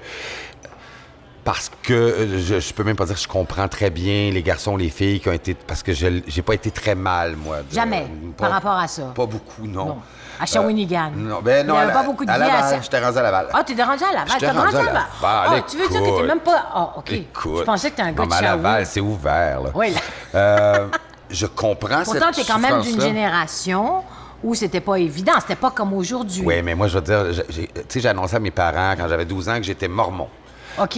parce 1.48 1.70
que 1.82 1.94
euh, 1.94 2.38
je, 2.38 2.60
je 2.60 2.74
peux 2.74 2.84
même 2.84 2.94
pas 2.94 3.06
dire 3.06 3.14
que 3.14 3.22
je 3.22 3.26
comprends 3.26 3.68
très 3.68 3.88
bien 3.88 4.30
les 4.30 4.42
garçons, 4.42 4.76
les 4.76 4.90
filles 4.90 5.18
qui 5.18 5.30
ont 5.30 5.32
été 5.32 5.54
parce 5.54 5.82
que 5.82 5.94
je 5.94 6.20
j'ai 6.26 6.42
pas 6.42 6.52
été 6.52 6.70
très 6.70 6.94
mal 6.94 7.36
moi. 7.36 7.62
de- 7.62 7.74
Jamais, 7.74 8.06
pas- 8.36 8.44
par 8.44 8.50
rapport 8.50 8.78
à 8.78 8.86
ça. 8.86 9.04
Pas 9.14 9.24
beaucoup, 9.24 9.62
non. 9.66 9.86
Non. 9.86 9.98
À 10.38 10.44
Shawinigan. 10.44 11.12
Euh, 11.16 11.20
non, 11.20 11.40
ben 11.42 11.66
non. 11.66 11.72
Il 11.72 11.78
y 11.78 11.80
avait 11.80 11.90
à 11.90 11.94
pas 11.94 12.02
beaucoup 12.02 12.26
de 12.26 12.30
à 12.30 12.34
à 12.34 12.38
Laval, 12.38 12.64
ça. 12.64 12.80
J'étais 12.82 13.02
rendu 13.02 13.16
à 13.16 13.22
Laval. 13.22 13.46
Ah, 13.54 13.64
t'es 13.64 13.82
rendu 13.82 14.04
à 14.04 14.12
Laval. 14.12 14.28
J'étais 14.30 14.50
rendu 14.50 14.58
rendu 14.58 14.76
à 14.76 14.80
à 14.80 14.82
Laval. 14.82 15.06
Ah, 15.22 15.60
tu 15.66 15.76
veux 15.78 15.88
dire 15.88 16.02
que 16.02 16.20
t'es 16.20 16.26
même 16.26 16.40
pas. 16.40 16.64
Ah, 16.70 16.92
OK. 16.98 17.12
Écoute. 17.12 17.58
Je 17.60 17.62
pensais 17.64 17.90
que 17.92 17.96
t'es 17.96 18.02
un 18.02 18.12
gars 18.12 18.16
non, 18.18 18.24
de 18.24 18.28
mais 18.28 18.36
à. 18.36 18.42
Laval, 18.42 18.84
c'est 18.86 19.00
ouvert, 19.00 19.62
là. 19.62 19.70
Oui, 19.74 19.90
là. 19.94 20.00
Euh, 20.34 20.86
je 21.30 21.46
comprends 21.46 22.02
Pourtant, 22.04 22.30
cette 22.30 22.44
t'es 22.46 22.52
quand 22.52 22.58
même 22.58 22.82
d'une 22.82 23.00
génération 23.00 24.02
où 24.44 24.54
c'était 24.54 24.82
pas 24.82 24.96
évident. 24.96 25.32
C'était 25.40 25.56
pas 25.56 25.70
comme 25.70 25.94
aujourd'hui. 25.94 26.42
Oui, 26.44 26.60
mais 26.62 26.74
moi, 26.74 26.88
je 26.88 26.98
veux 26.98 27.00
dire, 27.04 27.24
tu 27.48 27.66
sais, 27.88 28.00
j'ai 28.00 28.08
annoncé 28.10 28.36
à 28.36 28.38
mes 28.38 28.50
parents 28.50 28.94
quand 28.98 29.08
j'avais 29.08 29.24
12 29.24 29.48
ans 29.48 29.56
que 29.56 29.62
j'étais 29.64 29.88
mormon. 29.88 30.28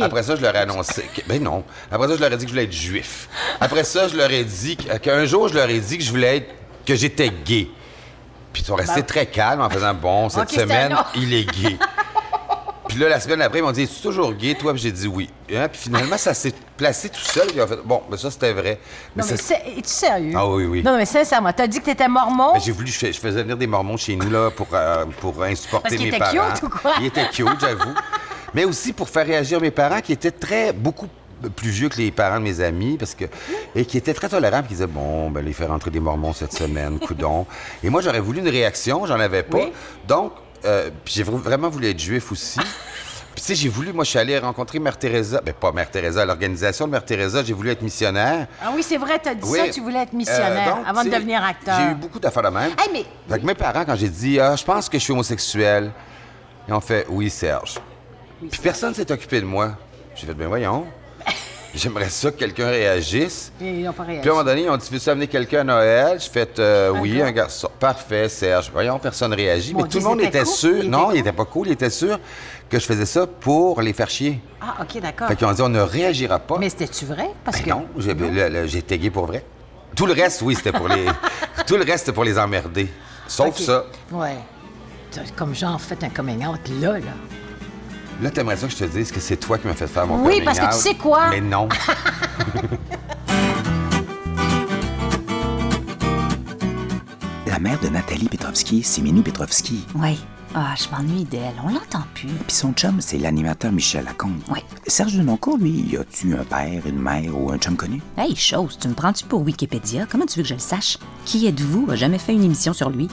Après 0.03 0.23
ça, 0.23 0.37
je 0.37 0.43
leur 0.43 0.55
ai 0.55 0.59
annoncé. 0.59 1.03
Que, 1.15 1.21
ben 1.27 1.43
non. 1.43 1.65
Après 1.91 2.09
ça, 2.09 2.17
je 2.17 2.21
leur 2.21 2.33
ai 2.33 2.37
dit 2.37 2.45
que 2.45 2.49
je 2.51 2.55
voulais 2.55 2.65
être 2.65 2.73
juif. 2.73 3.29
Après 3.61 3.85
ça, 3.85 4.09
je 4.09 4.17
leur 4.17 4.31
ai 4.31 4.45
dit 4.45 4.77
que- 4.77 4.97
qu'un 4.99 5.25
jour, 5.25 5.49
je 5.49 5.55
leur 5.55 5.69
ai 5.69 5.79
dit 5.81 5.99
que 5.99 6.05
je 6.05 6.11
voulais 6.11 6.37
être. 6.39 6.51
que 6.87 6.95
j'étais 6.97 7.31
gay. 7.45 7.69
Puis 8.53 8.63
ils 8.63 8.67
sont 8.67 8.75
restés 8.75 9.01
Ben- 9.03 9.07
très 9.07 9.27
calmes 9.27 9.61
en 9.61 9.71
faisant 9.71 9.95
bon, 9.95 10.29
cette 10.29 10.51
semaine, 10.51 10.93
non. 10.93 10.99
il 11.15 11.33
est 11.35 11.45
gay. 11.45 11.77
Puis 12.89 12.99
là, 12.99 13.09
la 13.09 13.21
semaine 13.21 13.41
après, 13.43 13.61
ils 13.61 13.63
m'ont 13.63 13.71
dit 13.71 13.83
Es-tu 13.85 14.01
toujours 14.03 14.33
gay, 14.33 14.55
toi? 14.57 14.73
Puis 14.73 14.83
j'ai 14.83 14.91
dit 14.91 15.07
oui. 15.07 15.31
Hein? 15.55 15.69
Puis 15.69 15.83
finalement, 15.83 16.17
ça 16.19 16.35
s'est 16.35 16.53
placé 16.77 17.09
tout 17.09 17.21
seul. 17.21 17.47
Puis 17.47 17.57
ils 17.59 17.63
ont 17.63 17.67
fait 17.69 17.79
Bon, 17.85 18.03
ben 18.11 18.17
ça, 18.17 18.31
c'était 18.33 18.53
vrai. 18.53 18.81
Non, 19.15 19.23
mais 19.25 19.37
ça- 19.37 19.37
c'est- 19.37 19.63
es-tu 19.79 19.89
sérieux? 19.89 20.33
Ah 20.37 20.49
oui, 20.49 20.65
oui. 20.65 20.83
Non, 20.83 20.97
mais 20.97 21.05
sincèrement, 21.07 21.53
t'as 21.53 21.69
dit 21.69 21.79
que 21.79 21.85
t'étais 21.85 22.09
mormon? 22.09 22.55
Ben, 22.55 22.61
j'ai 22.61 22.73
voulu, 22.73 22.89
je, 22.89 22.99
fais- 22.99 23.13
je 23.13 23.21
faisais 23.21 23.43
venir 23.43 23.57
des 23.57 23.69
mormons 23.69 23.97
chez 23.97 24.17
nous 24.17 24.29
là, 24.29 24.51
pour, 24.51 24.67
euh, 24.73 25.05
pour 25.21 25.41
insupporter 25.45 25.83
Parce 25.91 25.95
qu'ils 25.95 26.11
mes 26.11 26.17
étaient 26.17 26.19
parents. 26.19 26.53
cute 26.55 26.63
ou 26.65 26.69
quoi? 26.71 26.93
Ils 26.99 27.07
étaient 27.07 27.29
cute, 27.29 27.47
j'avoue. 27.61 27.95
Mais 28.55 28.65
aussi 28.65 28.93
pour 28.93 29.09
faire 29.09 29.27
réagir 29.27 29.61
mes 29.61 29.71
parents 29.71 30.01
qui 30.01 30.13
étaient 30.13 30.31
très, 30.31 30.73
beaucoup 30.73 31.09
plus 31.57 31.71
vieux 31.71 31.89
que 31.89 31.97
les 31.97 32.11
parents 32.11 32.39
de 32.39 32.45
mes 32.45 32.61
amis, 32.61 32.97
parce 32.99 33.15
que, 33.15 33.25
et 33.75 33.85
qui 33.87 33.97
étaient 33.97 34.13
très 34.13 34.29
tolérants, 34.29 34.63
qui 34.63 34.69
disaient, 34.75 34.87
bon, 34.87 35.31
ben, 35.31 35.43
les 35.45 35.53
faire 35.55 35.69
rentrer 35.69 35.91
des 35.91 36.01
mormons 36.01 36.33
cette 36.35 36.53
semaine, 36.53 36.99
coudon. 37.07 37.47
Et 37.83 37.89
moi, 37.89 38.03
j'aurais 38.03 38.21
voulu 38.21 38.41
une 38.41 38.49
réaction, 38.49 39.07
j'en 39.07 39.19
avais 39.19 39.43
pas. 39.43 39.59
Oui. 39.59 39.73
Donc, 40.07 40.33
euh, 40.67 40.91
j'ai 41.07 41.25
vra- 41.25 41.39
vraiment 41.41 41.71
voulu 41.71 41.89
être 41.89 41.99
juif 41.99 42.31
aussi. 42.33 42.61
Puis, 43.35 43.43
tu 43.43 43.43
sais, 43.43 43.55
j'ai 43.55 43.69
voulu, 43.71 43.93
moi, 43.95 44.05
je 44.05 44.11
suis 44.11 44.19
allé 44.19 44.37
rencontrer 44.39 44.79
Mère 44.81 44.99
Teresa, 44.99 45.41
ben, 45.41 45.55
pas 45.55 45.73
Mère 45.73 45.91
Teresa, 45.91 46.27
l'organisation 46.27 46.87
de 46.87 46.91
Mère 46.93 47.05
Teresa, 47.07 47.43
j'ai 47.43 47.55
voulu 47.55 47.71
être 47.71 47.81
missionnaire. 47.81 48.47
Ah 48.63 48.73
oui, 48.75 48.83
c'est 48.83 48.99
vrai, 48.99 49.19
t'as 49.23 49.33
dit 49.35 49.41
Oui. 49.49 49.59
ça, 49.61 49.69
tu 49.71 49.81
voulais 49.81 50.01
être 50.03 50.13
missionnaire 50.13 50.73
Euh, 50.73 50.77
donc, 50.77 50.85
avant 50.89 51.05
de 51.05 51.09
devenir 51.11 51.43
acteur. 51.43 51.77
J'ai 51.81 51.93
eu 51.93 51.95
beaucoup 51.95 52.19
d'affaires 52.19 52.43
de 52.43 52.49
même. 52.49 52.73
Hey, 52.73 52.91
mais- 52.93 53.07
Fait 53.33 53.41
que 53.41 53.47
mes 53.47 53.55
parents, 53.55 53.85
quand 53.87 53.95
j'ai 53.97 54.09
dit, 54.11 54.39
ah, 54.41 54.57
je 54.57 54.65
pense 54.65 54.89
que 54.91 54.99
je 54.99 55.05
suis 55.05 55.13
homosexuel, 55.13 55.91
ils 56.69 56.75
ont 56.75 56.81
fait, 56.81 57.07
oui, 57.09 57.31
Serge. 57.31 57.77
Puis 58.51 58.61
personne 58.63 58.95
s'est 58.95 59.11
occupé 59.11 59.41
de 59.41 59.47
moi. 59.47 59.73
J'ai 60.15 60.27
fait, 60.27 60.35
ben 60.35 60.49
voyons. 60.49 60.87
J'aimerais 61.75 62.09
ça 62.09 62.31
que 62.33 62.37
quelqu'un 62.37 62.69
réagisse. 62.69 63.53
Et 63.61 63.67
Ils 63.79 63.85
n'ont 63.85 63.93
pas 63.93 64.03
réagi. 64.03 64.21
Puis 64.23 64.29
à 64.31 64.33
un 64.33 64.37
moment 64.37 64.45
donné, 64.51 64.63
ils 64.65 64.71
ont 64.71 64.77
dit, 64.77 64.89
veux-tu 64.91 65.09
amener 65.09 65.27
quelqu'un 65.29 65.61
à 65.61 65.65
Noël? 65.65 66.19
J'ai 66.21 66.29
fait, 66.31 66.59
euh, 66.59 66.91
oui, 66.91 67.23
un 67.23 67.31
garçon. 67.31 67.71
Parfait, 67.79 68.29
Serge. 68.29 68.71
Voyons, 68.73 68.99
personne 68.99 69.33
réagit. 69.33 69.73
Mais 69.75 69.85
tout 69.85 69.99
le 69.99 70.05
monde 70.05 70.21
était 70.21 70.43
cool. 70.43 70.53
sûr. 70.53 70.79
Il 70.85 70.91
non, 70.91 71.13
il 71.13 71.19
était 71.21 71.33
pas 71.33 71.45
cool. 71.45 71.69
Il 71.69 71.73
était 71.73 71.91
sûr 71.91 72.19
que 72.69 72.79
je 72.79 72.85
faisais 72.85 73.07
ça 73.07 73.27
pour 73.27 73.81
les 73.83 73.93
faire 73.93 74.11
chier. 74.11 74.41
Ah, 74.61 74.77
OK, 74.83 75.01
d'accord. 75.01 75.29
Fait 75.29 75.37
qu'ils 75.37 75.47
ont 75.47 75.53
dit, 75.53 75.63
on 75.63 75.69
ne 75.69 75.81
réagira 75.81 76.39
pas. 76.41 76.57
Mais 76.59 76.71
c'était-tu 76.71 77.05
vrai? 77.05 77.31
Parce 77.45 77.59
Ben 77.59 77.65
que. 77.65 77.71
non, 77.71 77.87
j'ai- 77.99 78.69
j'étais 78.69 78.99
gay 78.99 79.11
pour 79.11 79.27
vrai. 79.27 79.45
Tout 79.95 80.07
le 80.07 80.13
reste, 80.13 80.43
oui, 80.43 80.55
c'était 80.57 80.73
pour 80.73 80.89
les. 80.89 81.05
Tout 81.67 81.77
le 81.77 81.85
reste, 81.85 82.01
c'était 82.07 82.13
pour 82.13 82.25
les 82.25 82.37
emmerder. 82.39 82.89
Sauf 83.29 83.57
ça. 83.59 83.85
Ouais. 84.11 84.37
Comme 85.37 85.55
genre, 85.55 85.81
fait 85.81 86.03
un 86.05 86.09
coming 86.09 86.45
out 86.47 86.61
là, 86.81 86.93
là. 86.95 87.01
Là, 88.23 88.31
t'aimerais 88.31 88.57
ça 88.57 88.67
que 88.67 88.73
je 88.75 88.79
te 88.79 88.85
dise 88.85 89.11
que 89.13 89.21
c'est 89.21 89.39
toi 89.39 89.57
qui 89.57 89.67
m'as 89.67 89.73
fait 89.73 89.87
faire 89.87 90.07
mon 90.07 90.23
Oui, 90.27 90.43
parce 90.45 90.59
que 90.61 90.67
tu 90.67 90.73
sais 90.79 90.95
quoi? 90.95 91.31
Mais 91.31 91.41
non. 91.41 91.69
La 97.47 97.59
mère 97.59 97.81
de 97.81 97.89
Nathalie 97.89 98.29
Petrovski, 98.29 98.83
c'est 98.83 99.01
Minou 99.01 99.23
Petrovski. 99.23 99.87
Oui. 99.95 100.21
Ah, 100.55 100.75
je 100.77 100.89
m'ennuie 100.95 101.25
d'elle. 101.25 101.55
On 101.65 101.69
l'entend 101.69 102.05
plus. 102.15 102.29
Puis 102.29 102.55
son 102.55 102.73
chum, 102.75 103.01
c'est 103.01 103.17
l'animateur 103.17 103.73
Michel 103.73 104.05
Lacombe. 104.05 104.41
Oui. 104.51 104.59
Serge 104.87 105.15
Denoncourt, 105.15 105.57
lui, 105.59 105.71
y 105.71 105.97
a-tu 105.97 106.35
un 106.35 106.45
père, 106.45 106.83
une 106.87 106.99
mère 107.01 107.35
ou 107.39 107.51
un 107.53 107.57
chum 107.59 107.77
connu? 107.77 108.03
Hey, 108.19 108.37
chose, 108.37 108.77
tu 108.79 108.89
me 108.89 108.95
prends-tu 108.95 109.25
pour 109.25 109.41
Wikipédia? 109.43 110.07
Comment 110.11 110.27
tu 110.27 110.37
veux 110.39 110.43
que 110.43 110.49
je 110.49 110.55
le 110.55 110.61
sache? 110.61 110.99
Qui 111.25 111.47
êtes-vous? 111.47 111.87
A 111.91 111.97
jamais 111.97 112.19
fait 112.19 112.35
une 112.35 112.45
émission 112.45 112.75
sur 112.75 112.91
lui? 112.91 113.09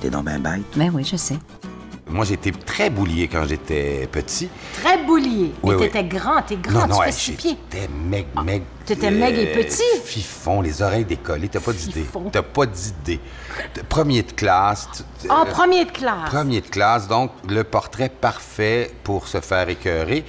T'es 0.00 0.10
donc 0.10 0.24
ben 0.24 0.40
bête. 0.40 0.62
Ben 0.74 0.90
oui, 0.92 1.04
je 1.04 1.16
sais. 1.16 1.36
Moi, 2.12 2.30
été 2.30 2.52
très 2.52 2.90
boulié 2.90 3.28
quand 3.28 3.44
j'étais 3.46 4.08
petit. 4.10 4.48
Très 4.82 5.02
boulier. 5.04 5.52
Oui, 5.62 5.74
et 5.74 5.76
oui. 5.76 5.86
t'étais 5.86 6.04
grand, 6.04 6.42
t'es 6.42 6.56
grand, 6.56 6.80
non, 6.80 6.86
non, 6.88 6.96
tu 6.96 7.02
fais 7.02 7.08
hey, 7.08 7.12
six 7.14 7.32
pieds. 7.32 7.58
j'étais 7.70 7.88
meg, 7.88 8.26
meg. 8.44 8.62
t'étais 8.84 9.10
meg 9.10 9.38
et 9.38 9.46
petit? 9.52 9.82
Fifon, 10.04 10.60
les 10.60 10.82
oreilles 10.82 11.04
décollées. 11.04 11.48
T'as 11.48 11.60
pas 11.60 11.72
d'idée. 11.72 12.04
T'as 12.30 12.42
pas 12.42 12.66
d'idée. 12.66 13.20
Premier 13.88 14.22
de 14.22 14.32
classe. 14.32 14.88
En 15.28 15.42
euh, 15.42 15.50
premier 15.50 15.84
de 15.84 15.90
classe. 15.90 16.30
Premier 16.30 16.60
de 16.60 16.68
classe, 16.68 17.08
donc 17.08 17.30
le 17.48 17.64
portrait 17.64 18.10
parfait 18.10 18.90
pour 19.04 19.28
se 19.28 19.40
faire 19.40 19.68
écœurer. 19.68 20.24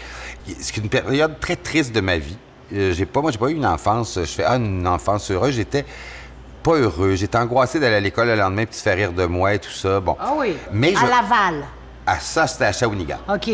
C'est 0.59 0.77
une 0.77 0.89
période 0.89 1.39
très 1.39 1.55
triste 1.55 1.93
de 1.93 2.01
ma 2.01 2.17
vie. 2.17 2.37
Euh, 2.73 2.93
j'ai 2.93 3.05
pas, 3.05 3.21
moi, 3.21 3.31
j'ai 3.31 3.37
pas 3.37 3.49
eu 3.49 3.55
une 3.55 3.65
enfance. 3.65 4.19
Je 4.19 4.25
fais 4.25 4.43
ah, 4.43 4.55
une 4.55 4.87
enfance 4.87 5.29
heureuse. 5.31 5.55
J'étais 5.55 5.85
pas 6.63 6.75
heureux. 6.75 7.15
J'étais 7.15 7.37
angoissé 7.37 7.79
d'aller 7.79 7.95
à 7.95 7.99
l'école 7.99 8.27
le 8.27 8.35
lendemain, 8.35 8.63
puis 8.65 8.71
de 8.71 8.75
se 8.75 8.81
faire 8.83 8.95
rire 8.95 9.13
de 9.13 9.25
moi 9.25 9.53
et 9.53 9.59
tout 9.59 9.69
ça. 9.71 9.99
Bon. 9.99 10.15
Ah 10.19 10.33
oui. 10.37 10.55
Mais 10.71 10.95
à 10.95 10.99
je- 10.99 11.05
Laval. 11.05 11.63
Ah, 12.05 12.19
ça, 12.19 12.47
c'était 12.47 12.65
à 12.65 12.71
Shawinigan. 12.71 13.17
OK. 13.29 13.49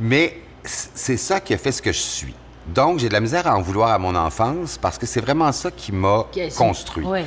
Mais 0.00 0.38
c'est 0.64 1.16
ça 1.16 1.40
qui 1.40 1.54
a 1.54 1.58
fait 1.58 1.72
ce 1.72 1.82
que 1.82 1.92
je 1.92 1.98
suis. 1.98 2.34
Donc, 2.66 2.98
j'ai 2.98 3.08
de 3.08 3.14
la 3.14 3.20
misère 3.20 3.46
à 3.46 3.56
en 3.56 3.62
vouloir 3.62 3.90
à 3.90 3.98
mon 3.98 4.14
enfance 4.14 4.76
parce 4.76 4.98
que 4.98 5.06
c'est 5.06 5.22
vraiment 5.22 5.50
ça 5.52 5.70
qui 5.70 5.90
m'a 5.90 6.26
construit. 6.56 7.04
Oui. 7.06 7.20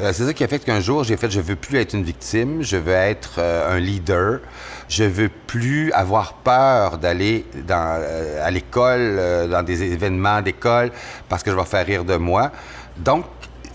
Euh, 0.00 0.12
c'est 0.12 0.24
ça 0.26 0.32
qui 0.34 0.42
a 0.42 0.48
fait 0.48 0.58
qu'un 0.58 0.80
jour, 0.80 1.04
j'ai 1.04 1.16
fait 1.16 1.30
je 1.30 1.40
veux 1.40 1.54
plus 1.54 1.78
être 1.78 1.94
une 1.94 2.02
victime, 2.02 2.62
je 2.62 2.76
veux 2.76 2.92
être 2.94 3.34
euh, 3.38 3.76
un 3.76 3.78
leader, 3.78 4.40
je 4.88 5.04
veux 5.04 5.28
plus 5.28 5.92
avoir 5.92 6.32
peur 6.34 6.98
d'aller 6.98 7.46
euh, 7.70 8.44
à 8.44 8.50
l'école, 8.50 9.48
dans 9.48 9.62
des 9.62 9.84
événements 9.84 10.42
d'école 10.42 10.90
parce 11.28 11.44
que 11.44 11.52
je 11.52 11.56
vais 11.56 11.64
faire 11.64 11.86
rire 11.86 12.04
de 12.04 12.16
moi. 12.16 12.50
Donc, 12.96 13.24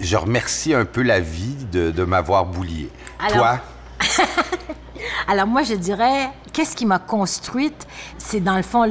je 0.03 0.17
remercie 0.17 0.73
un 0.73 0.85
peu 0.85 1.01
la 1.01 1.19
vie 1.19 1.55
de, 1.71 1.91
de 1.91 2.03
m'avoir 2.03 2.45
boulié. 2.45 2.89
Alors- 3.19 3.37
Toi, 3.37 3.59
Alors 5.27 5.47
moi, 5.47 5.63
je 5.63 5.73
dirais, 5.75 6.29
qu'est-ce 6.51 6.75
qui 6.75 6.85
m'a 6.85 6.99
construite? 6.99 7.87
C'est 8.17 8.39
dans 8.39 8.55
le 8.55 8.61
fond 8.63 8.85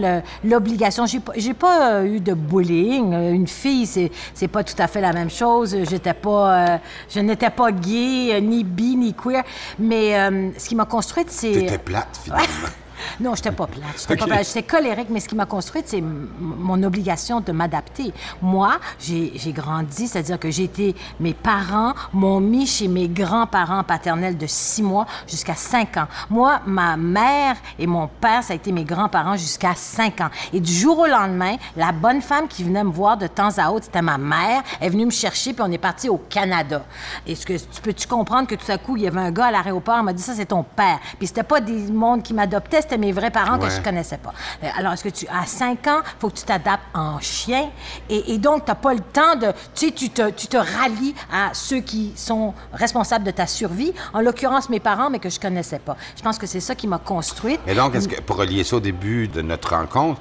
l'obligation. 0.44 1.04
J'ai 1.36 1.54
pas, 1.54 1.92
euh, 2.00 2.04
eu 2.04 2.20
de 2.20 2.34
bullying. 2.34 3.12
Euh, 3.14 3.32
Une 3.32 3.46
fille, 3.46 3.86
c'est, 3.86 4.48
pas 4.48 4.64
tout 4.64 4.74
à 4.78 4.88
fait 4.88 5.00
la 5.00 5.12
même 5.12 5.30
chose. 5.30 5.76
J'étais 5.88 6.14
pas, 6.14 6.52
euh, 6.74 6.78
je 7.08 7.20
n'étais 7.20 7.50
pas 7.50 7.70
gay, 7.72 8.40
ni 8.40 8.64
bi, 8.64 8.96
ni 8.96 9.14
queer. 9.14 9.42
Mais 9.78 10.18
euh, 10.18 10.50
ce 10.58 10.68
qui 10.68 10.74
m'a 10.74 10.84
construite, 10.86 11.30
c'est... 11.30 11.52
t'étais 11.52 11.78
plate 11.78 12.18
finalement. 12.24 12.46
Non, 13.20 13.34
j'étais 13.34 13.52
pas 13.52 13.66
plate. 13.66 13.82
J'étais 13.98 14.16
pas 14.16 14.24
Ok. 14.24 14.30
plate. 14.30 14.46
J'étais 14.46 14.62
colérique, 14.62 15.08
mais 15.10 15.20
ce 15.20 15.28
qui 15.28 15.34
m'a 15.34 15.46
construite, 15.46 15.84
c'est 15.88 16.02
mon 16.02 16.82
obligation 16.82 17.40
de 17.40 17.52
m'adapter. 17.52 18.12
Moi, 18.40 18.78
j'ai 18.98 19.52
grandi, 19.52 20.08
c'est-à-dire 20.08 20.38
que 20.38 20.50
j'ai 20.50 20.64
été... 20.64 20.94
Mes 21.20 21.34
parents 21.34 21.94
m'ont 22.12 22.40
mis 22.40 22.66
chez 22.66 22.88
mes 22.88 23.08
grands-parents 23.08 23.84
paternels 23.84 24.36
de 24.36 24.46
six 24.46 24.82
mois 24.82 25.06
jusqu'à 25.28 25.54
cinq 25.54 25.96
ans. 25.96 26.06
Moi, 26.30 26.60
ma 26.66 26.96
mère 26.96 27.56
et 27.78 27.86
mon 27.86 28.08
père, 28.08 28.42
ça 28.42 28.52
a 28.52 28.56
été 28.56 28.72
mes 28.72 28.84
grands-parents 28.84 29.36
jusqu'à 29.36 29.74
cinq 29.74 30.20
ans. 30.20 30.30
Et 30.52 30.60
du 30.60 30.72
jour 30.72 30.98
au 30.98 31.06
lendemain, 31.06 31.56
la 31.76 31.92
bonne 31.92 32.20
femme 32.22 32.48
qui 32.48 32.64
venait 32.64 32.84
me 32.84 32.90
voir 32.90 33.16
de 33.16 33.26
temps 33.26 33.56
à 33.58 33.70
autre, 33.70 33.86
c'était 33.86 34.02
ma 34.02 34.18
mère. 34.18 34.62
Elle 34.80 34.88
est 34.88 34.90
venue 34.90 35.06
me 35.06 35.10
chercher, 35.10 35.52
puis 35.52 35.62
on 35.66 35.70
est 35.70 35.78
parti 35.78 36.08
au 36.08 36.18
Canada. 36.18 36.82
Est-ce 37.26 37.46
que 37.46 37.54
tu 37.54 37.80
peux-tu 37.82 38.06
comprendre 38.06 38.48
que 38.48 38.54
tout 38.54 38.70
à 38.70 38.78
coup, 38.78 38.96
il 38.96 39.02
y 39.02 39.06
avait 39.06 39.20
un 39.20 39.30
gars 39.30 39.46
à 39.46 39.50
l'aéroport, 39.50 39.96
il 39.98 40.04
m'a 40.04 40.12
dit 40.12 40.22
ça, 40.22 40.34
c'est 40.34 40.46
ton 40.46 40.62
père. 40.62 40.98
Puis 41.18 41.26
c'était 41.26 41.42
pas 41.42 41.60
des 41.60 41.90
mondes 41.92 42.22
qui 42.22 42.34
m'adoptaient, 42.34 42.82
c'était 42.92 43.06
mes 43.06 43.12
vrais 43.12 43.30
parents 43.30 43.58
que 43.58 43.70
je 43.70 43.80
connaissais 43.80 44.18
pas. 44.18 44.34
Euh, 44.62 44.68
Alors, 44.76 44.92
est-ce 44.92 45.04
que 45.04 45.08
tu, 45.08 45.26
à 45.28 45.46
5 45.46 45.86
ans, 45.86 46.00
faut 46.18 46.28
que 46.28 46.36
tu 46.36 46.44
t'adaptes 46.44 46.84
en 46.94 47.18
chien? 47.20 47.70
Et, 48.10 48.34
et 48.34 48.38
donc, 48.38 48.66
t'as 48.66 48.74
pas 48.74 48.92
le 48.92 49.00
temps 49.00 49.34
de, 49.36 49.46
tu 49.74 49.86
sais, 49.86 49.92
tu 49.92 50.10
te, 50.10 50.30
tu 50.30 50.46
te 50.46 50.56
rallies 50.58 51.14
à 51.32 51.54
ceux 51.54 51.80
qui 51.80 52.12
sont 52.16 52.52
responsables 52.72 53.24
de 53.24 53.30
ta 53.30 53.46
survie, 53.46 53.94
en 54.12 54.20
l'occurrence 54.20 54.68
mes 54.68 54.80
parents, 54.80 55.08
mais 55.08 55.20
que 55.20 55.30
je 55.30 55.40
connaissais 55.40 55.78
pas. 55.78 55.96
Je 56.16 56.22
pense 56.22 56.36
que 56.38 56.46
c'est 56.46 56.60
ça 56.60 56.74
qui 56.74 56.86
m'a 56.86 56.98
construite. 56.98 57.60
Et 57.66 57.74
donc, 57.74 57.94
est-ce 57.94 58.08
que, 58.08 58.20
pour 58.20 58.36
relier 58.36 58.62
ça 58.62 58.76
au 58.76 58.80
début 58.80 59.26
de 59.26 59.40
notre 59.40 59.74
rencontre, 59.74 60.20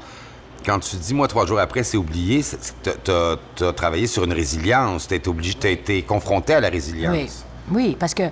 quand 0.65 0.79
tu 0.79 0.95
dis, 0.95 1.13
moi, 1.13 1.27
trois 1.27 1.45
jours 1.45 1.59
après, 1.59 1.83
c'est 1.83 1.97
oublié, 1.97 2.45
tu 3.03 3.11
as 3.11 3.73
travaillé 3.73 4.07
sur 4.07 4.23
une 4.23 4.33
résilience. 4.33 5.07
Tu 5.07 5.15
été 5.15 5.29
obligé, 5.29 5.55
tu 5.55 5.67
été 5.67 6.03
confronté 6.03 6.53
à 6.53 6.59
la 6.61 6.69
résilience. 6.69 7.15
Oui. 7.15 7.29
Oui, 7.71 7.95
parce 7.99 8.13
que 8.13 8.23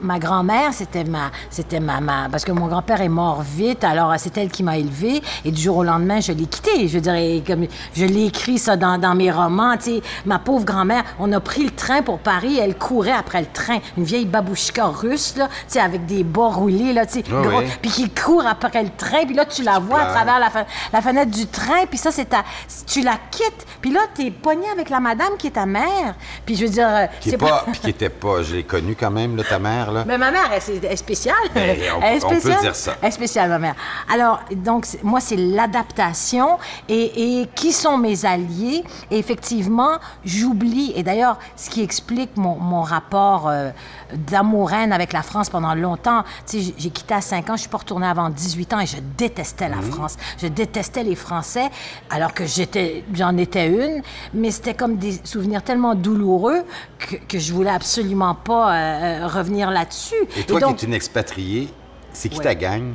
ma 0.00 0.18
grand-mère, 0.18 0.72
c'était 0.72 1.04
ma, 1.04 1.30
c'était 1.50 1.80
ma, 1.80 2.00
ma- 2.00 2.28
parce 2.30 2.44
que 2.44 2.52
mon 2.52 2.66
grand-père 2.66 3.00
est 3.00 3.08
mort 3.08 3.42
vite, 3.42 3.84
alors 3.84 4.10
euh, 4.12 4.16
c'est 4.18 4.36
elle 4.36 4.50
qui 4.50 4.62
m'a 4.62 4.76
élevée, 4.78 5.22
et 5.44 5.50
du 5.50 5.60
jour 5.60 5.78
au 5.78 5.82
lendemain, 5.84 6.20
je 6.20 6.32
l'ai 6.32 6.46
quitté. 6.46 6.88
Je 6.88 6.98
dirais, 6.98 7.42
comme 7.46 7.66
je 7.94 8.04
l'ai 8.04 8.26
écrit 8.26 8.58
ça 8.58 8.76
dans, 8.76 8.98
dans 8.98 9.14
mes 9.14 9.30
romans, 9.30 9.76
tu 9.76 9.84
sais, 9.96 10.02
ma 10.26 10.38
pauvre 10.38 10.64
grand-mère, 10.64 11.04
on 11.18 11.32
a 11.32 11.40
pris 11.40 11.64
le 11.64 11.70
train 11.70 12.02
pour 12.02 12.18
Paris, 12.18 12.58
elle 12.58 12.76
courait 12.76 13.12
après 13.12 13.40
le 13.40 13.46
train, 13.52 13.78
une 13.96 14.04
vieille 14.04 14.26
babouchka 14.26 14.86
russe 14.86 15.36
là, 15.36 15.48
tu 15.48 15.54
sais, 15.68 15.80
avec 15.80 16.06
des 16.06 16.22
bas 16.24 16.48
roulés 16.48 16.92
là, 16.92 17.06
tu 17.06 17.14
sais, 17.20 17.24
Oui, 17.30 17.46
gros- 17.48 17.58
oui. 17.60 17.66
puis 17.80 17.90
qui 17.90 18.10
court 18.10 18.44
après 18.46 18.82
le 18.82 18.90
train, 18.96 19.24
puis 19.24 19.34
là 19.34 19.44
tu 19.44 19.62
la 19.62 19.78
vois 19.78 20.00
à 20.00 20.06
travers 20.06 20.38
la, 20.38 20.48
fe- 20.48 20.66
la 20.92 21.00
fenêtre 21.00 21.30
du 21.30 21.46
train, 21.46 21.86
puis 21.88 21.98
ça 21.98 22.10
c'est 22.10 22.26
ta, 22.26 22.44
tu 22.86 23.02
la 23.02 23.16
quittes, 23.30 23.66
puis 23.80 23.90
là 23.92 24.00
t'es 24.14 24.30
pogné 24.30 24.68
avec 24.70 24.90
la 24.90 25.00
madame 25.00 25.36
qui 25.38 25.46
est 25.46 25.52
ta 25.52 25.66
mère, 25.66 26.14
puis 26.44 26.56
je 26.56 26.64
veux 26.66 26.70
dire, 26.70 26.88
euh, 26.88 27.06
Qui 27.20 27.30
est 27.30 27.38
pas, 27.38 27.64
puis 27.72 27.80
qui 27.80 27.90
était 27.90 28.08
pas, 28.08 28.42
je 28.42 28.56
l'ai 28.56 28.62
connue 28.64 28.81
quand 28.98 29.10
même, 29.10 29.36
là, 29.36 29.44
ta 29.44 29.58
mère, 29.58 29.90
là. 29.92 30.04
mais 30.06 30.18
ma 30.18 30.30
mère, 30.30 30.50
elle, 30.52 30.84
est 30.84 30.96
spéciale. 30.96 31.34
Ben, 31.54 31.76
on- 31.96 32.00
Elle 32.02 32.16
est 32.18 32.24
on 32.24 32.28
peut 32.30 32.40
spéciale. 32.40 32.60
dire 32.62 32.76
ça. 32.76 32.96
Elle 33.00 33.08
est 33.08 33.12
spéciale, 33.12 33.48
ma 33.48 33.58
mère. 33.58 33.74
Alors, 34.12 34.40
donc, 34.54 34.86
moi, 35.02 35.20
c'est 35.20 35.36
l'adaptation 35.36 36.58
et, 36.88 37.40
et 37.42 37.46
qui 37.54 37.72
sont 37.72 37.98
mes 37.98 38.24
alliés. 38.24 38.84
Et 39.10 39.18
effectivement, 39.18 39.98
j'oublie. 40.24 40.92
Et 40.96 41.02
d'ailleurs, 41.02 41.38
ce 41.56 41.70
qui 41.70 41.82
explique 41.82 42.36
mon, 42.36 42.56
mon 42.56 42.82
rapport 42.82 43.48
euh, 43.48 43.70
d'amour-haine 44.14 44.92
avec 44.92 45.12
la 45.12 45.22
France 45.22 45.48
pendant 45.50 45.74
longtemps, 45.74 46.22
tu 46.48 46.62
sais, 46.62 46.74
j'ai- 46.78 46.90
quitté 46.90 47.14
à 47.14 47.20
5 47.22 47.48
ans, 47.50 47.56
je 47.56 47.62
suis 47.62 47.70
pas 47.70 47.78
retournée 47.78 48.06
avant 48.06 48.28
18 48.28 48.72
ans 48.74 48.80
et 48.80 48.86
je 48.86 48.98
détestais 49.16 49.68
la. 49.68 49.80
France. 49.80 50.16
Je 50.40 50.46
détestais 50.46 51.02
les 51.02 51.14
Français, 51.16 51.70
alors 52.10 52.34
que 52.34 52.44
j'étais, 52.46 53.04
j'en 53.14 53.36
étais 53.36 53.66
une. 53.68 54.02
Mais 54.34 54.50
c'était 54.50 54.74
comme 54.74 54.96
des 54.96 55.20
souvenirs 55.24 55.62
tellement 55.62 55.94
douloureux 55.94 56.62
que, 56.98 57.16
que 57.16 57.38
je 57.38 57.52
voulais 57.52 57.70
absolument 57.70 58.34
pas 58.34 58.61
euh, 58.68 59.22
euh, 59.24 59.26
revenir 59.26 59.70
là-dessus. 59.70 60.14
Et 60.36 60.44
toi 60.44 60.60
donc, 60.60 60.76
qui 60.76 60.84
es 60.84 60.88
une 60.88 60.94
expatriée, 60.94 61.68
c'est 62.12 62.28
qui 62.28 62.38
Ouais. 62.38 62.44
ta 62.44 62.54
gang 62.54 62.94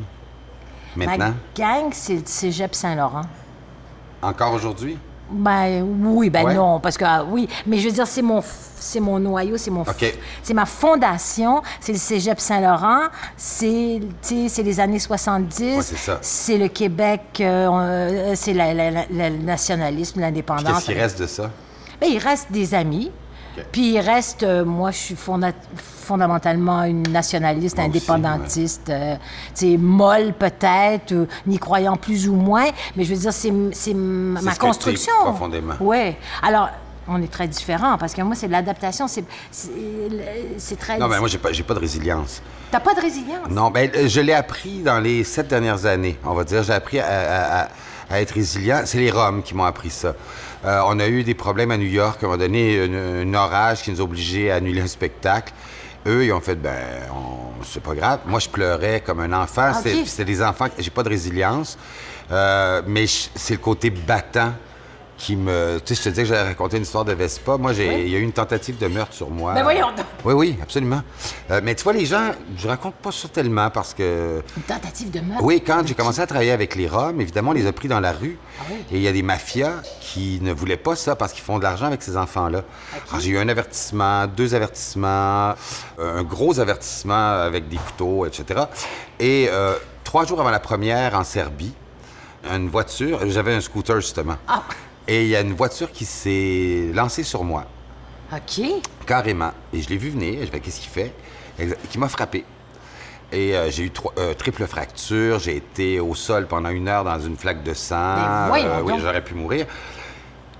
maintenant? 0.95 1.33
Ma 1.57 1.63
gang, 1.65 1.89
c'est 1.91 2.15
le 2.15 2.21
cégep 2.25 2.73
Saint-Laurent. 2.75 3.25
Encore 4.21 4.53
aujourd'hui? 4.53 4.97
Ben 5.29 5.83
oui, 6.05 6.29
ben 6.29 6.45
Ouais. 6.45 6.53
non, 6.53 6.79
parce 6.79 6.97
que 6.97 7.03
ah, 7.05 7.25
oui, 7.29 7.49
mais 7.65 7.79
je 7.79 7.87
veux 7.89 7.93
dire, 7.93 8.07
c'est 8.07 8.21
mon, 8.21 8.39
f- 8.39 8.45
c'est 8.79 9.01
mon 9.01 9.19
noyau, 9.19 9.57
c'est 9.57 9.69
mon, 9.69 9.83
c'est 10.41 10.53
ma 10.53 10.65
fondation, 10.65 11.61
c'est 11.81 11.91
le 11.91 11.97
Cégep 11.97 12.39
Saint-Laurent, 12.39 13.07
c'est, 13.35 13.99
c'est 14.21 14.63
les 14.63 14.79
années 14.79 14.99
70, 14.99 15.75
Ouais, 16.07 16.15
c'est 16.21 16.57
le 16.57 16.69
Québec, 16.69 17.21
euh, 17.41 18.31
c'est 18.35 18.53
le 18.53 19.43
nationalisme, 19.43 20.21
l'indépendance. 20.21 20.73
Qu'est-ce 20.75 20.85
qui 20.85 20.93
reste 20.93 21.19
de 21.19 21.27
ça? 21.27 21.51
Ben, 21.99 22.07
il 22.09 22.19
reste 22.19 22.49
des 22.49 22.73
amis. 22.73 23.11
OK. 23.57 23.65
Puis 23.71 23.93
il 23.93 23.99
reste, 23.99 24.43
euh, 24.43 24.63
moi, 24.65 24.91
je 24.91 24.97
suis 24.97 25.15
fonda- 25.15 25.53
fondamentalement 25.75 26.83
une 26.83 27.03
nationaliste, 27.03 27.77
Moi 27.77 27.87
aussi, 27.87 27.97
indépendantiste, 27.97 28.89
euh, 28.89 29.15
tu 29.55 29.71
sais, 29.71 29.77
molle 29.77 30.33
peut-être, 30.33 31.11
euh, 31.11 31.25
n'y 31.45 31.57
croyant 31.59 31.95
plus 31.97 32.27
ou 32.29 32.35
moins, 32.35 32.67
mais 32.95 33.03
je 33.03 33.13
veux 33.13 33.19
dire, 33.19 33.33
c'est 33.33 33.51
ma 33.51 34.39
ce 34.41 34.45
que 34.55 34.59
construction. 34.59 35.13
profondément. 35.23 35.73
Oui. 35.79 36.15
Alors, 36.43 36.69
on 37.09 37.21
est 37.21 37.31
très 37.31 37.47
différents 37.47 37.97
parce 37.97 38.13
que 38.13 38.21
moi, 38.21 38.35
c'est 38.35 38.47
de 38.47 38.51
l'adaptation, 38.51 39.07
c'est 39.07 39.23
très. 40.79 40.97
Non, 40.97 41.07
mais 41.07 41.19
moi, 41.19 41.27
j'ai 41.27 41.37
pas, 41.37 41.49
pas 41.65 41.73
de 41.73 41.79
résilience. 41.79 42.41
T'as 42.71 42.79
pas 42.81 42.93
de 42.93 42.99
résilience? 43.01 43.49
Non, 43.49 43.69
ben, 43.71 43.89
euh, 43.95 44.07
je 44.09 44.19
l'ai 44.19 44.33
appris 44.33 44.79
dans 44.81 44.99
les 44.99 45.23
sept 45.23 45.47
dernières 45.47 45.85
années, 45.85 46.17
on 46.25 46.33
va 46.33 46.43
dire. 46.43 46.63
J'ai 46.63 46.73
appris 46.73 46.99
à, 46.99 47.05
à- 47.07 47.61
à- 47.63 47.67
à 48.09 48.21
être 48.21 48.31
résilient. 48.31 48.81
C'est 48.85 48.99
les 48.99 49.11
Roms 49.11 49.41
qui 49.41 49.53
m'ont 49.55 49.63
appris 49.65 49.89
ça. 49.89 50.13
Euh, 50.65 50.81
on 50.85 50.99
a 50.99 51.07
eu 51.07 51.23
des 51.23 51.33
problèmes 51.35 51.71
à 51.71 51.77
New 51.77 51.85
York. 51.87 52.21
À 52.21 52.25
un 52.25 52.29
moment 52.29 52.39
donné, 52.41 52.79
un, 52.81 53.33
orage 53.33 53.81
qui 53.83 53.91
nous 53.91 54.01
a 54.01 54.03
obligés 54.03 54.51
à 54.51 54.55
annuler 54.55 54.81
un 54.81 54.87
spectacle. 54.87 55.53
Eux, 56.05 56.25
ils 56.25 56.31
ont 56.33 56.39
fait, 56.41 56.55
ben, 56.55 56.73
on- 57.13 57.63
c'est 57.63 57.83
pas 57.83 57.93
grave. 57.95 58.19
Moi, 58.25 58.39
je 58.39 58.49
pleurais 58.49 59.01
comme 59.05 59.19
un 59.19 59.33
enfant. 59.33 59.69
Ok. 59.71 59.77
C'était- 59.83 60.05
C'était 60.05 60.25
des 60.25 60.41
enfants. 60.41 60.67
J'ai 60.77 60.89
pas 60.89 61.03
de 61.03 61.09
résilience. 61.09 61.77
Euh, 62.31 62.81
mais 62.87 63.05
c'est 63.07 63.53
le 63.53 63.59
côté 63.59 63.89
battant 63.89 64.53
qui 65.17 65.35
me. 65.35 65.79
Tu 65.83 65.95
sais, 65.95 66.01
je 66.01 66.03
te 66.03 66.09
disais 66.09 66.23
que 66.23 66.29
j'allais 66.29 66.49
raconter 66.49 66.77
une 66.77 66.83
histoire 66.83 67.05
de 67.05 67.13
Vespa. 67.13 67.57
Moi, 67.57 67.73
j'ai, 67.73 68.03
il 68.03 68.09
y 68.09 68.15
a 68.15 68.19
eu 68.19 68.23
une 68.23 68.31
tentative 68.31 68.77
de 68.77 68.87
meurtre 68.87 69.13
sur 69.13 69.29
moi. 69.29 69.53
Ben 69.53 69.63
voyons 69.63 69.87
donc. 69.87 70.05
Oui, 70.23 70.33
oui, 70.33 70.59
absolument. 70.61 71.01
Euh, 71.49 71.59
mais 71.63 71.75
tu 71.75 71.83
vois, 71.83 71.93
les 71.93 72.05
gens, 72.05 72.31
je 72.55 72.67
raconte 72.67 72.95
pas 72.95 73.11
ça 73.11 73.27
tellement 73.27 73.69
parce 73.69 73.93
que. 73.93 74.41
Une 74.55 74.63
tentative 74.63 75.11
de 75.11 75.19
meurtre? 75.19 75.43
Oui, 75.43 75.63
quand 75.65 75.85
j'ai 75.85 75.95
commencé 75.95 76.21
à 76.21 76.27
travailler 76.27 76.51
avec 76.51 76.75
les 76.75 76.87
Roms, 76.87 77.19
évidemment, 77.19 77.51
on 77.51 77.53
les 77.53 77.67
a 77.67 77.73
pris 77.73 77.87
dans 77.87 77.99
la 77.99 78.11
rue. 78.11 78.37
Ah 78.59 78.63
oui? 78.69 78.77
Et 78.91 78.97
il 78.97 79.01
y 79.01 79.07
a 79.07 79.11
des 79.11 79.23
mafias 79.23 79.81
qui 79.99 80.39
ne 80.41 80.53
voulaient 80.53 80.77
pas 80.77 80.95
ça 80.95 81.15
parce 81.15 81.33
qu'ils 81.33 81.43
font 81.43 81.57
de 81.57 81.63
l'argent 81.63 81.87
avec 81.87 82.03
ces 82.03 82.15
enfants-là. 82.15 82.63
Alors, 83.09 83.19
J'ai 83.19 83.31
eu 83.31 83.37
un 83.39 83.49
avertissement, 83.49 84.27
deux 84.27 84.53
avertissements, 84.53 85.53
euh, 85.99 86.19
un 86.19 86.23
gros 86.23 86.59
avertissement 86.59 87.41
avec 87.41 87.67
des 87.69 87.77
couteaux, 87.77 88.25
etc. 88.25 88.61
Et 89.19 89.47
euh, 89.49 89.73
trois 90.03 90.25
jours 90.25 90.39
avant 90.39 90.51
la 90.51 90.59
première 90.59 91.15
en 91.15 91.23
Serbie, 91.23 91.73
une 92.49 92.69
voiture, 92.69 93.19
j'avais 93.29 93.53
un 93.55 93.61
scooter 93.61 93.99
justement. 93.99 94.37
Ah. 94.47 94.63
Et 95.07 95.23
il 95.23 95.27
y 95.29 95.35
a 95.35 95.41
une 95.41 95.53
voiture 95.53 95.91
qui 95.91 96.05
s'est 96.05 96.89
lancée 96.93 97.23
sur 97.23 97.43
moi. 97.43 97.65
OK. 98.33 98.61
Carrément. 99.05 99.51
Et 99.73 99.81
je 99.81 99.89
l'ai 99.89 99.97
vu 99.97 100.09
venir. 100.09 100.39
Je 100.45 100.51
fais, 100.51 100.59
qu'est-ce 100.59 100.81
qu'il 100.81 100.89
fait? 100.89 101.13
Qui 101.89 101.97
m'a 101.97 102.09
frappé. 102.09 102.43
Et 103.31 103.55
euh, 103.55 103.69
j'ai 103.71 103.83
eu 103.83 103.91
trois- 103.91 104.13
euh, 104.17 104.33
triple 104.33 104.65
fracture. 104.67 105.39
J'ai 105.39 105.57
été 105.57 105.99
au 105.99 106.13
sol 106.15 106.47
pendant 106.47 106.69
une 106.69 106.87
heure 106.87 107.03
dans 107.03 107.19
une 107.19 107.37
flaque 107.37 107.63
de 107.63 107.73
sang. 107.73 107.95
Euh, 107.95 108.43
Mais 108.43 108.47
voyons 108.47 108.85
oui, 108.85 108.93
j'aurais 109.01 109.23
pu 109.23 109.33
mourir. 109.33 109.65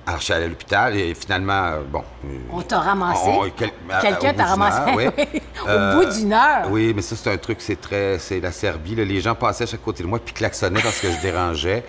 Alors, 0.06 0.20
je 0.22 0.26
suis 0.26 0.34
allé 0.34 0.46
à 0.46 0.48
l'hôpital 0.48 0.96
et 0.96 1.14
finalement, 1.14 1.64
euh, 1.66 1.80
bon. 1.90 2.04
euh, 2.26 2.38
On 2.54 2.62
t'a 2.62 2.80
ramassé. 2.80 3.30
quel- 3.58 3.72
Quelqu'un 4.02 4.34
t'a 4.34 4.46
ramassé. 4.46 4.80
heure, 4.80 4.96
oui. 4.96 5.06
Au 5.64 5.68
Euh, 5.68 5.94
bout 5.96 6.14
d'une 6.18 6.32
heure. 6.32 6.68
Oui, 6.70 6.94
mais 6.96 7.02
ça, 7.02 7.18
c'est 7.18 7.30
un 7.32 7.38
truc, 7.38 7.58
c'est 7.60 7.80
très. 7.82 8.18
C'est 8.20 8.40
la 8.40 8.54
Serbie. 8.54 8.96
là. 8.96 9.04
Les 9.04 9.20
gens 9.20 9.36
passaient 9.36 9.66
à 9.66 9.68
chaque 9.68 9.84
côté 9.84 10.04
de 10.04 10.08
moi 10.08 10.20
puis 10.24 10.34
klaxonnaient 10.34 10.82
parce 10.82 11.02
que 11.02 11.12
je 11.12 11.22
dérangeais. 11.22 11.84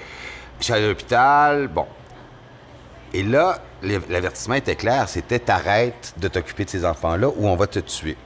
Je 0.59 0.65
suis 0.65 0.73
allé 0.73 0.87
à 0.87 0.89
l'hôpital. 0.89 1.69
Bon. 1.69 1.87
Et 3.15 3.23
là, 3.23 3.59
l'avertissement 3.83 4.55
était 4.57 4.77
clair 4.77 5.09
c'était 5.09 5.39
t'arrêtes 5.39 6.15
de 6.19 6.29
t'occuper 6.29 6.65
de 6.65 6.71
ces 6.71 6.85
enfants-là 6.85 7.29
ou 7.29 7.47
on 7.49 7.57
va 7.57 7.67
te 7.67 7.79
tuer. 7.79 8.17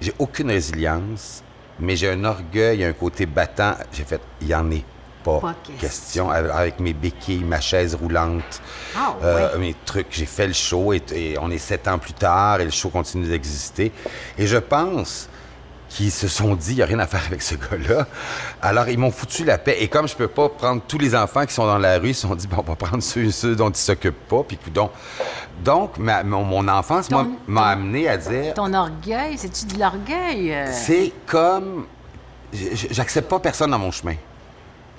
J'ai 0.00 0.12
aucune 0.18 0.50
résilience, 0.50 1.42
mais 1.80 1.96
j'ai 1.96 2.10
un 2.10 2.24
orgueil, 2.24 2.84
un 2.84 2.92
côté 2.92 3.26
battant. 3.26 3.74
J'ai 3.92 4.04
fait 4.04 4.20
il 4.40 4.48
y 4.48 4.54
en 4.54 4.70
est 4.70 4.84
pas, 5.24 5.40
Pas 5.40 5.56
question. 5.80 6.30
Avec- 6.30 6.52
Avec 6.52 6.80
mes 6.80 6.92
béquilles, 6.92 7.42
ma 7.42 7.60
chaise 7.60 7.96
roulante, 7.96 8.60
Ah, 8.96 9.16
euh, 9.24 9.58
mes 9.58 9.74
trucs. 9.84 10.06
J'ai 10.10 10.26
fait 10.26 10.46
le 10.46 10.52
show 10.52 10.92
et, 10.92 11.02
et 11.12 11.36
on 11.40 11.50
est 11.50 11.58
sept 11.58 11.88
ans 11.88 11.98
plus 11.98 12.12
tard 12.12 12.60
et 12.60 12.64
le 12.64 12.70
show 12.70 12.88
continue 12.90 13.26
d'exister. 13.26 13.90
Et 14.38 14.46
je 14.46 14.58
pense 14.58 15.28
qu'ils 15.88 16.10
se 16.12 16.28
sont 16.28 16.54
dit, 16.54 16.72
il 16.72 16.76
n'y 16.76 16.82
a 16.82 16.86
rien 16.86 16.98
à 16.98 17.06
faire 17.06 17.22
avec 17.26 17.40
ce 17.42 17.54
gars-là. 17.54 18.06
Alors, 18.60 18.88
ils 18.88 18.98
m'ont 18.98 19.10
foutu 19.10 19.44
la 19.44 19.56
paix. 19.58 19.76
Et 19.80 19.88
comme 19.88 20.06
je 20.06 20.14
peux 20.14 20.28
pas 20.28 20.48
prendre 20.48 20.82
tous 20.86 20.98
les 20.98 21.14
enfants 21.14 21.46
qui 21.46 21.54
sont 21.54 21.66
dans 21.66 21.78
la 21.78 21.98
rue, 21.98 22.10
ils 22.10 22.14
se 22.14 22.22
sont 22.28 22.34
dit, 22.34 22.46
bon, 22.46 22.58
on 22.58 22.62
va 22.62 22.76
prendre 22.76 23.02
ceux, 23.02 23.30
ceux 23.30 23.56
dont 23.56 23.70
ils 23.70 23.76
s'occupent 23.76 24.28
pas. 24.28 24.42
Puis. 24.46 24.58
Donc, 25.64 25.98
ma- 25.98 26.22
mon, 26.22 26.44
mon 26.44 26.68
enfance 26.68 27.08
m'a 27.46 27.66
amené 27.68 28.08
à 28.08 28.16
dire, 28.16 28.54
Ton 28.54 28.72
orgueil, 28.74 29.36
c'est-tu 29.38 29.66
de 29.74 29.80
l'orgueil? 29.80 30.54
c'est 30.72 31.12
comme. 31.26 31.86
J'accepte 32.52 33.28
pas 33.28 33.38
personne 33.40 33.70
dans 33.70 33.78
mon 33.78 33.90
chemin. 33.90 34.14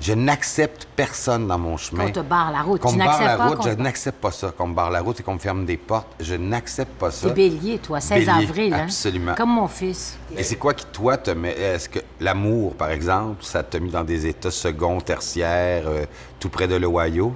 Je 0.01 0.13
n'accepte 0.13 0.87
personne 0.95 1.47
dans 1.47 1.57
mon 1.57 1.75
chemin. 1.75 2.05
Qu'on 2.05 2.11
te 2.11 2.19
barre 2.21 2.51
la 2.51 2.61
route. 2.61 2.81
Qu'on 2.81 2.89
Tu 2.91 2.95
me 2.95 2.99
barre 2.99 3.19
n'acceptes 3.19 3.29
la 3.29 3.37
pas 3.37 3.47
route, 3.47 3.63
je 3.65 3.73
te- 3.75 3.81
n'accepte 3.81 4.21
pas 4.21 4.31
ça. 4.31 4.51
Qu'on 4.51 4.67
me 4.67 4.73
barre 4.73 4.89
la 4.91 5.01
route 5.01 5.19
et 5.19 5.23
qu'on 5.23 5.33
me 5.33 5.39
ferme 5.39 5.65
des 5.65 5.75
portes, 5.77 6.07
je 6.19 6.35
n'accepte 6.35 6.93
pas 6.97 7.11
ça. 7.11 7.27
T'es 7.27 7.33
bélier, 7.33 7.79
toi, 7.79 7.99
16 7.99 8.19
Bélier, 8.25 8.31
avril. 8.43 8.73
Hein? 8.73 8.83
absolument. 8.83 9.35
Comme 9.35 9.49
mon 9.55 9.67
fils. 9.67 10.17
Et 10.37 10.43
c'est 10.43 10.55
quoi 10.55 10.73
qui, 10.73 10.85
toi, 10.85 11.17
te 11.17 11.31
met. 11.31 11.51
Est-ce 11.51 11.89
que 11.89 11.99
l'amour, 12.21 12.75
par 12.75 12.91
exemple, 12.91 13.43
ça 13.43 13.61
t'a 13.63 13.79
mis 13.79 13.91
dans 13.91 14.03
des 14.05 14.25
états 14.25 14.51
second, 14.51 15.01
tertiaires, 15.01 15.83
euh, 15.87 16.05
tout 16.39 16.49
près 16.49 16.67
de 16.67 16.75
l'Ohio? 16.75 17.33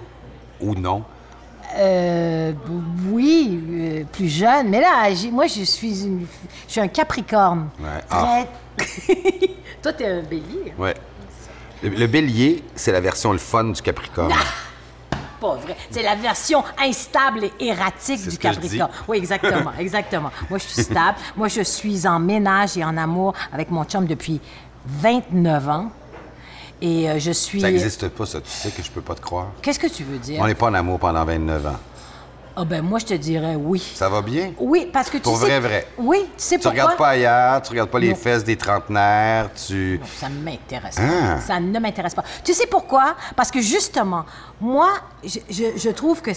Ou 0.62 0.76
non? 0.76 1.04
Euh, 1.76 2.54
oui, 3.10 3.60
euh, 3.72 4.04
plus 4.12 4.30
jeune. 4.30 4.70
Mais 4.70 4.80
là, 4.80 5.10
moi, 5.32 5.48
je 5.48 5.64
suis 5.64 6.04
une, 6.06 6.26
je 6.68 6.72
suis 6.72 6.82
un 6.82 6.88
Capricorne. 6.88 7.70
Ouais. 7.80 8.04
Ah. 8.10 8.46
Très... 8.78 8.88
Toi, 9.82 9.92
t'es 9.94 10.06
un 10.06 10.22
bélier. 10.22 10.74
Ouais. 10.78 10.94
Le, 11.84 11.90
le 11.90 12.08
bélier, 12.08 12.64
c'est 12.76 12.92
la 12.92 13.02
version 13.02 13.32
le 13.32 13.38
fun 13.38 13.66
du 13.66 13.82
Capricorne. 13.82 14.34
Pas 15.40 15.56
vrai. 15.56 15.76
C'est 15.92 16.04
la 16.04 16.16
version 16.16 16.64
instable 16.82 17.46
et 17.60 17.68
erratique 17.68 18.28
du 18.28 18.38
Capricorne. 18.38 18.92
Oui, 19.08 19.18
exactement, 19.18 19.74
exactement. 19.78 20.32
Moi, 20.50 20.58
je 20.60 20.64
suis 20.64 20.84
stable. 20.84 21.18
Moi, 21.36 21.50
je 21.50 21.62
suis 21.62 22.08
en 22.08 22.20
ménage 22.20 22.78
et 22.78 22.84
en 22.86 22.96
amour 22.96 23.34
avec 23.52 23.70
mon 23.70 23.84
chum 23.84 24.06
depuis 24.06 24.40
29 24.86 25.70
ans. 25.70 25.92
Et 26.82 27.10
euh, 27.10 27.20
je 27.20 27.32
suis. 27.32 27.62
Ça 27.62 27.68
n'existe 27.72 28.08
pas, 28.10 28.26
ça. 28.26 28.40
Tu 28.42 28.50
sais 28.50 28.70
que 28.72 28.82
je 28.82 28.90
peux 28.92 29.02
pas 29.02 29.16
te 29.16 29.22
croire. 29.22 29.48
Qu'est-ce 29.62 29.80
que 29.80 29.88
tu 29.88 30.04
veux 30.04 30.18
dire? 30.18 30.40
On 30.42 30.48
n'est 30.48 30.56
pas 30.56 30.68
en 30.68 30.74
amour 30.74 31.00
pendant 31.00 31.24
29 31.26 31.68
ans. 31.68 31.80
Ah 32.56 32.66
ben 32.66 32.84
moi, 32.84 33.00
je 33.00 33.06
te 33.06 33.14
dirais 33.16 33.56
oui. 33.56 33.80
Ça 33.96 34.10
va 34.10 34.22
bien? 34.22 34.54
Oui, 34.60 34.88
parce 34.94 35.10
que 35.10 35.18
tu 35.18 35.24
Pour 35.24 35.38
sais... 35.40 35.46
vrai, 35.46 35.60
vrai. 35.60 35.88
Oui, 35.98 36.20
tu 36.22 36.28
sais 36.38 36.56
Tu 36.58 36.62
pourquoi? 36.62 36.72
regardes 36.84 36.98
pas 36.98 37.08
ailleurs, 37.10 37.62
tu 37.64 37.72
regardes 37.72 37.90
pas 37.90 38.00
les 38.00 38.10
Non. 38.10 38.16
fesses 38.16 38.44
des 38.44 38.56
trentenaires, 38.56 39.50
tu... 39.54 39.98
Non, 40.00 40.08
ça 40.20 40.30
ne 40.30 40.40
m'intéresse 40.40 40.96
Ah. 41.00 41.36
pas. 41.36 41.42
Ça 41.42 41.60
ne 41.60 41.80
m'intéresse 41.80 42.14
pas. 42.14 42.24
Tu 42.44 42.54
sais 42.54 42.68
pourquoi? 42.68 43.16
Parce 43.36 43.50
que 43.50 43.60
justement, 43.60 44.26
moi, 44.62 44.90
je, 45.24 45.40
je- 45.50 45.78
je 45.78 45.90
trouve 45.90 46.22
que 46.22 46.30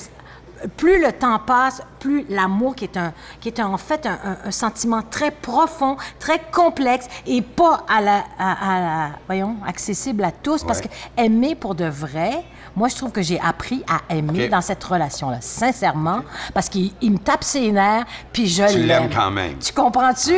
plus 0.79 1.03
le 1.03 1.13
temps 1.13 1.39
passe, 1.39 1.83
plus 2.01 2.25
l'amour, 2.31 2.75
qui 2.75 2.85
est, 2.85 2.97
un, 2.97 3.13
qui 3.41 3.49
est 3.49 3.61
un- 3.61 3.67
en 3.67 3.77
fait 3.77 4.07
un, 4.07 4.51
sentiment 4.51 5.03
très 5.03 5.31
profond, 5.31 5.99
très 6.19 6.41
complexe 6.51 7.09
et 7.27 7.43
pas 7.43 7.85
à 7.87 8.01
la, 8.01 8.25
à- 8.39 8.53
à 8.77 8.81
la- 8.81 9.11
voyons, 9.27 9.57
accessible 9.67 10.25
à 10.25 10.33
tous, 10.33 10.65
parce 10.65 10.81
que 10.81 10.89
aimer 11.19 11.55
pour 11.57 11.75
de 11.75 11.85
vrai, 11.85 12.43
moi, 12.77 12.89
je 12.89 12.95
trouve 12.95 13.11
que 13.11 13.23
j'ai 13.23 13.41
appris 13.41 13.83
à 13.89 14.15
aimer 14.15 14.49
dans 14.49 14.61
cette 14.61 14.85
relation-là, 14.85 15.39
sincèrement, 15.41 16.21
parce 16.55 16.69
qu'il 16.69 16.93
il 17.01 17.13
me 17.13 17.19
tape 17.19 17.43
ses 17.43 17.73
nerfs, 17.73 18.05
puis 18.33 18.47
je 18.47 18.65
Tu 18.67 18.79
l'aime. 18.79 18.87
l'aimes 18.87 19.11
quand 19.15 19.31
même. 19.31 19.59
Tu 19.59 19.73
comprends-tu? 19.73 20.35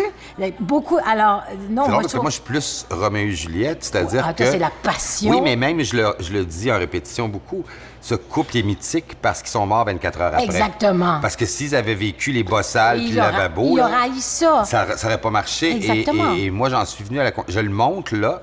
Beaucoup, 0.61 0.99
alors, 1.07 1.43
non, 1.69 1.85
C'est 1.85 1.91
moi, 1.91 1.91
je 1.91 1.91
parce 1.91 2.03
que 2.05 2.09
trouve... 2.11 2.23
moi, 2.23 2.31
je 2.31 2.35
suis 2.35 2.43
plus 2.45 2.87
Roméo 2.91 3.27
et 3.27 3.31
Juliette, 3.33 3.85
c'est-à-dire 3.85 4.25
Ah, 4.27 4.33
que... 4.33 4.45
c'est 4.45 4.59
la 4.59 4.71
passion. 4.83 5.33
Oui, 5.33 5.41
mais 5.43 5.57
même, 5.57 5.83
je 5.83 5.97
le, 5.97 6.15
je 6.21 6.33
le 6.33 6.45
dis 6.45 6.71
en 6.73 6.79
répétition 6.79 7.29
beaucoup, 7.29 7.65
ce 8.01 8.15
couple 8.15 8.57
est 8.57 8.63
mythique 8.63 9.17
parce 9.21 9.41
qu'ils 9.41 9.51
sont 9.51 9.67
morts 9.67 9.85
24 9.85 10.21
heures 10.21 10.27
après. 10.35 10.45
Exactement. 10.45 11.19
Parce 11.21 11.35
que 11.35 11.45
s'ils 11.45 11.75
avaient 11.75 11.95
vécu 11.97 12.31
les 12.31 12.45
bossales 12.45 12.99
puis 12.99 13.11
le 13.11 13.17
lavabo, 13.17 13.71
il 13.73 13.77
là, 13.79 13.87
aura 13.89 14.03
haï 14.03 14.21
ça. 14.21 14.63
ça 14.65 14.87
n'aurait 15.03 15.21
pas 15.21 15.31
marché. 15.31 15.75
Exactement. 15.75 16.35
Et, 16.37 16.45
et 16.45 16.51
moi, 16.51 16.69
j'en 16.71 16.85
suis 16.85 17.03
venu 17.03 17.19
à 17.19 17.25
la... 17.25 17.33
Je 17.49 17.59
le 17.61 17.71
montre, 17.71 18.15
là, 18.15 18.43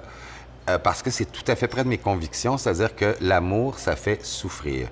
euh, 0.70 0.78
parce 0.80 1.02
que 1.02 1.10
c'est 1.12 1.26
tout 1.32 1.44
à 1.48 1.56
fait 1.56 1.68
près 1.68 1.84
de 1.84 1.90
mes 1.90 1.98
convictions, 1.98 2.58
c'est-à-dire 2.58 2.96
que 2.96 3.16
l'amour, 3.22 3.78
ça 3.80 3.96
fait 3.96 4.26
souffrir. 4.26 4.88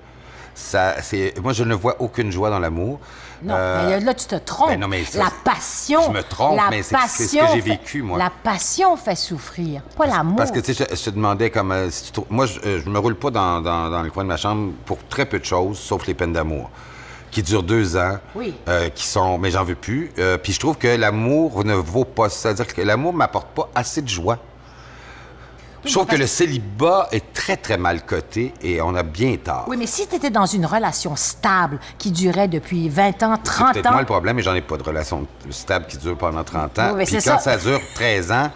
Ça, 0.54 0.94
c'est... 1.02 1.34
Moi, 1.42 1.52
je 1.52 1.64
ne 1.64 1.74
vois 1.74 1.96
aucune 1.98 2.30
joie 2.30 2.48
dans 2.48 2.60
l'amour. 2.60 3.00
Non, 3.42 3.54
Euh, 3.56 3.88
mais 3.98 4.00
là, 4.00 4.14
tu 4.14 4.26
te 4.26 4.36
trompes. 4.36 4.68
ben 4.68 4.78
non, 4.78 4.86
mais 4.86 5.04
ça, 5.04 5.18
la 5.18 5.30
passion. 5.44 6.00
je 6.06 6.10
me 6.12 6.22
trompe, 6.22 6.60
mais 6.70 6.82
c'est- 6.84 6.96
ce 7.08 7.36
que 7.36 7.46
j'ai 7.54 7.60
fait- 7.60 7.70
vécu, 7.70 8.02
moi. 8.02 8.16
La 8.18 8.30
passion 8.30 8.96
fait 8.96 9.16
souffrir, 9.16 9.82
pas 9.98 10.06
l'amour. 10.06 10.36
Parce 10.36 10.52
que, 10.52 10.60
tu 10.60 10.72
sais, 10.72 10.86
je, 10.88 10.96
je 10.96 11.02
te 11.04 11.10
demandais 11.10 11.50
comme. 11.50 11.72
euh, 11.72 11.90
si 11.90 12.04
tu 12.04 12.12
trou- 12.12 12.26
moi, 12.30 12.46
je, 12.46 12.60
je 12.78 12.88
me 12.88 12.98
roule 13.00 13.16
pas 13.16 13.30
dans, 13.30 13.60
dans- 13.60 13.90
dans 13.90 14.02
le 14.02 14.10
coin 14.10 14.22
de 14.22 14.28
ma 14.28 14.36
chambre 14.36 14.72
pour 14.86 14.98
très 15.08 15.26
peu 15.26 15.40
de 15.40 15.44
choses, 15.44 15.76
sauf 15.78 16.06
les 16.06 16.14
peines 16.14 16.32
d'amour, 16.32 16.70
qui 17.32 17.42
durent 17.42 17.64
deux 17.64 17.96
ans. 17.96 18.18
Oui. 18.36 18.54
euh, 18.68 18.88
qui 18.90 19.04
sont. 19.06 19.36
Mais 19.38 19.50
j'en 19.50 19.64
veux 19.64 19.74
plus. 19.74 20.12
Puis 20.44 20.52
je 20.52 20.60
trouve 20.60 20.78
que 20.78 20.86
l'amour 20.86 21.64
ne 21.64 21.74
vaut 21.74 22.04
pas. 22.04 22.28
C'est-à-dire 22.30 22.68
que 22.68 22.80
l'amour 22.80 23.12
m'apporte 23.12 23.48
pas 23.48 23.68
assez 23.74 24.00
de 24.02 24.08
joie. 24.08 24.38
Je 25.84 25.92
trouve 25.92 26.06
que 26.06 26.16
le 26.16 26.26
célibat 26.26 27.08
est 27.12 27.32
très, 27.32 27.56
très 27.56 27.76
mal 27.76 28.04
coté 28.06 28.54
et 28.62 28.80
on 28.80 28.94
a 28.94 29.02
bien 29.02 29.36
tard. 29.36 29.64
Oui, 29.68 29.76
mais 29.76 29.86
si 29.86 30.06
tu 30.06 30.14
étais 30.16 30.30
dans 30.30 30.46
une 30.46 30.64
relation 30.66 31.14
stable 31.16 31.78
qui 31.98 32.10
durait 32.10 32.48
depuis 32.48 32.88
20 32.88 33.22
ans, 33.22 33.34
C'est 33.44 33.50
30 33.52 33.72
peut-être 33.74 33.86
ans. 33.86 33.92
moi 33.92 34.00
le 34.00 34.06
problème, 34.06 34.36
mais 34.36 34.42
j'en 34.42 34.54
ai 34.54 34.62
pas 34.62 34.76
de 34.76 34.82
relation 34.82 35.26
stable 35.50 35.86
qui 35.86 35.98
dure 35.98 36.16
pendant 36.16 36.42
30 36.44 36.78
ans. 36.78 36.86
Oui, 36.90 36.94
mais 36.98 37.04
Puis 37.04 37.20
c'est 37.20 37.30
quand 37.30 37.38
ça. 37.38 37.58
ça. 37.58 37.68
dure 37.68 37.80
13 37.94 38.32
ans, 38.32 38.50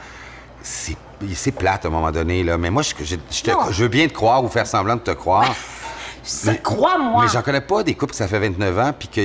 c'est 0.62 0.96
c'est 1.34 1.50
plate 1.50 1.84
à 1.84 1.88
un 1.88 1.90
moment 1.90 2.12
donné, 2.12 2.44
là. 2.44 2.56
Mais 2.56 2.70
moi, 2.70 2.82
je, 2.82 2.94
je- 3.04 3.16
je 3.30 3.42
te- 3.42 3.50
Non. 3.50 3.70
je 3.72 3.82
veux 3.82 3.88
bien 3.88 4.06
te 4.06 4.12
croire 4.12 4.44
ou 4.44 4.48
faire 4.48 4.66
semblant 4.68 4.94
de 4.94 5.00
te 5.00 5.10
croire. 5.10 5.52
Ça, 6.22 6.54
crois-moi. 6.54 7.24
Mais 7.24 7.28
j'en 7.32 7.42
connais 7.42 7.60
pas 7.62 7.82
des 7.82 7.94
couples 7.94 8.10
que 8.12 8.16
ça 8.18 8.28
fait 8.28 8.38
29 8.38 8.78
ans, 8.78 8.92
puis 8.96 9.08
que 9.08 9.20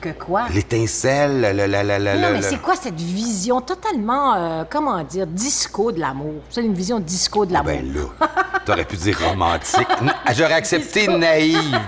Puis 0.00 0.12
que 0.12 0.18
quoi? 0.24 0.46
l'étincelle, 0.54 1.40
la, 1.40 1.52
la, 1.52 1.66
la, 1.66 1.82
la, 1.82 1.98
la- 1.98 2.16
non, 2.16 2.28
mais 2.36 2.42
c'est 2.42 2.60
quoi 2.60 2.74
cette 2.76 3.00
vision 3.00 3.60
totalement, 3.60 4.34
euh, 4.34 4.64
comment 4.68 5.02
dire, 5.04 5.26
disco 5.26 5.92
de 5.92 6.00
l'amour? 6.00 6.34
C'est 6.50 6.62
une 6.62 6.74
vision 6.74 7.00
disco 7.00 7.44
de 7.46 7.52
l'amour. 7.52 7.72
Ben 7.72 7.92
là, 7.94 8.28
t'aurais 8.66 8.84
pu 8.84 8.96
dire 8.96 9.18
romantique. 9.28 9.86
N- 10.00 10.12
J'aurais 10.36 10.54
accepté 10.54 11.08
naïve. 11.08 11.78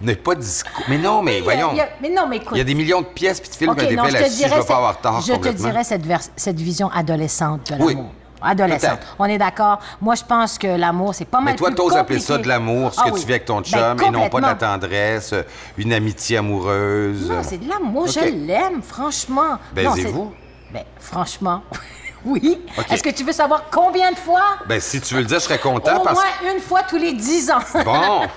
Mais 0.00 0.16
pas 0.16 0.34
disco. 0.34 0.68
Mais 0.88 0.98
non, 0.98 1.22
mais 1.22 1.40
voyons. 1.40 1.70
a- 1.70 1.88
mais 2.02 2.10
non, 2.10 2.26
mais 2.28 2.36
écoute. 2.36 2.52
Il 2.52 2.58
y 2.58 2.60
a 2.60 2.64
des 2.64 2.74
millions 2.74 3.00
de 3.00 3.06
pièces 3.06 3.40
puis 3.40 3.48
de 3.48 3.54
films 3.54 3.70
OK, 3.70 3.78
qui 3.78 3.84
ont 3.84 3.86
été 3.88 3.96
non, 3.96 4.02
faits 4.04 4.12
je 4.12 4.16
te 4.16 4.22
là-dessus. 4.22 4.42
Je 4.42 4.46
dirais, 4.48 4.60
vais 4.60 4.66
pas 4.66 4.76
avoir 4.76 5.00
tort 5.00 5.20
je 5.22 5.32
te 5.34 5.48
dirais 5.48 5.84
cette, 5.84 6.02
cette 6.36 6.60
vision 6.60 6.90
adolescente 6.90 7.72
de 7.72 7.82
Oui. 7.82 7.96
Adolescente. 8.44 9.00
On 9.18 9.24
est 9.24 9.38
d'accord. 9.38 9.78
Moi, 10.00 10.14
je 10.14 10.24
pense 10.24 10.58
que 10.58 10.66
l'amour, 10.66 11.14
c'est 11.14 11.24
pas 11.24 11.40
mal 11.40 11.52
Mais 11.52 11.56
toi, 11.56 11.70
t'oses 11.72 11.96
appeler 11.96 12.18
ça 12.20 12.38
de 12.38 12.46
l'amour, 12.48 12.94
ce 12.94 13.00
Ah 13.00 13.08
que 13.08 13.14
oui. 13.14 13.20
tu 13.20 13.26
vis 13.26 13.32
avec 13.32 13.44
ton 13.46 13.60
Ben, 13.60 13.64
chum, 13.64 14.02
et 14.06 14.10
non 14.10 14.28
pas 14.28 14.40
de 14.40 14.46
la 14.46 14.54
tendresse, 14.54 15.32
euh, 15.32 15.42
une 15.78 15.92
amitié 15.92 16.36
amoureuse. 16.38 17.30
Non, 17.30 17.42
c'est 17.42 17.58
de 17.58 17.68
l'amour. 17.68 18.06
Je 18.08 18.20
l'aime, 18.20 18.82
franchement. 18.82 19.58
Baisez-vous? 19.72 20.32
Ben, 20.72 20.84
franchement, 20.98 21.62
oui. 22.24 22.60
Est-ce 22.90 23.02
que 23.02 23.10
tu 23.10 23.22
veux 23.24 23.32
savoir 23.32 23.64
combien 23.70 24.10
de 24.12 24.16
fois? 24.16 24.42
Ben, 24.68 24.80
si 24.80 25.00
tu 25.00 25.14
veux 25.14 25.20
le 25.20 25.26
dire, 25.26 25.38
je 25.38 25.44
serais 25.44 25.58
content 25.58 26.00
Au 26.00 26.04
parce 26.04 26.16
moins 26.16 26.52
une 26.54 26.60
fois 26.60 26.82
tous 26.82 26.96
les 26.98 27.12
dix 27.12 27.50
ans. 27.50 27.58
Bon! 27.84 28.22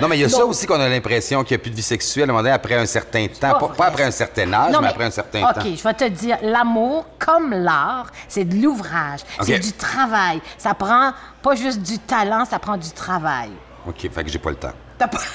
Non, 0.00 0.08
mais 0.08 0.16
il 0.16 0.20
y 0.22 0.24
a 0.24 0.28
ça 0.28 0.44
aussi 0.44 0.66
qu'on 0.66 0.80
a 0.80 0.88
l'impression 0.88 1.44
qu'il 1.44 1.56
n'y 1.56 1.60
a 1.60 1.62
plus 1.62 1.70
de 1.70 1.76
vie 1.76 1.82
sexuelle 1.82 2.30
à 2.30 2.34
un 2.34 2.44
après 2.46 2.74
un 2.74 2.86
certain 2.86 3.26
temps. 3.28 3.68
pas 3.68 3.86
après 3.86 4.04
un 4.04 4.10
certain 4.10 4.52
âge, 4.52 4.72
Non, 4.72 4.80
mais, 4.80 4.88
après 4.88 5.04
un 5.04 5.10
certain 5.10 5.42
OK, 5.48 5.54
temps. 5.54 5.60
je 5.64 5.82
vais 5.82 5.94
te 5.94 6.08
dire, 6.08 6.38
l'amour, 6.42 7.06
comme 7.18 7.50
l'art, 7.52 8.06
c'est 8.28 8.44
de 8.44 8.60
l'ouvrage, 8.62 9.20
c'est 9.42 9.54
OK. 9.56 9.60
du 9.60 9.72
travail. 9.72 10.40
Ça 10.58 10.74
prend 10.74 11.12
pas 11.42 11.54
juste 11.54 11.80
du 11.82 11.98
talent, 11.98 12.44
ça 12.44 12.58
prend 12.58 12.76
du 12.76 12.90
travail. 12.90 13.50
OK, 13.86 14.10
fait 14.10 14.24
que 14.24 14.30
j'ai 14.30 14.38
pas 14.38 14.50
le 14.50 14.56
temps. 14.56 14.72
T'as 14.98 15.08
pas... 15.08 15.18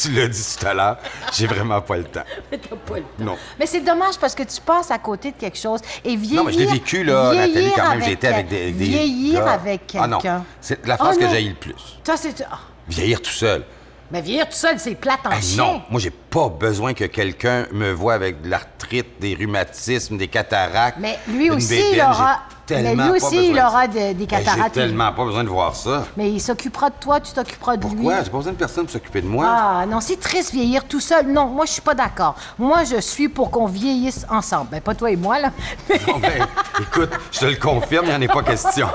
Tu 0.00 0.12
l'as 0.12 0.28
dit 0.28 0.56
tout 0.60 0.64
à 0.64 0.74
l'heure, 0.74 0.98
j'ai 1.32 1.48
vraiment 1.48 1.80
pas 1.80 1.96
le 1.96 2.04
temps. 2.04 2.22
Mais 2.52 2.58
t'as 2.58 2.76
pas 2.76 2.98
le 2.98 3.02
temps. 3.02 3.08
Non. 3.18 3.36
Mais 3.58 3.66
c'est 3.66 3.80
dommage 3.80 4.16
parce 4.20 4.32
que 4.32 4.44
tu 4.44 4.60
passes 4.60 4.92
à 4.92 4.98
côté 4.98 5.32
de 5.32 5.36
quelque 5.36 5.58
chose 5.58 5.80
et 6.04 6.14
vieillir... 6.14 6.36
Non, 6.36 6.44
mais 6.44 6.52
je 6.52 6.58
l'ai 6.60 6.66
vécu, 6.66 7.02
là, 7.02 7.34
Nathalie, 7.34 7.72
quand 7.74 7.96
même. 7.96 8.02
été 8.04 8.28
avec 8.28 8.46
des. 8.46 8.70
des 8.70 8.84
Vieillir 8.84 9.44
gars. 9.44 9.52
avec 9.54 9.96
Ah 9.98 10.06
non, 10.06 10.18
quelqu'un. 10.20 10.44
c'est 10.60 10.86
la 10.86 10.96
phrase 10.96 11.16
Oh 11.18 11.20
que 11.24 11.28
j'ai 11.28 11.40
le 11.40 11.54
plus. 11.56 11.98
Toi, 12.04 12.16
c'est... 12.16 12.46
ah. 12.48 12.58
Vieillir 12.88 13.20
tout 13.22 13.30
seul. 13.30 13.64
Mais 14.10 14.22
vieillir 14.22 14.46
tout 14.48 14.54
seul, 14.56 14.78
c'est 14.78 14.94
plate 14.94 15.20
en 15.26 15.30
Hey, 15.32 15.42
chien. 15.42 15.62
non, 15.62 15.82
moi, 15.90 16.00
j'ai 16.00 16.08
pas 16.10 16.48
besoin 16.48 16.94
que 16.94 17.04
quelqu'un 17.04 17.66
me 17.72 17.92
voie 17.92 18.14
avec 18.14 18.40
de 18.40 18.48
l'arthrite, 18.48 19.20
des 19.20 19.34
rhumatismes, 19.34 20.16
des 20.16 20.28
cataractes. 20.28 20.96
Mais 20.98 21.18
lui 21.28 21.50
aussi, 21.50 21.68
bédaine. 21.68 21.90
il 21.92 22.00
aura... 22.00 22.38
Mais 22.70 22.82
tellement 22.84 23.04
lui 23.12 23.12
aussi, 23.22 23.48
il 23.50 23.58
aura 23.58 23.86
de- 23.86 23.92
des 24.12 24.14
Ben, 24.14 24.26
cataractes. 24.26 24.74
J'ai 24.74 24.80
tellement 24.82 25.12
pas 25.12 25.24
besoin 25.24 25.44
de 25.44 25.48
voir 25.48 25.74
ça. 25.76 26.06
Mais 26.18 26.30
il 26.30 26.40
s'occupera 26.40 26.88
de 26.90 26.94
toi, 27.00 27.18
tu 27.20 27.32
t'occuperas 27.32 27.76
de 27.76 27.82
lui. 27.86 27.94
Pourquoi? 27.96 28.22
J'ai 28.24 28.30
pas 28.30 28.36
besoin 28.38 28.52
de 28.52 28.56
personne 28.58 28.84
pour 28.84 28.92
s'occuper 28.92 29.20
de 29.22 29.26
moi. 29.26 29.46
Ah 29.48 29.84
non, 29.86 30.00
c'est 30.00 30.18
triste 30.20 30.52
vieillir 30.52 30.84
tout 30.84 31.00
seul. 31.00 31.26
Non, 31.28 31.46
moi 31.46 31.64
je 31.66 31.72
suis 31.72 31.80
pas 31.82 31.94
d'accord. 31.94 32.34
Moi 32.58 32.84
je 32.84 33.00
suis 33.00 33.28
pour 33.30 33.50
qu'on 33.50 33.66
vieillisse 33.66 34.26
ensemble. 34.30 34.68
Ben 34.70 34.80
pas 34.82 34.94
toi 34.94 35.10
et 35.10 35.16
moi 35.16 35.38
là. 35.38 35.50
Mais- 35.88 35.98
ben, 36.20 36.46
écoute, 36.80 37.10
je 37.32 37.38
te 37.40 37.44
le 37.46 37.56
confirme, 37.56 38.04
il 38.06 38.10
n'y 38.10 38.16
en 38.16 38.20
est 38.22 38.28
pas 38.32 38.42
question. 38.42 38.88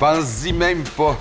Pense-y 0.00 0.52
même 0.52 0.82
pas. 0.96 1.16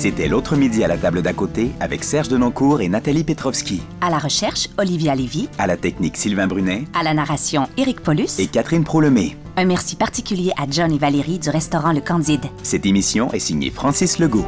C'était 0.00 0.28
l'autre 0.28 0.56
midi 0.56 0.82
à 0.82 0.88
la 0.88 0.96
table 0.96 1.20
d'à 1.20 1.34
côté 1.34 1.72
avec 1.78 2.04
Serge 2.04 2.28
Denoncourt 2.28 2.80
et 2.80 2.88
Nathalie 2.88 3.22
Petrovski. 3.22 3.82
À 4.00 4.08
la 4.08 4.16
recherche, 4.16 4.68
Olivia 4.78 5.14
Lévy. 5.14 5.46
À 5.58 5.66
la 5.66 5.76
technique 5.76 6.16
Sylvain 6.16 6.46
Brunet 6.46 6.86
À 6.98 7.02
la 7.02 7.12
narration, 7.12 7.68
Éric 7.76 8.00
Paulus. 8.00 8.38
et 8.38 8.46
Catherine 8.46 8.82
Prolemé. 8.82 9.36
Un 9.58 9.66
merci 9.66 9.96
particulier 9.96 10.52
à 10.56 10.64
John 10.70 10.90
et 10.90 10.96
Valérie 10.96 11.38
du 11.38 11.50
restaurant 11.50 11.92
Le 11.92 12.00
Candide. 12.00 12.46
Cette 12.62 12.86
émission 12.86 13.30
est 13.34 13.40
signée 13.40 13.68
Francis 13.68 14.18
Legault. 14.18 14.46